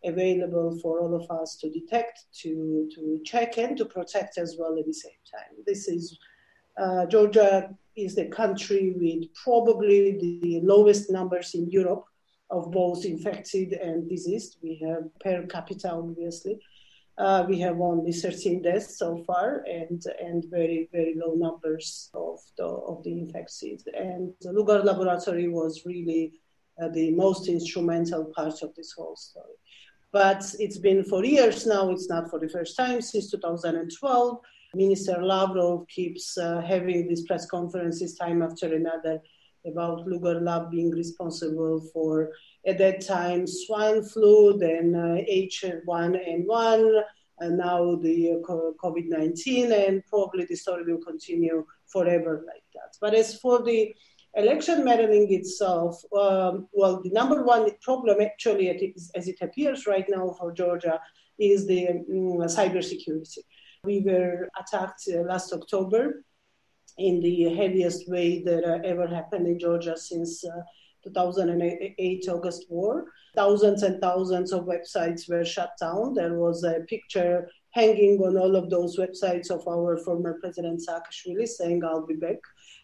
available 0.06 0.78
for 0.82 1.00
all 1.00 1.16
of 1.16 1.30
us 1.32 1.56
to 1.56 1.70
detect 1.70 2.26
to 2.34 2.90
to 2.94 3.22
check 3.24 3.58
and 3.58 3.78
to 3.78 3.86
protect 3.86 4.38
as 4.38 4.58
well 4.60 4.78
at 4.78 4.86
the 4.86 4.94
same 4.94 5.12
time. 5.32 5.56
This 5.66 5.88
is 5.88 6.18
uh, 6.78 7.06
Georgia 7.06 7.76
is 7.96 8.16
the 8.16 8.26
country 8.26 8.94
with 8.96 9.34
probably 9.36 10.18
the 10.20 10.62
lowest 10.64 11.12
numbers 11.12 11.54
in 11.54 11.70
Europe 11.70 12.06
of 12.50 12.72
both 12.72 13.06
infected 13.06 13.74
and 13.74 14.10
diseased. 14.10 14.58
We 14.62 14.76
have 14.86 15.04
per 15.20 15.46
capita, 15.48 15.92
obviously. 15.92 16.60
Uh, 17.18 17.46
we 17.48 17.60
have 17.60 17.80
only 17.80 18.12
13 18.12 18.64
deaths 18.64 18.98
so 18.98 19.24
far 19.28 19.64
and, 19.70 20.04
and 20.20 20.46
very, 20.50 20.90
very 20.92 21.16
low 21.16 21.36
numbers 21.36 22.10
of 22.16 22.40
the, 22.58 22.66
of 22.66 23.04
the 23.04 23.12
infected. 23.12 23.84
And 23.96 24.34
the 24.42 24.52
Lugar 24.52 24.82
laboratory 24.84 25.48
was 25.48 25.84
really 25.86 26.34
uh, 26.82 26.88
the 26.90 27.12
most 27.12 27.48
instrumental 27.48 28.26
part 28.36 28.64
of 28.64 28.74
this 28.76 28.94
whole 28.94 29.16
story. 29.16 29.54
But 30.12 30.44
it's 30.60 30.80
been 30.80 31.04
for 31.04 31.24
years 31.24 31.68
now, 31.68 31.92
it's 31.92 32.10
not 32.10 32.30
for 32.30 32.40
the 32.40 32.50
first 32.50 32.76
time, 32.76 33.02
since 33.02 33.30
2012. 33.30 34.40
Minister 34.76 35.24
Lavrov 35.24 35.88
keeps 35.88 36.38
uh, 36.38 36.62
having 36.62 37.08
these 37.08 37.26
press 37.26 37.46
conferences 37.46 38.16
time 38.16 38.42
after 38.42 38.74
another 38.74 39.22
about 39.66 40.06
Lugar 40.08 40.42
Lab 40.42 40.72
being 40.72 40.92
responsible 40.92 41.80
for, 41.94 42.32
at 42.68 42.78
that 42.80 43.02
time, 43.06 43.48
swine 43.48 44.04
flu, 44.04 44.58
then 44.58 44.96
uh, 44.96 45.22
H1N1, 45.32 47.02
and 47.40 47.58
now 47.58 47.96
the 47.96 48.32
uh, 48.32 48.48
COVID 48.48 49.06
19, 49.08 49.72
and 49.72 50.06
probably 50.08 50.46
the 50.46 50.56
story 50.56 50.84
will 50.84 51.04
continue 51.04 51.66
forever 51.88 52.44
like 52.46 52.64
that. 52.74 52.98
But 53.00 53.14
as 53.14 53.40
for 53.40 53.64
the 53.64 53.94
election 54.36 54.84
meddling 54.84 55.32
itself, 55.32 56.02
um, 56.18 56.68
well, 56.72 57.02
the 57.02 57.12
number 57.12 57.44
one 57.44 57.70
problem 57.82 58.22
actually, 58.22 58.70
as 59.16 59.28
it 59.28 59.38
appears 59.42 59.88
right 59.88 60.06
now 60.10 60.36
for 60.40 60.52
Georgia, 60.52 61.00
is 61.40 61.66
the 61.68 61.90
um, 61.90 62.06
cybersecurity. 62.48 63.40
We 63.84 64.00
were 64.00 64.48
attacked 64.58 65.10
uh, 65.14 65.24
last 65.24 65.52
October 65.52 66.24
in 66.98 67.20
the 67.20 67.54
heaviest 67.54 68.10
way 68.10 68.42
that 68.44 68.64
uh, 68.64 68.80
ever 68.86 69.08
happened 69.08 69.46
in 69.46 69.60
Georgia 69.60 69.98
since 69.98 70.42
uh, 70.46 70.62
2008 71.04 72.30
August 72.30 72.66
war. 72.70 73.06
Thousands 73.36 73.84
and 73.84 74.00
thousands 74.00 74.54
of 74.54 74.66
websites 74.66 75.30
were 75.30 75.44
shut 75.44 75.72
down. 75.82 76.14
There 76.14 76.36
was 76.36 76.64
a 76.64 76.86
picture 76.88 77.50
hanging 77.72 78.20
on 78.20 78.38
all 78.38 78.56
of 78.56 78.70
those 78.70 78.98
websites 78.98 79.52
of 79.52 79.68
our 79.68 79.98
former 79.98 80.38
president 80.40 80.82
Saakashvili 80.88 81.46
saying, 81.46 81.84
I'll 81.84 82.08
be 82.08 82.16
back, 82.16 82.40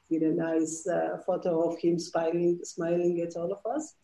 with 0.10 0.24
a 0.24 0.32
nice 0.32 0.86
uh, 0.86 1.20
photo 1.26 1.72
of 1.72 1.80
him 1.80 1.98
smiling, 1.98 2.60
smiling 2.64 3.22
at 3.22 3.38
all 3.38 3.54
of 3.54 3.72
us. 3.72 3.96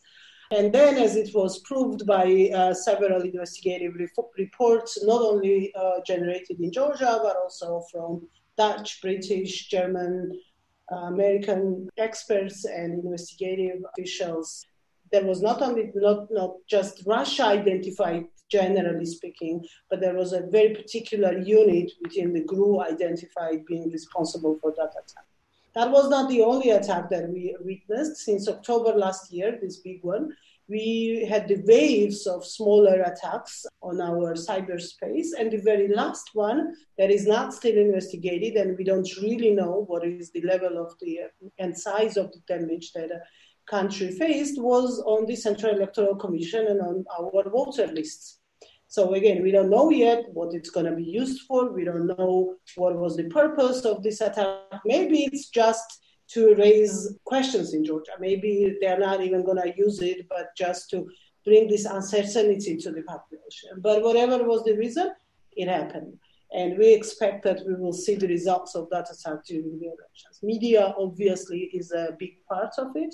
And 0.51 0.71
then, 0.71 0.97
as 0.97 1.15
it 1.15 1.33
was 1.33 1.59
proved 1.59 2.05
by 2.05 2.51
uh, 2.53 2.73
several 2.73 3.21
investigative 3.21 3.95
re- 3.95 4.07
reports, 4.37 5.03
not 5.03 5.21
only 5.21 5.73
uh, 5.75 6.01
generated 6.05 6.59
in 6.59 6.71
Georgia, 6.71 7.19
but 7.23 7.35
also 7.35 7.81
from 7.91 8.27
Dutch, 8.57 9.01
British, 9.01 9.67
German, 9.67 10.39
uh, 10.91 11.07
American 11.07 11.89
experts 11.97 12.65
and 12.65 13.03
investigative 13.03 13.83
officials, 13.91 14.65
there 15.11 15.25
was 15.25 15.41
not 15.41 15.61
only 15.61 15.91
not, 15.95 16.27
not 16.31 16.55
just 16.67 17.03
Russia 17.05 17.45
identified, 17.45 18.25
generally 18.49 19.05
speaking, 19.05 19.65
but 19.89 19.99
there 19.99 20.13
was 20.13 20.33
a 20.33 20.47
very 20.51 20.75
particular 20.75 21.39
unit 21.39 21.91
within 22.03 22.33
the 22.33 22.43
GRU 22.43 22.81
identified 22.81 23.65
being 23.65 23.89
responsible 23.91 24.57
for 24.61 24.71
that 24.77 24.91
attack. 24.91 25.25
That 25.75 25.91
was 25.91 26.09
not 26.09 26.29
the 26.29 26.41
only 26.41 26.69
attack 26.69 27.09
that 27.09 27.29
we 27.29 27.53
witnessed 27.59 28.17
since 28.17 28.47
October 28.47 28.97
last 28.97 29.31
year, 29.31 29.59
this 29.61 29.77
big 29.79 29.99
one. 30.03 30.31
We 30.69 31.27
had 31.29 31.47
the 31.47 31.61
waves 31.65 32.25
of 32.25 32.45
smaller 32.45 33.01
attacks 33.01 33.65
on 33.83 33.99
our 34.01 34.35
cyberspace. 34.35 35.27
And 35.37 35.51
the 35.51 35.61
very 35.63 35.89
last 35.89 36.29
one 36.33 36.73
that 36.97 37.11
is 37.11 37.27
not 37.27 37.53
still 37.53 37.77
investigated, 37.77 38.55
and 38.55 38.77
we 38.77 38.85
don't 38.85 39.07
really 39.21 39.51
know 39.51 39.83
what 39.87 40.05
is 40.05 40.31
the 40.31 40.41
level 40.41 40.77
of 40.81 40.93
the 41.01 41.19
and 41.59 41.77
size 41.77 42.15
of 42.15 42.31
the 42.31 42.39
damage 42.47 42.93
that 42.93 43.11
a 43.11 43.19
country 43.69 44.11
faced, 44.11 44.61
was 44.61 45.03
on 45.05 45.25
the 45.25 45.35
Central 45.35 45.75
Electoral 45.75 46.15
Commission 46.15 46.67
and 46.67 46.81
on 46.81 47.05
our 47.19 47.49
voter 47.49 47.87
lists. 47.87 48.39
So 48.95 49.13
again, 49.13 49.43
we 49.43 49.51
don't 49.51 49.69
know 49.69 49.89
yet 49.89 50.23
what 50.31 50.53
it's 50.53 50.69
going 50.69 50.85
to 50.85 50.95
be 50.95 51.03
used 51.03 51.41
for. 51.41 51.69
We 51.69 51.83
don't 51.83 52.07
know 52.07 52.55
what 52.77 52.97
was 52.97 53.17
the 53.17 53.25
purpose 53.25 53.83
of 53.83 54.01
this 54.01 54.21
attack. 54.21 54.59
Maybe 54.85 55.25
it's 55.25 55.49
just 55.49 56.01
to 56.29 56.55
raise 56.55 57.13
questions 57.25 57.73
in 57.73 57.83
Georgia. 57.83 58.13
Maybe 58.21 58.77
they're 58.79 58.97
not 58.97 59.19
even 59.19 59.43
going 59.43 59.61
to 59.61 59.77
use 59.77 60.01
it, 60.01 60.29
but 60.29 60.55
just 60.55 60.89
to 60.91 61.09
bring 61.43 61.67
this 61.67 61.83
uncertainty 61.83 62.77
to 62.77 62.91
the 62.93 63.01
population. 63.01 63.71
But 63.79 64.01
whatever 64.01 64.45
was 64.45 64.63
the 64.63 64.77
reason, 64.77 65.11
it 65.57 65.67
happened. 65.67 66.17
And 66.53 66.77
we 66.77 66.93
expect 66.93 67.43
that 67.43 67.67
we 67.67 67.75
will 67.75 67.91
see 67.91 68.15
the 68.15 68.29
results 68.29 68.75
of 68.75 68.87
that 68.91 69.09
attack 69.11 69.43
during 69.45 69.77
the 69.77 69.87
elections. 69.87 70.39
Media, 70.41 70.95
obviously, 70.97 71.69
is 71.73 71.91
a 71.91 72.15
big 72.17 72.35
part 72.47 72.71
of 72.77 72.95
it. 72.95 73.13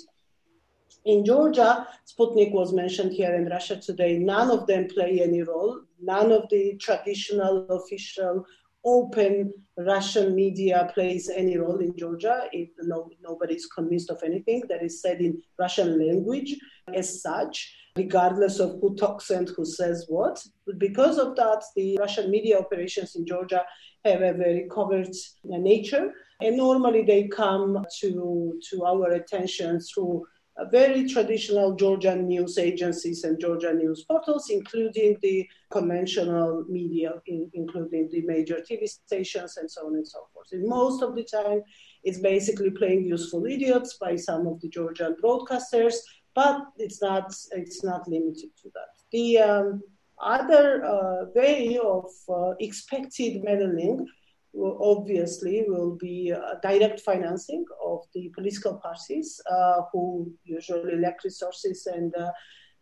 In 1.04 1.24
Georgia, 1.24 1.86
Sputnik 2.06 2.52
was 2.52 2.72
mentioned 2.72 3.12
here 3.12 3.34
in 3.34 3.46
Russia 3.46 3.76
today. 3.76 4.18
None 4.18 4.50
of 4.50 4.66
them 4.66 4.88
play 4.88 5.20
any 5.20 5.42
role. 5.42 5.80
None 6.00 6.30
of 6.30 6.48
the 6.50 6.76
traditional 6.76 7.66
official 7.70 8.44
open 8.84 9.52
Russian 9.76 10.34
media 10.34 10.90
plays 10.94 11.30
any 11.30 11.56
role 11.56 11.78
in 11.78 11.96
Georgia. 11.96 12.48
No, 12.80 13.10
nobody 13.22 13.54
is 13.54 13.66
convinced 13.66 14.10
of 14.10 14.22
anything 14.24 14.62
that 14.68 14.82
is 14.82 15.00
said 15.00 15.20
in 15.20 15.40
Russian 15.58 15.98
language 15.98 16.56
as 16.92 17.22
such, 17.22 17.74
regardless 17.96 18.58
of 18.58 18.80
who 18.80 18.94
talks 18.96 19.30
and 19.30 19.48
who 19.50 19.64
says 19.64 20.06
what. 20.08 20.44
But 20.66 20.78
because 20.78 21.18
of 21.18 21.36
that, 21.36 21.62
the 21.76 21.96
Russian 21.98 22.30
media 22.30 22.58
operations 22.58 23.14
in 23.16 23.26
Georgia 23.26 23.64
have 24.04 24.20
a 24.20 24.32
very 24.32 24.68
covert 24.70 25.14
nature. 25.44 26.12
And 26.40 26.56
normally 26.56 27.02
they 27.02 27.28
come 27.28 27.84
to, 28.00 28.60
to 28.70 28.84
our 28.84 29.12
attention 29.12 29.80
through 29.80 30.26
very 30.70 31.08
traditional 31.08 31.74
Georgian 31.74 32.26
news 32.26 32.58
agencies 32.58 33.24
and 33.24 33.40
Georgian 33.40 33.78
news 33.78 34.04
portals, 34.04 34.50
including 34.50 35.16
the 35.22 35.48
conventional 35.70 36.64
media, 36.68 37.12
in, 37.26 37.50
including 37.54 38.08
the 38.10 38.20
major 38.22 38.60
TV 38.68 38.86
stations 38.88 39.56
and 39.56 39.70
so 39.70 39.86
on 39.86 39.94
and 39.94 40.06
so 40.06 40.26
forth. 40.32 40.48
And 40.52 40.68
most 40.68 41.02
of 41.02 41.14
the 41.14 41.24
time, 41.24 41.62
it's 42.04 42.18
basically 42.18 42.70
playing 42.70 43.04
useful 43.04 43.46
idiots 43.46 43.96
by 43.98 44.16
some 44.16 44.46
of 44.46 44.60
the 44.60 44.68
Georgian 44.68 45.16
broadcasters, 45.22 45.94
but 46.34 46.60
it's 46.76 47.00
not 47.00 47.32
it's 47.52 47.82
not 47.84 48.08
limited 48.08 48.50
to 48.62 48.70
that. 48.74 48.90
The 49.10 49.38
um, 49.38 49.82
other 50.22 50.84
uh, 50.84 51.24
way 51.34 51.78
of 51.78 52.10
uh, 52.28 52.54
expected 52.60 53.42
meddling 53.42 54.06
will 54.52 54.78
obviously 54.82 55.64
will 55.66 55.96
be 55.96 56.32
uh, 56.32 56.54
direct 56.62 57.00
financing 57.00 57.64
of 57.84 58.00
the 58.14 58.30
political 58.34 58.74
parties 58.74 59.40
uh, 59.50 59.82
who 59.92 60.30
usually 60.44 60.96
lack 60.96 61.24
resources 61.24 61.86
and 61.86 62.14
uh, 62.16 62.30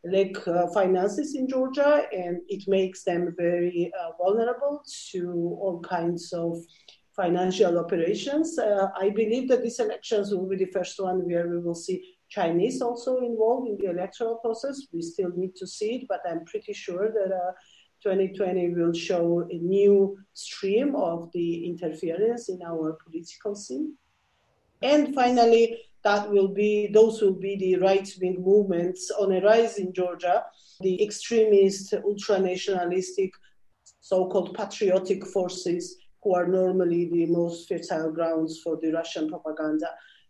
lack 0.04 0.46
uh, 0.48 0.66
finances 0.68 1.34
in 1.34 1.48
Georgia, 1.48 2.06
and 2.12 2.40
it 2.48 2.64
makes 2.66 3.04
them 3.04 3.34
very 3.36 3.92
uh, 4.00 4.10
vulnerable 4.22 4.82
to 5.12 5.56
all 5.60 5.80
kinds 5.80 6.32
of 6.32 6.56
financial 7.14 7.78
operations. 7.78 8.58
Uh, 8.58 8.88
I 8.98 9.10
believe 9.10 9.48
that 9.48 9.62
these 9.62 9.78
elections 9.78 10.32
will 10.32 10.48
be 10.48 10.56
the 10.56 10.72
first 10.72 11.00
one 11.00 11.26
where 11.26 11.48
we 11.48 11.60
will 11.60 11.74
see 11.74 12.02
Chinese 12.30 12.80
also 12.80 13.18
involved 13.18 13.68
in 13.68 13.76
the 13.76 13.90
electoral 13.90 14.36
process. 14.36 14.86
We 14.92 15.02
still 15.02 15.30
need 15.36 15.54
to 15.56 15.66
see 15.66 15.96
it, 15.96 16.06
but 16.08 16.20
I'm 16.28 16.44
pretty 16.46 16.72
sure 16.72 17.12
that 17.12 17.54
2020 18.02 18.74
will 18.74 18.92
show 18.92 19.46
a 19.50 19.58
new 19.58 20.18
stream 20.32 20.94
of 20.96 21.30
the 21.32 21.66
interference 21.66 22.48
in 22.48 22.60
our 22.62 22.98
political 23.04 23.54
scene. 23.54 23.94
And 24.82 25.14
finally, 25.14 25.82
that 26.02 26.30
will 26.30 26.48
be 26.48 26.88
those 26.88 27.20
will 27.20 27.34
be 27.34 27.56
the 27.56 27.76
right-wing 27.76 28.42
movements 28.42 29.10
on 29.10 29.32
a 29.32 29.40
rise 29.40 29.76
in 29.76 29.92
Georgia, 29.92 30.44
the 30.80 31.02
extremist, 31.02 31.92
ultra-nationalistic, 31.92 33.30
so-called 34.00 34.54
patriotic 34.54 35.26
forces 35.26 35.96
who 36.22 36.34
are 36.34 36.46
normally 36.46 37.08
the 37.10 37.26
most 37.26 37.68
fertile 37.68 38.10
grounds 38.10 38.60
for 38.62 38.78
the 38.80 38.92
Russian 38.92 39.28
propaganda, 39.28 39.88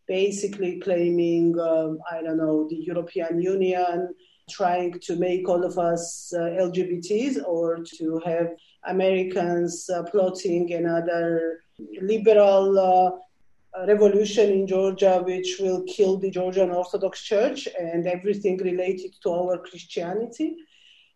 basically 0.08 0.80
claiming, 0.80 1.58
um, 1.60 1.98
I 2.10 2.22
don't 2.22 2.36
know, 2.36 2.66
the 2.68 2.76
European 2.76 3.40
Union, 3.40 4.14
trying 4.50 4.98
to 5.00 5.16
make 5.16 5.48
all 5.48 5.64
of 5.64 5.78
us 5.78 6.32
uh, 6.36 6.40
LGBTs 6.40 7.42
or 7.46 7.78
to 7.98 8.20
have 8.24 8.48
Americans 8.86 9.88
uh, 9.90 10.02
plotting 10.04 10.72
another 10.72 11.60
liberal 12.00 12.78
uh, 12.78 13.86
revolution 13.86 14.50
in 14.50 14.66
Georgia, 14.66 15.22
which 15.24 15.58
will 15.60 15.82
kill 15.84 16.16
the 16.18 16.30
Georgian 16.30 16.70
Orthodox 16.70 17.22
Church 17.22 17.68
and 17.78 18.06
everything 18.06 18.56
related 18.58 19.12
to 19.22 19.30
our 19.30 19.58
Christianity. 19.58 20.56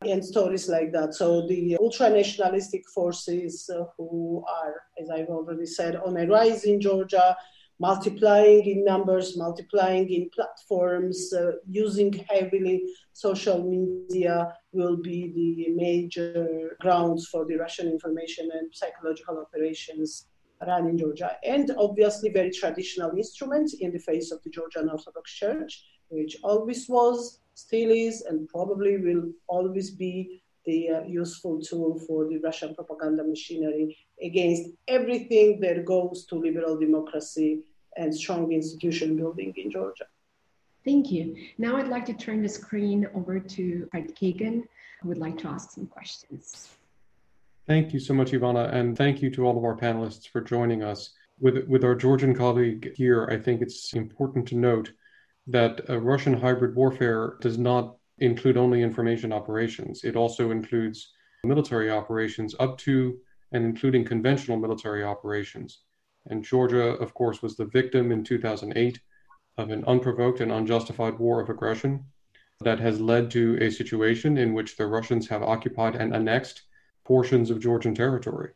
And 0.03 0.23
stories 0.23 0.69
like 0.69 0.93
that. 0.93 1.15
So, 1.15 1.47
the 1.47 1.79
ultra 1.81 2.11
nationalistic 2.11 2.87
forces 2.91 3.71
who 3.97 4.45
are, 4.47 4.75
as 5.01 5.09
I've 5.09 5.29
already 5.29 5.65
said, 5.65 5.97
on 5.97 6.19
a 6.19 6.27
rise 6.27 6.65
in 6.65 6.79
Georgia, 6.79 7.35
multiplying 7.81 8.65
in 8.67 8.85
numbers, 8.85 9.37
multiplying 9.37 10.09
in 10.11 10.31
platforms, 10.35 11.33
uh, 11.33 11.53
using 11.69 12.13
heavily 12.31 12.83
social 13.13 13.63
media 13.69 14.53
will 14.73 14.97
be 14.97 15.33
the 15.35 15.75
major 15.75 16.77
grounds 16.81 17.27
for 17.27 17.45
the 17.47 17.57
Russian 17.57 17.89
information 17.89 18.49
and 18.53 18.73
psychological 18.73 19.39
operations 19.39 20.27
run 20.67 20.87
in 20.87 20.97
Georgia. 20.97 21.33
And 21.45 21.71
obviously, 21.77 22.31
very 22.31 22.51
traditional 22.51 23.11
instruments 23.17 23.75
in 23.75 23.93
the 23.93 23.99
face 23.99 24.31
of 24.31 24.43
the 24.45 24.51
Georgian 24.51 24.89
Orthodox 24.89 25.33
Church, 25.33 25.85
which 26.09 26.37
always 26.43 26.89
was, 26.89 27.41
still 27.55 27.91
is, 27.91 28.23
and 28.23 28.49
probably 28.49 28.99
will 28.99 29.31
always 29.47 29.91
be 29.91 30.43
the 30.65 30.91
uh, 30.91 31.03
useful 31.03 31.61
tool 31.61 31.99
for 32.07 32.29
the 32.29 32.39
Russian 32.39 32.75
propaganda 32.75 33.25
machinery 33.25 33.97
against 34.23 34.71
everything 34.89 35.61
that 35.61 35.85
goes 35.85 36.25
to 36.27 36.37
liberal 36.37 36.79
democracy 36.79 37.61
and 37.97 38.15
strong 38.15 38.53
institution 38.53 39.17
building 39.17 39.53
in 39.57 39.71
Georgia. 39.71 40.05
Thank 40.85 41.11
you. 41.11 41.37
Now 41.59 41.77
I'd 41.77 41.89
like 41.89 42.05
to 42.07 42.13
turn 42.13 42.43
the 42.43 42.49
screen 42.49 43.07
over 43.15 43.41
to 43.41 43.89
Fred 43.91 44.15
Kagan, 44.15 44.65
who 45.01 45.09
would 45.09 45.19
like 45.19 45.39
to 45.39 45.49
ask 45.49 45.71
some 45.71 45.87
questions. 45.87 46.69
Thank 47.67 47.95
you 47.95 48.01
so 48.01 48.13
much, 48.13 48.33
Ivana, 48.33 48.73
and 48.75 48.97
thank 48.97 49.23
you 49.23 49.31
to 49.31 49.47
all 49.47 49.57
of 49.57 49.65
our 49.65 49.77
panelists 49.77 50.29
for 50.29 50.43
joining 50.43 50.83
us. 50.83 51.11
With, 51.41 51.67
with 51.67 51.83
our 51.83 51.95
Georgian 51.95 52.35
colleague 52.35 52.93
here, 52.95 53.27
I 53.31 53.39
think 53.39 53.63
it's 53.63 53.95
important 53.95 54.47
to 54.49 54.57
note 54.57 54.93
that 55.47 55.89
uh, 55.89 55.99
Russian 56.01 56.35
hybrid 56.35 56.75
warfare 56.77 57.37
does 57.41 57.59
not 57.59 57.97
include 58.19 58.57
only 58.57 58.83
information 58.83 59.33
operations. 59.33 60.05
It 60.05 60.15
also 60.15 60.51
includes 60.51 61.13
military 61.43 61.91
operations 61.91 62.55
up 62.61 62.79
to 62.79 63.19
and 63.55 63.65
including 63.65 64.05
conventional 64.05 64.59
military 64.59 65.05
operations. 65.05 65.79
And 66.27 66.45
Georgia, 66.45 66.97
of 67.05 67.15
course, 67.15 67.41
was 67.41 67.57
the 67.57 67.67
victim 67.67 68.11
in 68.11 68.25
2008 68.25 68.99
of 69.57 69.71
an 69.71 69.85
unprovoked 69.87 70.41
and 70.41 70.51
unjustified 70.51 71.19
war 71.19 71.41
of 71.41 71.49
aggression 71.49 72.05
that 72.61 72.81
has 72.81 73.01
led 73.01 73.31
to 73.31 73.57
a 73.61 73.71
situation 73.71 74.37
in 74.39 74.55
which 74.55 74.77
the 74.77 74.87
Russians 74.87 75.29
have 75.29 75.43
occupied 75.43 75.95
and 75.95 76.15
annexed 76.15 76.63
portions 77.05 77.51
of 77.51 77.61
Georgian 77.61 77.95
territory. 77.95 78.51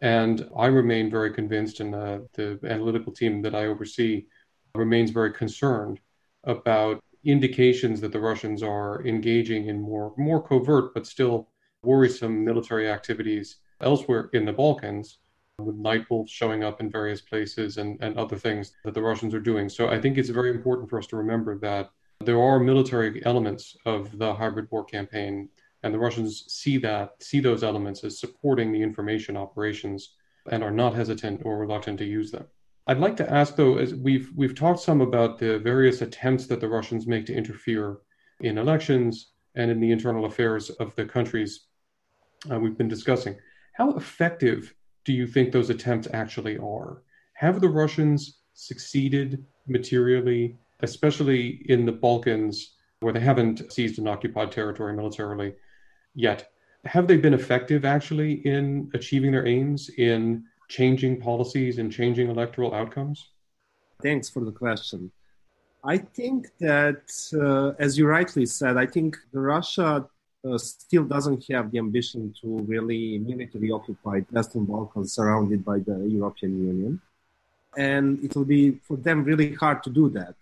And 0.00 0.48
I 0.56 0.66
remain 0.66 1.10
very 1.10 1.32
convinced, 1.32 1.80
and 1.80 1.94
uh, 1.94 2.18
the 2.34 2.58
analytical 2.64 3.12
team 3.12 3.42
that 3.42 3.54
I 3.54 3.66
oversee 3.66 4.26
remains 4.74 5.10
very 5.10 5.32
concerned 5.32 6.00
about 6.44 7.02
indications 7.24 8.00
that 8.00 8.12
the 8.12 8.20
Russians 8.20 8.62
are 8.62 9.04
engaging 9.06 9.66
in 9.66 9.80
more 9.80 10.14
more 10.16 10.42
covert 10.42 10.94
but 10.94 11.06
still 11.06 11.48
worrisome 11.82 12.44
military 12.44 12.88
activities 12.88 13.56
elsewhere 13.80 14.30
in 14.32 14.44
the 14.44 14.52
Balkans, 14.52 15.18
with 15.58 15.76
night 15.76 16.04
wolves 16.10 16.30
showing 16.30 16.62
up 16.64 16.80
in 16.80 16.90
various 16.90 17.20
places 17.20 17.78
and, 17.78 17.98
and 18.02 18.16
other 18.18 18.36
things 18.36 18.72
that 18.84 18.92
the 18.94 19.02
Russians 19.02 19.34
are 19.34 19.40
doing. 19.40 19.68
So 19.68 19.88
I 19.88 20.00
think 20.00 20.18
it's 20.18 20.28
very 20.28 20.50
important 20.50 20.90
for 20.90 20.98
us 20.98 21.06
to 21.08 21.16
remember 21.16 21.58
that 21.60 21.90
there 22.20 22.40
are 22.40 22.58
military 22.58 23.24
elements 23.24 23.76
of 23.86 24.18
the 24.18 24.34
hybrid 24.34 24.68
war 24.70 24.84
campaign, 24.84 25.48
and 25.82 25.92
the 25.92 25.98
Russians 25.98 26.44
see 26.48 26.78
that 26.78 27.22
see 27.22 27.40
those 27.40 27.62
elements 27.62 28.04
as 28.04 28.18
supporting 28.18 28.72
the 28.72 28.82
information 28.82 29.36
operations 29.36 30.14
and 30.50 30.62
are 30.62 30.70
not 30.70 30.94
hesitant 30.94 31.42
or 31.44 31.58
reluctant 31.58 31.98
to 31.98 32.04
use 32.04 32.30
them. 32.30 32.46
I'd 32.86 32.98
like 32.98 33.16
to 33.16 33.30
ask 33.30 33.56
though, 33.56 33.78
as 33.78 33.94
we've 33.94 34.30
we've 34.34 34.54
talked 34.54 34.80
some 34.80 35.00
about 35.00 35.38
the 35.38 35.58
various 35.58 36.02
attempts 36.02 36.46
that 36.46 36.60
the 36.60 36.68
Russians 36.68 37.06
make 37.06 37.26
to 37.26 37.34
interfere 37.34 37.98
in 38.40 38.58
elections 38.58 39.32
and 39.54 39.70
in 39.70 39.80
the 39.80 39.90
internal 39.90 40.26
affairs 40.26 40.70
of 40.70 40.94
the 40.96 41.04
countries 41.04 41.66
uh, 42.50 42.58
we've 42.58 42.78
been 42.78 42.88
discussing. 42.88 43.36
How 43.76 43.90
effective 43.90 44.74
do 45.04 45.12
you 45.12 45.26
think 45.26 45.52
those 45.52 45.68
attempts 45.68 46.08
actually 46.14 46.56
are? 46.56 47.02
Have 47.34 47.60
the 47.60 47.68
Russians 47.68 48.38
succeeded 48.54 49.44
materially, 49.66 50.56
especially 50.80 51.60
in 51.66 51.84
the 51.84 51.92
Balkans, 51.92 52.76
where 53.00 53.12
they 53.12 53.20
haven't 53.20 53.70
seized 53.70 53.98
an 53.98 54.08
occupied 54.08 54.50
territory 54.50 54.94
militarily 54.94 55.56
yet? 56.14 56.48
Have 56.86 57.06
they 57.06 57.18
been 57.18 57.34
effective 57.34 57.84
actually 57.84 58.46
in 58.46 58.90
achieving 58.94 59.32
their 59.32 59.46
aims 59.46 59.90
in 59.98 60.44
changing 60.68 61.20
policies 61.20 61.76
and 61.76 61.92
changing 61.92 62.30
electoral 62.30 62.72
outcomes? 62.72 63.28
Thanks 64.02 64.30
for 64.30 64.42
the 64.42 64.52
question. 64.52 65.12
I 65.84 65.98
think 65.98 66.46
that, 66.60 67.02
uh, 67.38 67.74
as 67.78 67.98
you 67.98 68.06
rightly 68.06 68.46
said, 68.46 68.78
I 68.78 68.86
think 68.86 69.18
Russia 69.32 70.08
uh, 70.46 70.58
still 70.58 71.04
doesn't 71.04 71.44
have 71.50 71.70
the 71.70 71.78
ambition 71.78 72.34
to 72.40 72.58
really 72.62 73.18
militarily 73.18 73.70
occupy 73.70 74.20
the 74.20 74.32
Western 74.32 74.64
Balkans 74.64 75.12
surrounded 75.12 75.64
by 75.64 75.78
the 75.78 75.98
European 76.08 76.66
Union. 76.66 77.00
And 77.76 78.22
it 78.24 78.34
will 78.34 78.44
be 78.44 78.78
for 78.86 78.96
them 78.96 79.24
really 79.24 79.54
hard 79.54 79.82
to 79.84 79.90
do 79.90 80.08
that 80.10 80.36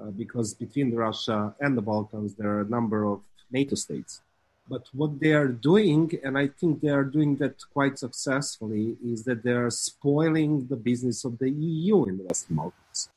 uh, 0.00 0.10
because 0.10 0.54
between 0.54 0.94
Russia 0.94 1.54
and 1.60 1.76
the 1.76 1.82
Balkans, 1.82 2.34
there 2.34 2.48
are 2.48 2.60
a 2.60 2.68
number 2.68 3.04
of 3.04 3.20
NATO 3.50 3.74
states. 3.74 4.20
But 4.68 4.86
what 4.92 5.18
they 5.18 5.32
are 5.32 5.48
doing, 5.48 6.12
and 6.22 6.38
I 6.38 6.46
think 6.46 6.80
they 6.80 6.90
are 6.90 7.02
doing 7.02 7.36
that 7.36 7.56
quite 7.72 7.98
successfully, 7.98 8.96
is 9.04 9.24
that 9.24 9.42
they 9.42 9.52
are 9.52 9.70
spoiling 9.70 10.66
the 10.68 10.76
business 10.76 11.24
of 11.24 11.38
the 11.38 11.50
EU 11.50 12.04
in 12.04 12.18
the 12.18 12.24
Western 12.24 12.56
Balkans. 12.56 13.08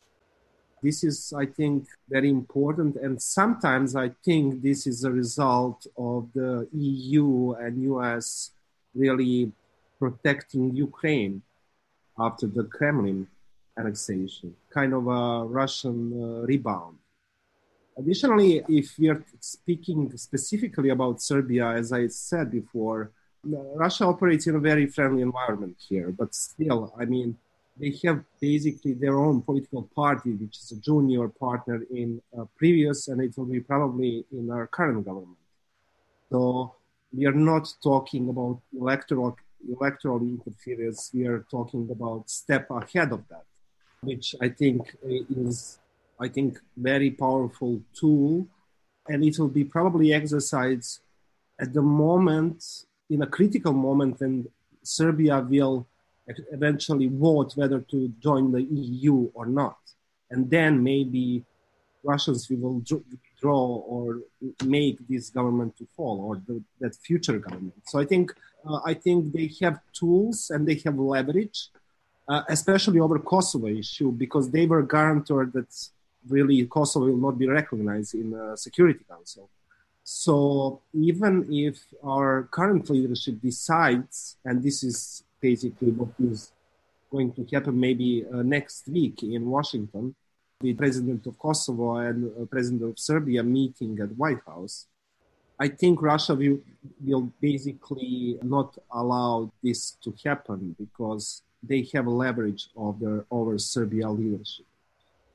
This 0.83 1.03
is, 1.03 1.33
I 1.35 1.45
think, 1.45 1.87
very 2.09 2.29
important. 2.29 2.97
And 2.97 3.21
sometimes 3.21 3.95
I 3.95 4.09
think 4.25 4.61
this 4.61 4.85
is 4.85 5.05
a 5.05 5.11
result 5.11 5.87
of 5.97 6.27
the 6.33 6.67
EU 6.73 7.53
and 7.53 7.81
US 7.93 8.51
really 8.93 9.51
protecting 9.97 10.75
Ukraine 10.75 11.41
after 12.19 12.47
the 12.47 12.65
Kremlin 12.65 13.27
annexation, 13.77 14.55
kind 14.69 14.93
of 14.93 15.07
a 15.07 15.45
Russian 15.45 15.99
uh, 16.13 16.45
rebound. 16.51 16.97
Additionally, 17.97 18.61
if 18.67 18.97
we 18.99 19.07
are 19.09 19.23
speaking 19.39 19.99
specifically 20.17 20.89
about 20.89 21.21
Serbia, 21.21 21.67
as 21.67 21.93
I 21.93 22.07
said 22.07 22.51
before, 22.51 23.11
Russia 23.45 24.05
operates 24.05 24.47
in 24.47 24.55
a 24.55 24.59
very 24.59 24.87
friendly 24.87 25.21
environment 25.21 25.77
here, 25.79 26.11
but 26.11 26.33
still, 26.33 26.93
I 26.99 27.05
mean, 27.05 27.37
they 27.77 27.97
have 28.03 28.23
basically 28.39 28.93
their 28.93 29.17
own 29.17 29.41
political 29.41 29.83
party, 29.95 30.31
which 30.31 30.57
is 30.57 30.71
a 30.71 30.79
junior 30.79 31.27
partner 31.27 31.83
in 31.91 32.21
uh, 32.37 32.45
previous, 32.55 33.07
and 33.07 33.21
it 33.21 33.35
will 33.37 33.45
be 33.45 33.59
probably 33.59 34.25
in 34.31 34.51
our 34.51 34.67
current 34.67 35.05
government. 35.05 35.37
So 36.31 36.75
we 37.15 37.25
are 37.25 37.39
not 37.51 37.73
talking 37.81 38.29
about 38.29 38.59
electoral 38.77 39.37
electoral 39.69 40.21
interference. 40.21 41.09
We 41.13 41.25
are 41.25 41.45
talking 41.49 41.89
about 41.89 42.29
step 42.29 42.69
ahead 42.69 43.11
of 43.13 43.27
that, 43.29 43.45
which 44.01 44.35
I 44.41 44.49
think 44.49 44.95
uh, 45.03 45.23
is, 45.29 45.79
I 46.19 46.27
think, 46.27 46.59
very 46.75 47.11
powerful 47.11 47.81
tool, 47.93 48.47
and 49.07 49.23
it 49.23 49.39
will 49.39 49.47
be 49.47 49.63
probably 49.63 50.13
exercised 50.13 50.99
at 51.59 51.73
the 51.73 51.81
moment 51.81 52.85
in 53.09 53.21
a 53.21 53.27
critical 53.27 53.73
moment 53.73 54.21
and 54.21 54.47
Serbia 54.81 55.39
will 55.39 55.87
eventually 56.51 57.07
vote 57.07 57.53
whether 57.55 57.79
to 57.79 58.13
join 58.19 58.51
the 58.51 58.63
EU 58.63 59.29
or 59.33 59.45
not. 59.45 59.77
And 60.31 60.49
then 60.49 60.81
maybe 60.81 61.43
Russians 62.03 62.49
will 62.49 62.83
draw 63.39 63.65
or 63.93 64.21
make 64.65 64.97
this 65.07 65.29
government 65.29 65.77
to 65.77 65.87
fall 65.95 66.19
or 66.21 66.41
the, 66.47 66.61
that 66.79 66.95
future 66.95 67.39
government. 67.39 67.81
So 67.85 67.99
I 67.99 68.05
think 68.05 68.33
uh, 68.67 68.79
I 68.85 68.93
think 68.93 69.33
they 69.33 69.51
have 69.61 69.79
tools 69.93 70.49
and 70.49 70.67
they 70.67 70.75
have 70.85 70.97
leverage, 70.97 71.69
uh, 72.27 72.43
especially 72.47 72.99
over 72.99 73.19
Kosovo 73.19 73.67
issue 73.67 74.11
because 74.11 74.49
they 74.49 74.65
were 74.65 74.83
guarantor 74.83 75.45
that 75.53 75.71
really 76.29 76.65
Kosovo 76.65 77.07
will 77.07 77.17
not 77.17 77.37
be 77.37 77.47
recognized 77.47 78.15
in 78.15 78.31
the 78.31 78.55
Security 78.55 79.03
Council. 79.09 79.49
So 80.03 80.81
even 80.93 81.47
if 81.51 81.75
our 82.03 82.43
current 82.51 82.89
leadership 82.89 83.41
decides, 83.41 84.37
and 84.43 84.61
this 84.61 84.83
is 84.83 85.23
basically 85.49 85.91
what 85.91 86.13
is 86.31 86.51
going 87.11 87.31
to 87.37 87.43
happen 87.53 87.75
maybe 87.87 88.25
uh, 88.33 88.41
next 88.57 88.87
week 88.87 89.21
in 89.21 89.41
Washington, 89.57 90.15
the 90.61 90.73
president 90.73 91.21
of 91.27 91.37
Kosovo 91.37 91.87
and 91.97 92.19
uh, 92.25 92.45
president 92.45 92.81
of 92.89 92.97
Serbia 92.97 93.43
meeting 93.43 93.99
at 94.03 94.17
White 94.21 94.43
House. 94.47 94.75
I 95.65 95.67
think 95.67 96.01
Russia 96.01 96.33
will, 96.41 96.59
will 97.07 97.25
basically 97.49 98.39
not 98.41 98.69
allow 99.01 99.51
this 99.61 99.81
to 100.03 100.09
happen 100.25 100.75
because 100.83 101.25
they 101.61 101.81
have 101.93 102.07
leverage 102.07 102.63
over, 102.75 103.25
over 103.29 103.53
Serbia 103.59 104.09
leadership. 104.09 104.65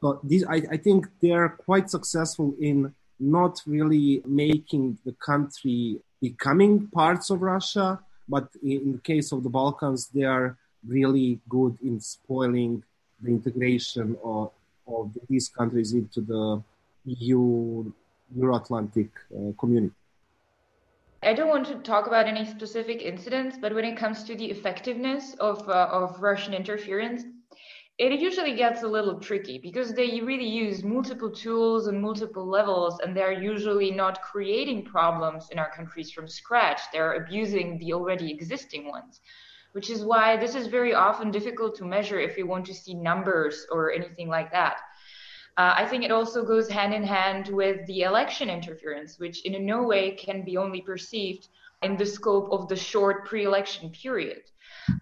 But 0.00 0.16
I, 0.48 0.58
I 0.74 0.76
think 0.76 1.06
they're 1.22 1.50
quite 1.68 1.88
successful 1.96 2.54
in 2.60 2.94
not 3.20 3.54
really 3.66 4.22
making 4.26 4.98
the 5.04 5.14
country 5.30 6.00
becoming 6.20 6.88
parts 6.88 7.30
of 7.30 7.42
Russia, 7.42 8.00
but 8.28 8.48
in 8.62 8.92
the 8.92 8.98
case 8.98 9.32
of 9.32 9.42
the 9.42 9.48
Balkans, 9.48 10.08
they 10.08 10.24
are 10.24 10.56
really 10.86 11.40
good 11.48 11.76
in 11.82 12.00
spoiling 12.00 12.82
the 13.22 13.30
integration 13.30 14.16
of, 14.22 14.50
of 14.86 15.16
these 15.28 15.48
countries 15.48 15.92
into 15.92 16.20
the 16.20 16.62
EU 17.04 17.90
Euro-Atlantic 18.36 19.08
uh, 19.34 19.52
community. 19.58 19.94
I 21.22 21.32
don't 21.32 21.48
want 21.48 21.66
to 21.66 21.74
talk 21.76 22.06
about 22.06 22.26
any 22.26 22.44
specific 22.44 23.02
incidents, 23.02 23.56
but 23.60 23.74
when 23.74 23.84
it 23.84 23.96
comes 23.96 24.22
to 24.24 24.36
the 24.36 24.44
effectiveness 24.44 25.34
of, 25.40 25.68
uh, 25.68 25.88
of 25.90 26.20
Russian 26.20 26.54
interference, 26.54 27.24
it 27.98 28.20
usually 28.20 28.54
gets 28.54 28.84
a 28.84 28.88
little 28.88 29.18
tricky 29.18 29.58
because 29.58 29.92
they 29.92 30.20
really 30.20 30.48
use 30.48 30.84
multiple 30.84 31.30
tools 31.30 31.88
and 31.88 32.00
multiple 32.00 32.46
levels, 32.46 33.00
and 33.00 33.16
they're 33.16 33.42
usually 33.42 33.90
not 33.90 34.22
creating 34.22 34.84
problems 34.84 35.48
in 35.50 35.58
our 35.58 35.70
countries 35.70 36.12
from 36.12 36.28
scratch. 36.28 36.80
They're 36.92 37.14
abusing 37.14 37.76
the 37.78 37.92
already 37.94 38.30
existing 38.30 38.88
ones, 38.88 39.20
which 39.72 39.90
is 39.90 40.04
why 40.04 40.36
this 40.36 40.54
is 40.54 40.68
very 40.68 40.94
often 40.94 41.32
difficult 41.32 41.74
to 41.76 41.84
measure 41.84 42.20
if 42.20 42.38
you 42.38 42.46
want 42.46 42.66
to 42.66 42.74
see 42.74 42.94
numbers 42.94 43.66
or 43.72 43.92
anything 43.92 44.28
like 44.28 44.52
that. 44.52 44.76
Uh, 45.56 45.74
I 45.76 45.86
think 45.86 46.04
it 46.04 46.12
also 46.12 46.44
goes 46.44 46.68
hand 46.68 46.94
in 46.94 47.02
hand 47.02 47.48
with 47.48 47.84
the 47.88 48.02
election 48.02 48.48
interference, 48.48 49.18
which 49.18 49.44
in 49.44 49.66
no 49.66 49.82
way 49.82 50.12
can 50.12 50.44
be 50.44 50.56
only 50.56 50.82
perceived 50.82 51.48
in 51.82 51.96
the 51.96 52.06
scope 52.06 52.48
of 52.52 52.68
the 52.68 52.76
short 52.76 53.26
pre 53.26 53.44
election 53.44 53.90
period. 53.90 54.42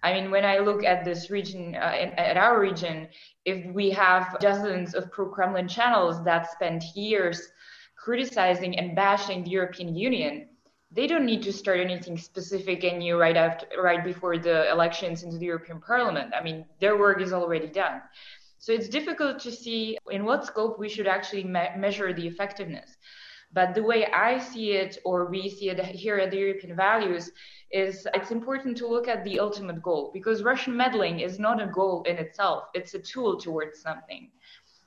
I 0.03 0.13
mean, 0.13 0.31
when 0.31 0.45
I 0.45 0.59
look 0.59 0.83
at 0.83 1.03
this 1.03 1.29
region, 1.29 1.75
uh, 1.75 1.93
in, 1.99 2.09
at 2.13 2.37
our 2.37 2.59
region, 2.59 3.07
if 3.45 3.65
we 3.73 3.89
have 3.91 4.37
dozens 4.39 4.93
of 4.93 5.11
pro 5.11 5.29
Kremlin 5.29 5.67
channels 5.67 6.23
that 6.23 6.51
spend 6.51 6.83
years 6.95 7.41
criticizing 7.97 8.77
and 8.77 8.95
bashing 8.95 9.43
the 9.43 9.49
European 9.49 9.95
Union, 9.95 10.49
they 10.91 11.07
don't 11.07 11.25
need 11.25 11.43
to 11.43 11.51
start 11.51 11.79
anything 11.79 12.17
specific 12.17 12.83
and 12.83 12.99
new 12.99 13.19
right 13.19 13.35
after, 13.35 13.67
right 13.81 14.03
before 14.03 14.37
the 14.37 14.69
elections 14.71 15.23
into 15.23 15.37
the 15.37 15.45
European 15.45 15.81
Parliament. 15.81 16.33
I 16.33 16.41
mean, 16.41 16.65
their 16.79 16.97
work 16.97 17.21
is 17.21 17.33
already 17.33 17.67
done. 17.67 18.01
So 18.59 18.71
it's 18.71 18.89
difficult 18.89 19.39
to 19.39 19.51
see 19.51 19.97
in 20.09 20.25
what 20.25 20.45
scope 20.45 20.79
we 20.79 20.89
should 20.89 21.07
actually 21.07 21.43
me- 21.43 21.69
measure 21.77 22.13
the 22.13 22.25
effectiveness. 22.25 22.96
But 23.53 23.75
the 23.75 23.83
way 23.83 24.05
I 24.07 24.39
see 24.39 24.71
it, 24.71 24.97
or 25.05 25.25
we 25.25 25.49
see 25.49 25.69
it 25.69 25.83
here 25.85 26.17
at 26.17 26.31
the 26.31 26.37
European 26.37 26.75
Values, 26.75 27.31
is 27.71 28.07
it's 28.13 28.31
important 28.31 28.77
to 28.77 28.87
look 28.87 29.07
at 29.07 29.23
the 29.23 29.39
ultimate 29.39 29.81
goal 29.81 30.11
because 30.13 30.43
Russian 30.43 30.75
meddling 30.75 31.19
is 31.19 31.39
not 31.39 31.61
a 31.61 31.67
goal 31.67 32.03
in 32.03 32.17
itself, 32.17 32.65
it's 32.73 32.93
a 32.93 32.99
tool 32.99 33.37
towards 33.37 33.81
something. 33.81 34.31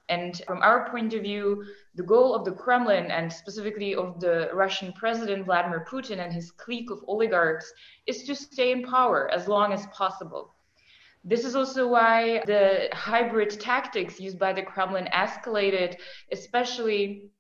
And 0.09 0.43
from 0.47 0.61
our 0.63 0.91
point 0.91 1.15
of 1.15 1.23
view, 1.23 1.65
the 1.95 2.03
goal 2.03 2.35
of 2.35 2.45
the 2.45 2.53
Kremlin 2.53 3.11
and 3.13 3.33
specifically 3.33 3.95
of 3.95 4.19
the 4.19 4.51
Russian 4.53 4.93
president 4.93 5.45
Vladimir 5.45 5.87
Putin 5.89 6.19
and 6.19 6.33
his 6.33 6.51
clique 6.51 6.91
of 6.91 7.05
oligarchs 7.07 7.73
is 8.07 8.25
to 8.25 8.35
stay 8.35 8.73
in 8.73 8.83
power 8.83 9.31
as 9.31 9.47
long 9.47 9.73
as 9.73 9.87
possible. 9.89 10.55
This 11.23 11.45
is 11.45 11.55
also 11.55 11.87
why 11.87 12.43
the 12.47 12.89
hybrid 12.93 13.51
tactics 13.61 14.19
used 14.19 14.39
by 14.39 14.53
the 14.53 14.63
Kremlin 14.63 15.09
escalated, 15.13 15.97
especially 16.33 17.31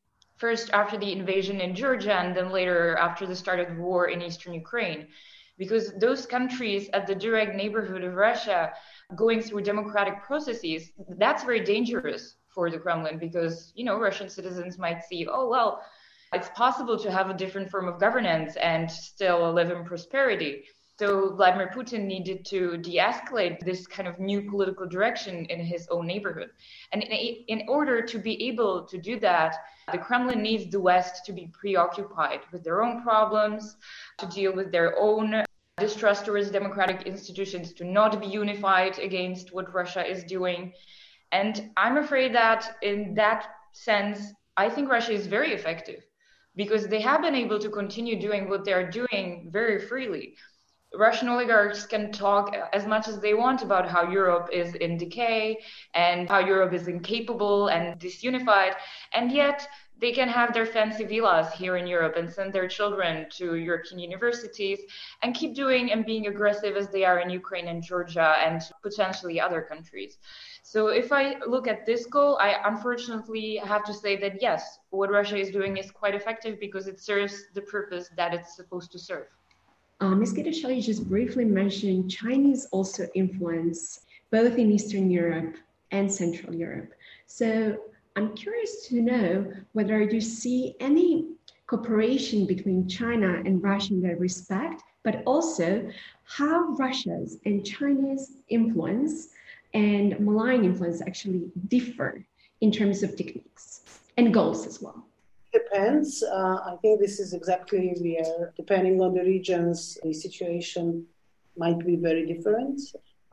first 0.40 0.70
after 0.72 0.96
the 0.96 1.12
invasion 1.12 1.60
in 1.60 1.74
Georgia 1.74 2.14
and 2.14 2.34
then 2.34 2.50
later 2.50 2.96
after 2.96 3.26
the 3.26 3.36
start 3.36 3.60
of 3.60 3.68
the 3.68 3.82
war 3.82 4.08
in 4.08 4.22
eastern 4.22 4.54
Ukraine. 4.54 5.06
Because 5.58 5.92
those 5.98 6.24
countries 6.24 6.88
at 6.94 7.06
the 7.06 7.14
direct 7.14 7.54
neighborhood 7.54 8.02
of 8.02 8.14
Russia 8.14 8.72
going 9.14 9.42
through 9.42 9.62
democratic 9.62 10.22
processes, 10.22 10.90
that's 11.18 11.44
very 11.44 11.60
dangerous 11.60 12.36
for 12.54 12.70
the 12.70 12.78
Kremlin 12.78 13.18
because, 13.18 13.70
you 13.76 13.84
know, 13.84 13.98
Russian 13.98 14.30
citizens 14.30 14.78
might 14.78 15.04
see, 15.04 15.26
oh, 15.30 15.48
well, 15.48 15.82
it's 16.32 16.48
possible 16.54 16.98
to 16.98 17.10
have 17.10 17.28
a 17.28 17.34
different 17.34 17.70
form 17.70 17.88
of 17.88 18.00
governance 18.00 18.56
and 18.56 18.90
still 18.90 19.52
live 19.52 19.70
in 19.70 19.84
prosperity. 19.84 20.64
So 21.00 21.34
Vladimir 21.34 21.70
Putin 21.74 22.04
needed 22.04 22.44
to 22.50 22.76
de-escalate 22.76 23.60
this 23.60 23.86
kind 23.86 24.06
of 24.06 24.18
new 24.18 24.42
political 24.42 24.86
direction 24.86 25.46
in 25.46 25.58
his 25.58 25.88
own 25.90 26.06
neighborhood. 26.06 26.50
And 26.92 27.02
in, 27.02 27.36
in, 27.48 27.62
order 27.68 28.02
to 28.02 28.18
be 28.18 28.48
able 28.48 28.84
to 28.84 28.98
do 28.98 29.18
that, 29.20 29.56
the 29.90 29.96
Kremlin 29.96 30.42
needs 30.42 30.70
the 30.70 30.78
West 30.78 31.24
to 31.24 31.32
be 31.32 31.50
preoccupied 31.58 32.40
with 32.52 32.64
their 32.64 32.82
own 32.82 33.02
problems, 33.02 33.78
to 34.18 34.26
deal 34.26 34.52
with 34.52 34.72
their 34.72 34.94
own 34.98 35.42
distrust 35.78 36.26
towards 36.26 36.50
democratic 36.50 37.06
institutions, 37.06 37.72
to 37.72 37.84
not 37.84 38.20
be 38.20 38.26
unified 38.26 38.98
against 38.98 39.54
what 39.54 39.72
Russia 39.72 40.06
is 40.06 40.22
doing. 40.24 40.70
And 41.32 41.70
I'm 41.78 41.96
afraid 41.96 42.34
that 42.34 42.76
in 42.82 43.14
that 43.14 43.46
sense, 43.72 44.34
I 44.58 44.68
think 44.68 44.90
Russia 44.90 45.12
is 45.12 45.26
very 45.26 45.54
effective 45.54 46.04
because 46.56 46.88
they 46.88 47.00
have 47.00 47.22
been 47.22 47.34
able 47.34 47.58
to 47.58 47.70
continue 47.70 48.20
doing 48.20 48.50
what 48.50 48.66
they're 48.66 48.90
doing 48.90 49.48
very 49.50 49.80
freely. 49.80 50.34
Russian 50.94 51.28
oligarchs 51.28 51.86
can 51.86 52.10
talk 52.10 52.56
as 52.72 52.84
much 52.84 53.06
as 53.06 53.20
they 53.20 53.34
want 53.34 53.62
about 53.62 53.88
how 53.88 54.10
Europe 54.10 54.48
is 54.52 54.74
in 54.74 54.96
decay 54.96 55.56
and 55.94 56.28
how 56.28 56.40
Europe 56.40 56.72
is 56.72 56.88
incapable 56.88 57.68
and 57.68 57.98
disunified, 58.00 58.74
and 59.14 59.30
yet 59.30 59.68
they 60.00 60.10
can 60.12 60.28
have 60.28 60.52
their 60.52 60.66
fancy 60.66 61.04
villas 61.04 61.52
here 61.52 61.76
in 61.76 61.86
Europe 61.86 62.16
and 62.16 62.28
send 62.28 62.52
their 62.52 62.66
children 62.66 63.26
to 63.30 63.54
European 63.54 63.98
universities 64.00 64.80
and 65.22 65.34
keep 65.34 65.54
doing 65.54 65.92
and 65.92 66.06
being 66.06 66.26
aggressive 66.26 66.74
as 66.74 66.88
they 66.88 67.04
are 67.04 67.20
in 67.20 67.30
Ukraine 67.30 67.68
and 67.68 67.82
Georgia 67.82 68.34
and 68.44 68.60
potentially 68.82 69.38
other 69.38 69.60
countries. 69.60 70.18
So 70.62 70.88
if 70.88 71.12
I 71.12 71.36
look 71.46 71.68
at 71.68 71.86
this 71.86 72.06
goal, 72.06 72.38
I 72.40 72.56
unfortunately 72.64 73.56
have 73.56 73.84
to 73.84 73.94
say 73.94 74.16
that 74.16 74.40
yes, 74.40 74.78
what 74.88 75.10
Russia 75.10 75.36
is 75.36 75.50
doing 75.50 75.76
is 75.76 75.90
quite 75.90 76.14
effective 76.14 76.58
because 76.58 76.86
it 76.88 76.98
serves 76.98 77.44
the 77.54 77.62
purpose 77.62 78.10
that 78.16 78.34
it's 78.34 78.56
supposed 78.56 78.90
to 78.92 78.98
serve. 78.98 79.26
Uh, 80.00 80.14
Ms. 80.14 80.32
Khidasheli 80.32 80.82
just 80.82 81.06
briefly 81.06 81.44
mentioned 81.44 82.10
Chinese 82.10 82.66
also 82.72 83.06
influence 83.14 84.00
both 84.30 84.56
in 84.56 84.72
Eastern 84.72 85.10
Europe 85.10 85.56
and 85.90 86.10
Central 86.10 86.54
Europe. 86.54 86.94
So 87.26 87.76
I'm 88.16 88.34
curious 88.34 88.86
to 88.88 89.02
know 89.02 89.52
whether 89.72 90.02
you 90.02 90.22
see 90.22 90.74
any 90.80 91.26
cooperation 91.66 92.46
between 92.46 92.88
China 92.88 93.42
and 93.44 93.62
Russia 93.62 93.92
in 93.92 94.00
that 94.02 94.18
respect, 94.18 94.82
but 95.02 95.22
also 95.26 95.90
how 96.24 96.68
Russia's 96.78 97.36
and 97.44 97.64
Chinese 97.64 98.38
influence 98.48 99.28
and 99.74 100.18
malign 100.18 100.64
influence 100.64 101.02
actually 101.02 101.50
differ 101.68 102.24
in 102.62 102.72
terms 102.72 103.02
of 103.02 103.16
techniques 103.16 103.82
and 104.16 104.32
goals 104.32 104.66
as 104.66 104.80
well 104.80 105.09
depends. 105.52 106.22
Uh, 106.22 106.58
I 106.64 106.76
think 106.80 107.00
this 107.00 107.18
is 107.20 107.32
exactly 107.32 107.94
where, 108.00 108.52
depending 108.56 109.00
on 109.00 109.14
the 109.14 109.22
regions, 109.22 109.98
the 110.02 110.12
situation 110.12 111.06
might 111.56 111.84
be 111.84 111.96
very 111.96 112.26
different. 112.26 112.80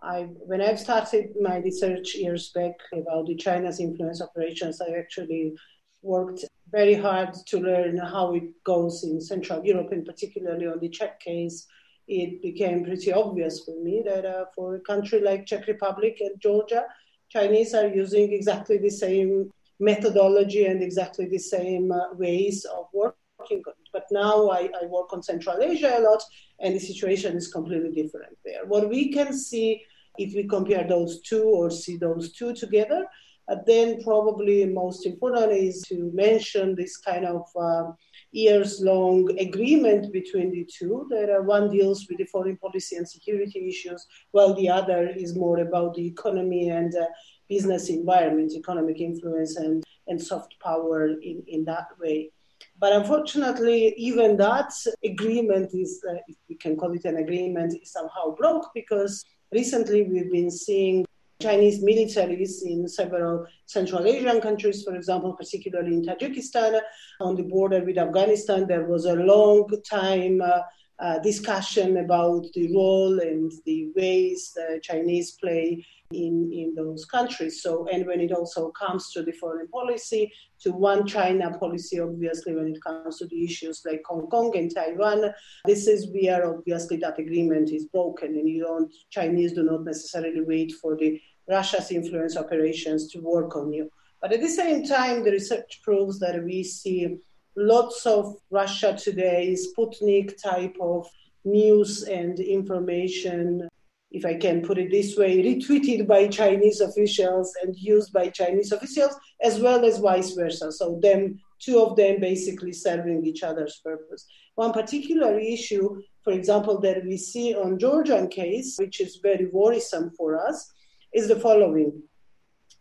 I, 0.02 0.28
when 0.46 0.62
I 0.62 0.76
started 0.76 1.36
my 1.42 1.58
research 1.58 2.16
years 2.16 2.50
back 2.50 2.76
about 2.94 3.28
the 3.28 3.36
China's 3.36 3.80
influence 3.80 4.22
operations, 4.22 4.80
I 4.80 4.92
actually 4.98 5.54
worked 6.02 6.46
very 6.72 6.94
hard 6.94 7.34
to 7.48 7.60
learn 7.60 7.98
how 7.98 8.34
it 8.34 8.64
goes 8.64 9.04
in 9.04 9.20
Central 9.20 9.66
Europe, 9.66 9.92
and 9.92 10.06
particularly 10.06 10.68
on 10.68 10.80
the 10.80 10.90
Czech 10.90 11.20
case. 11.20 11.66
It 12.08 12.42
became 12.42 12.86
pretty 12.86 13.12
obvious 13.12 13.66
for 13.66 13.84
me 13.84 14.02
that 14.06 14.26
uh, 14.26 14.46
for 14.56 14.76
a 14.76 14.80
country 14.80 15.20
like 15.20 15.46
Czech 15.46 15.68
Republic 15.68 16.18
and 16.22 16.40
Georgia, 16.40 16.86
Chinese 17.30 17.74
are 17.74 17.88
using 17.88 18.32
exactly 18.32 18.78
the 18.78 18.90
same 18.90 19.52
methodology 19.80 20.66
and 20.66 20.82
exactly 20.82 21.28
the 21.28 21.38
same 21.38 21.92
uh, 21.92 22.14
ways 22.14 22.66
of 22.66 22.88
working. 22.94 23.64
But 23.94 24.06
now 24.12 24.50
I, 24.50 24.70
I 24.82 24.86
work 24.88 25.14
on 25.14 25.22
Central 25.22 25.62
Asia 25.62 25.98
a 25.98 26.02
lot, 26.02 26.24
and 26.60 26.76
the 26.76 26.80
situation 26.80 27.36
is 27.36 27.52
completely 27.52 27.92
different 27.92 28.38
there. 28.44 28.66
What 28.66 28.90
we 28.90 29.12
can 29.14 29.34
see 29.34 29.84
if 30.18 30.34
we 30.34 30.48
compare 30.48 30.86
those 30.88 31.22
two 31.22 31.44
or 31.44 31.70
see 31.70 31.98
those 31.98 32.34
two 32.34 32.54
together, 32.54 33.06
uh, 33.50 33.56
then 33.66 34.04
probably 34.04 34.66
most 34.66 35.06
important 35.06 35.52
is 35.52 35.82
to 35.84 36.12
mention 36.14 36.76
this 36.76 36.98
kind 36.98 37.26
of 37.26 37.44
uh, 37.60 37.92
years 38.32 38.82
long 38.82 39.30
agreement 39.40 40.12
between 40.12 40.52
the 40.52 40.68
two. 40.78 41.08
That 41.10 41.30
uh, 41.30 41.44
one 41.44 41.70
deals 41.70 42.08
with 42.10 42.18
the 42.18 42.26
foreign 42.26 42.58
policy 42.58 42.98
and 42.98 43.08
security 43.08 43.68
issues, 43.70 44.06
while 44.32 44.54
the 44.54 44.70
other 44.70 45.08
is 45.08 45.36
more 45.36 45.60
about 45.60 45.94
the 45.94 46.08
economy 46.08 46.70
and 46.70 46.94
uh, 46.96 47.06
business 47.50 47.90
environment, 47.90 48.52
economic 48.54 49.00
influence, 49.00 49.56
and, 49.56 49.84
and 50.08 50.22
soft 50.22 50.56
power 50.60 51.08
in, 51.08 51.44
in 51.48 51.66
that 51.66 51.88
way. 52.00 52.32
But 52.80 52.94
unfortunately, 52.94 53.94
even 53.98 54.38
that 54.38 54.72
agreement 55.04 55.72
is, 55.74 56.04
uh, 56.10 56.16
if 56.28 56.38
we 56.50 56.56
can 56.56 56.76
call 56.76 56.94
it 56.94 57.06
an 57.06 57.18
agreement, 57.18 57.74
is 57.82 57.92
somehow 57.92 58.36
broke 58.36 58.72
because 58.74 59.26
recently 59.52 60.04
we've 60.04 60.32
been 60.32 60.52
seeing 60.52 61.06
Chinese 61.40 61.84
militaries 61.84 62.64
in 62.64 62.88
several 62.88 63.46
Central 63.68 64.08
Asian 64.08 64.42
countries, 64.42 64.84
for 64.84 64.96
example, 64.96 65.34
particularly 65.34 65.94
in 65.94 66.04
Tajikistan, 66.04 66.82
on 67.20 67.36
the 67.36 67.44
border 67.44 67.84
with 67.84 67.98
Afghanistan. 67.98 68.66
There 68.66 68.86
was 68.86 69.06
a 69.06 69.14
long 69.14 69.70
time 69.88 70.42
uh, 70.42 70.62
uh, 71.00 71.20
discussion 71.20 71.98
about 71.98 72.46
the 72.54 72.74
role 72.74 73.20
and 73.20 73.52
the 73.66 73.92
ways 73.96 74.52
the 74.56 74.80
Chinese 74.82 75.32
play 75.32 75.86
in, 76.12 76.52
in 76.54 76.74
those 76.76 77.06
countries. 77.06 77.62
So, 77.62 77.88
and 77.88 78.08
when 78.08 78.20
it 78.20 78.32
also 78.32 78.72
comes 78.72 79.12
to 79.12 79.24
the 79.24 79.34
foreign 79.34 79.68
policy, 79.68 80.32
to 80.62 80.72
one 80.72 81.06
China 81.06 81.56
policy, 81.58 82.00
obviously, 82.00 82.56
when 82.56 82.68
it 82.68 82.82
comes 82.82 83.20
to 83.20 83.28
the 83.28 83.44
issues 83.44 83.84
like 83.86 84.02
Hong 84.06 84.28
Kong 84.28 84.56
and 84.58 84.74
Taiwan, 84.74 85.34
this 85.66 85.88
is 85.88 86.08
where 86.12 86.50
obviously 86.50 86.98
that 86.98 87.20
agreement 87.20 87.72
is 87.72 87.86
broken, 87.86 88.30
and 88.30 88.50
you 88.50 88.64
don't 88.64 88.92
Chinese 89.12 89.54
do 89.54 89.64
not 89.64 89.84
necessarily 89.84 90.42
wait 90.42 90.72
for 90.82 90.96
the 90.96 91.22
Russia's 91.50 91.92
influence 91.92 92.38
operations 92.38 93.12
to 93.12 93.20
work 93.20 93.56
on 93.56 93.72
you. 93.72 93.90
But 94.22 94.34
at 94.34 94.42
the 94.42 94.50
same 94.50 94.84
time, 94.84 95.24
the 95.24 95.32
research 95.32 95.82
proves 95.84 96.20
that 96.20 96.44
we 96.44 96.64
see 96.64 97.20
lots 97.58 98.06
of 98.06 98.38
Russia 98.50 98.96
today, 98.98 99.58
Sputnik 99.58 100.42
type 100.42 100.76
of 100.80 101.08
news 101.44 102.04
and 102.04 102.40
information 102.40 103.68
if 104.12 104.26
I 104.26 104.36
can 104.36 104.62
put 104.62 104.78
it 104.78 104.90
this 104.90 105.18
way, 105.18 105.44
retweeted 105.44 106.08
by 106.08 106.28
Chinese 106.28 106.80
officials 106.80 107.54
and 107.62 107.76
used 107.76 108.14
by 108.14 108.30
Chinese 108.30 108.72
officials, 108.72 109.16
as 109.42 109.60
well 109.60 109.84
as 109.84 109.98
vice 110.00 110.32
versa. 110.32 110.72
So 110.72 111.00
them, 111.02 111.40
two 111.60 111.82
of 111.82 111.98
them 111.98 112.22
basically 112.22 112.72
serving 112.72 113.26
each 113.26 113.44
other's 113.44 113.82
purpose. 113.84 114.26
One 114.56 114.72
particular 114.72 115.38
issue, 115.38 116.02
for 116.24 116.32
example, 116.32 116.80
that 116.82 117.04
we 117.04 117.18
see 117.18 117.54
on 117.54 117.80
Georgian 117.80 118.30
case, 118.30 118.78
which 118.78 119.02
is 119.02 119.20
very 119.22 119.48
worrisome 119.48 120.12
for 120.18 120.40
us, 120.40 120.72
is 121.14 121.28
the 121.28 121.40
following. 121.40 122.02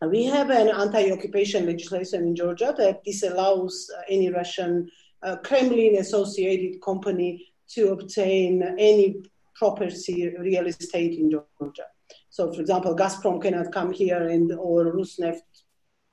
We 0.02 0.24
have 0.24 0.50
an 0.50 0.68
anti-occupation 0.68 1.64
legislation 1.64 2.26
in 2.26 2.36
Georgia 2.36 2.74
that 2.76 3.02
disallows 3.02 3.90
uh, 3.96 4.02
any 4.10 4.30
Russian 4.30 4.90
uh, 5.22 5.36
Kremlin-associated 5.36 6.82
company 6.82 7.46
to 7.70 7.92
obtain 7.92 8.62
any 8.78 9.22
property 9.54 10.30
real 10.38 10.66
estate 10.66 11.18
in 11.18 11.30
Georgia. 11.30 11.86
So, 12.28 12.52
for 12.52 12.60
example, 12.60 12.94
Gazprom 12.94 13.40
cannot 13.40 13.72
come 13.72 13.90
here 13.90 14.28
and 14.28 14.52
or 14.52 14.92
Rosneft, 14.92 15.40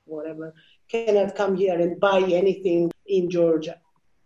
whatever, 0.06 0.54
cannot 0.90 1.34
come 1.34 1.54
here 1.54 1.78
and 1.78 2.00
buy 2.00 2.20
anything 2.20 2.90
in 3.06 3.28
Georgia. 3.28 3.78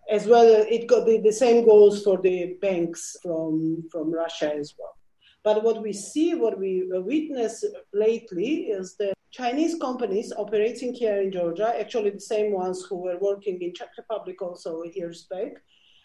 As 0.08 0.26
well, 0.26 0.46
it 0.46 0.88
the 0.88 1.32
same 1.32 1.66
goes 1.66 2.04
for 2.04 2.18
the 2.22 2.56
banks 2.62 3.16
from 3.22 3.84
from 3.90 4.12
Russia 4.12 4.54
as 4.54 4.72
well. 4.78 4.97
But 5.48 5.64
what 5.64 5.80
we 5.80 5.94
see, 5.94 6.34
what 6.34 6.58
we 6.58 6.72
uh, 6.94 7.00
witness 7.00 7.64
lately, 7.94 8.52
is 8.78 8.96
that 8.96 9.14
Chinese 9.30 9.76
companies 9.80 10.30
operating 10.36 10.92
here 10.92 11.22
in 11.22 11.32
Georgia, 11.32 11.72
actually 11.80 12.10
the 12.10 12.28
same 12.34 12.52
ones 12.52 12.84
who 12.84 12.96
were 12.96 13.16
working 13.18 13.56
in 13.62 13.72
Czech 13.72 13.92
Republic 13.96 14.42
also 14.42 14.82
years 14.82 15.26
back, 15.30 15.52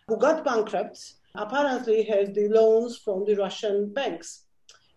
who 0.08 0.16
got 0.16 0.46
bankrupt 0.46 1.16
apparently 1.36 2.04
has 2.04 2.30
the 2.34 2.48
loans 2.48 2.98
from 3.04 3.26
the 3.26 3.36
Russian 3.36 3.92
banks. 3.92 4.46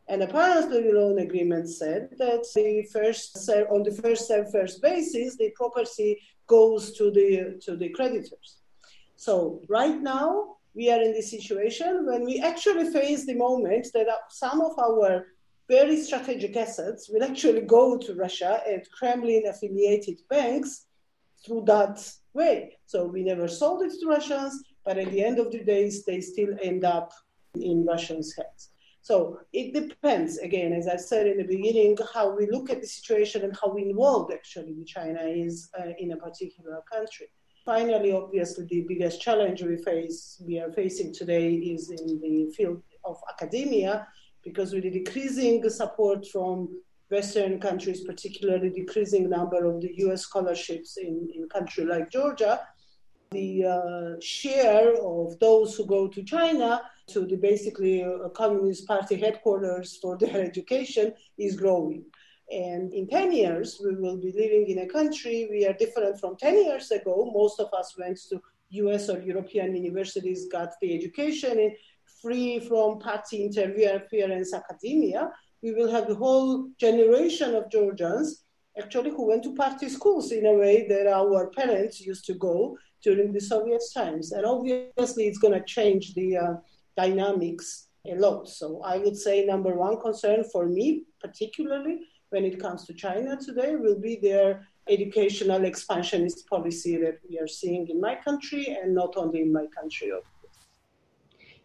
And 0.06 0.22
apparently, 0.22 0.80
the 0.84 0.96
loan 1.00 1.18
agreement 1.18 1.68
said 1.68 2.10
that 2.18 2.42
the 2.54 2.84
first 2.92 3.50
on 3.74 3.82
the 3.82 3.96
first 4.00 4.28
serve 4.28 4.52
first 4.52 4.80
basis, 4.80 5.36
the 5.36 5.50
property 5.56 6.20
goes 6.46 6.92
to 6.98 7.10
the 7.10 7.58
to 7.64 7.76
the 7.76 7.88
creditors. 7.88 8.48
So 9.16 9.60
right 9.68 10.00
now, 10.00 10.58
we 10.76 10.90
are 10.90 11.00
in 11.00 11.12
this 11.14 11.30
situation 11.30 12.04
when 12.06 12.22
we 12.24 12.38
actually 12.40 12.90
face 12.90 13.24
the 13.24 13.34
moment 13.34 13.86
that 13.94 14.08
some 14.28 14.60
of 14.60 14.78
our 14.78 15.26
very 15.68 15.96
strategic 16.00 16.54
assets 16.56 17.08
will 17.08 17.24
actually 17.24 17.62
go 17.62 17.96
to 17.96 18.14
Russia 18.14 18.60
and 18.68 18.82
Kremlin 18.92 19.44
affiliated 19.48 20.20
banks 20.28 20.86
through 21.44 21.64
that 21.66 21.98
way. 22.34 22.76
So 22.86 23.06
we 23.06 23.24
never 23.24 23.48
sold 23.48 23.82
it 23.82 23.92
to 24.00 24.06
Russians, 24.06 24.62
but 24.84 24.98
at 24.98 25.10
the 25.10 25.24
end 25.24 25.38
of 25.38 25.50
the 25.50 25.64
day, 25.64 25.90
they 26.06 26.20
still 26.20 26.54
end 26.62 26.84
up 26.84 27.10
in 27.54 27.86
Russians' 27.86 28.34
hands. 28.36 28.70
So 29.00 29.40
it 29.52 29.72
depends, 29.72 30.38
again, 30.38 30.72
as 30.72 30.88
I 30.88 30.96
said 30.96 31.26
in 31.26 31.38
the 31.38 31.44
beginning, 31.56 31.96
how 32.12 32.36
we 32.36 32.50
look 32.50 32.70
at 32.70 32.80
the 32.80 32.86
situation 32.86 33.42
and 33.42 33.56
how 33.60 33.74
involved 33.76 34.32
actually 34.32 34.74
China 34.84 35.22
is 35.22 35.70
uh, 35.78 35.92
in 35.98 36.12
a 36.12 36.16
particular 36.16 36.82
country. 36.92 37.28
Finally, 37.66 38.12
obviously, 38.12 38.64
the 38.66 38.82
biggest 38.86 39.20
challenge 39.20 39.60
we 39.60 39.76
face, 39.76 40.40
we 40.46 40.60
are 40.60 40.72
facing 40.72 41.12
today 41.12 41.52
is 41.52 41.90
in 41.90 42.20
the 42.20 42.48
field 42.56 42.80
of 43.04 43.18
academia, 43.28 44.06
because 44.44 44.72
with 44.72 44.84
the 44.84 44.90
decreasing 44.90 45.68
support 45.68 46.24
from 46.28 46.68
Western 47.10 47.58
countries, 47.58 48.04
particularly 48.04 48.70
decreasing 48.70 49.28
number 49.28 49.64
of 49.64 49.80
the 49.80 49.92
U.S. 49.96 50.22
scholarships 50.22 50.96
in, 50.96 51.28
in 51.34 51.48
country 51.48 51.84
like 51.84 52.08
Georgia, 52.08 52.60
the 53.32 53.64
uh, 53.64 54.20
share 54.20 54.94
of 55.02 55.36
those 55.40 55.74
who 55.74 55.86
go 55.86 56.06
to 56.06 56.22
China 56.22 56.82
to 57.08 57.26
the 57.26 57.36
basically 57.36 58.04
uh, 58.04 58.28
Communist 58.28 58.86
Party 58.86 59.16
headquarters 59.16 59.98
for 60.00 60.16
their 60.16 60.40
education 60.50 61.12
is 61.36 61.56
growing. 61.56 62.04
And 62.50 62.92
in 62.92 63.08
10 63.08 63.32
years, 63.32 63.80
we 63.84 63.96
will 63.96 64.16
be 64.16 64.32
living 64.32 64.66
in 64.68 64.78
a 64.78 64.86
country 64.86 65.48
we 65.50 65.66
are 65.66 65.72
different 65.72 66.20
from 66.20 66.36
10 66.36 66.64
years 66.64 66.90
ago. 66.90 67.30
Most 67.34 67.58
of 67.58 67.72
us 67.72 67.96
went 67.98 68.18
to 68.28 68.40
US 68.70 69.08
or 69.08 69.20
European 69.20 69.74
universities, 69.74 70.46
got 70.50 70.70
the 70.80 70.94
education 70.94 71.58
in 71.58 71.74
free 72.22 72.60
from 72.60 73.00
party 73.00 73.44
interference 73.44 74.54
academia. 74.54 75.30
We 75.62 75.72
will 75.72 75.90
have 75.90 76.08
a 76.08 76.14
whole 76.14 76.68
generation 76.78 77.54
of 77.54 77.70
Georgians 77.70 78.44
actually 78.78 79.10
who 79.10 79.26
went 79.26 79.42
to 79.42 79.54
party 79.54 79.88
schools 79.88 80.32
in 80.32 80.46
a 80.46 80.52
way 80.52 80.86
that 80.88 81.06
our 81.06 81.50
parents 81.50 82.00
used 82.00 82.26
to 82.26 82.34
go 82.34 82.76
during 83.02 83.32
the 83.32 83.40
Soviet 83.40 83.82
times. 83.94 84.32
And 84.32 84.44
obviously, 84.44 85.26
it's 85.26 85.38
going 85.38 85.54
to 85.54 85.64
change 85.64 86.14
the 86.14 86.36
uh, 86.36 86.54
dynamics 86.96 87.88
a 88.06 88.14
lot. 88.14 88.48
So 88.48 88.82
I 88.82 88.98
would 88.98 89.16
say 89.16 89.44
number 89.44 89.74
one 89.74 90.00
concern 90.00 90.44
for 90.52 90.66
me, 90.66 91.04
particularly 91.20 92.00
when 92.36 92.44
it 92.44 92.60
comes 92.60 92.84
to 92.84 92.92
China 92.92 93.34
today, 93.34 93.76
will 93.76 93.98
be 93.98 94.16
their 94.28 94.68
educational 94.90 95.64
expansionist 95.64 96.46
policy 96.50 96.94
that 96.98 97.16
we 97.26 97.38
are 97.38 97.48
seeing 97.48 97.88
in 97.88 97.98
my 97.98 98.14
country 98.14 98.76
and 98.78 98.94
not 98.94 99.16
only 99.16 99.40
in 99.40 99.50
my 99.50 99.66
country. 99.78 100.12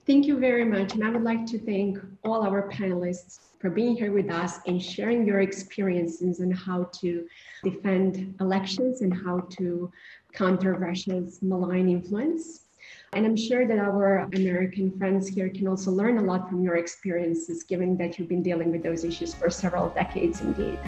Thank 0.07 0.27
you 0.27 0.37
very 0.39 0.63
much. 0.63 0.93
And 0.93 1.03
I 1.03 1.09
would 1.09 1.27
like 1.33 1.45
to 1.47 1.59
thank 1.59 1.99
all 2.23 2.41
our 2.49 2.69
panelists 2.69 3.39
for 3.59 3.69
being 3.69 3.97
here 3.97 4.13
with 4.13 4.31
us 4.31 4.53
and 4.65 4.81
sharing 4.81 5.27
your 5.27 5.41
experiences 5.41 6.39
on 6.39 6.51
how 6.51 6.89
to 7.01 7.27
defend 7.65 8.33
elections 8.39 9.01
and 9.01 9.13
how 9.13 9.41
to 9.57 9.91
counter 10.33 10.73
Russia's 10.75 11.41
malign 11.41 11.89
influence. 11.89 12.43
And 13.13 13.25
I'm 13.25 13.35
sure 13.35 13.67
that 13.67 13.77
our 13.77 14.29
American 14.33 14.91
friends 14.97 15.27
here 15.27 15.49
can 15.49 15.67
also 15.67 15.91
learn 15.91 16.17
a 16.17 16.21
lot 16.21 16.49
from 16.49 16.63
your 16.63 16.77
experiences, 16.77 17.63
given 17.63 17.97
that 17.97 18.17
you've 18.17 18.29
been 18.29 18.43
dealing 18.43 18.71
with 18.71 18.83
those 18.83 19.03
issues 19.03 19.33
for 19.33 19.49
several 19.49 19.89
decades 19.89 20.41
indeed. 20.41 20.79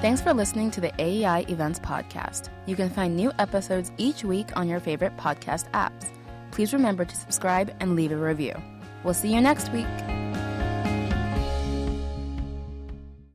Thanks 0.00 0.20
for 0.20 0.32
listening 0.32 0.70
to 0.72 0.80
the 0.80 0.92
AEI 1.00 1.46
Events 1.48 1.80
Podcast. 1.80 2.50
You 2.66 2.76
can 2.76 2.88
find 2.88 3.16
new 3.16 3.32
episodes 3.38 3.90
each 3.96 4.22
week 4.22 4.56
on 4.56 4.68
your 4.68 4.78
favorite 4.78 5.16
podcast 5.16 5.68
apps. 5.72 6.12
Please 6.52 6.72
remember 6.72 7.04
to 7.04 7.16
subscribe 7.16 7.74
and 7.80 7.96
leave 7.96 8.12
a 8.12 8.16
review. 8.16 8.54
We'll 9.02 9.14
see 9.14 9.34
you 9.34 9.40
next 9.40 9.72
week. 9.72 9.86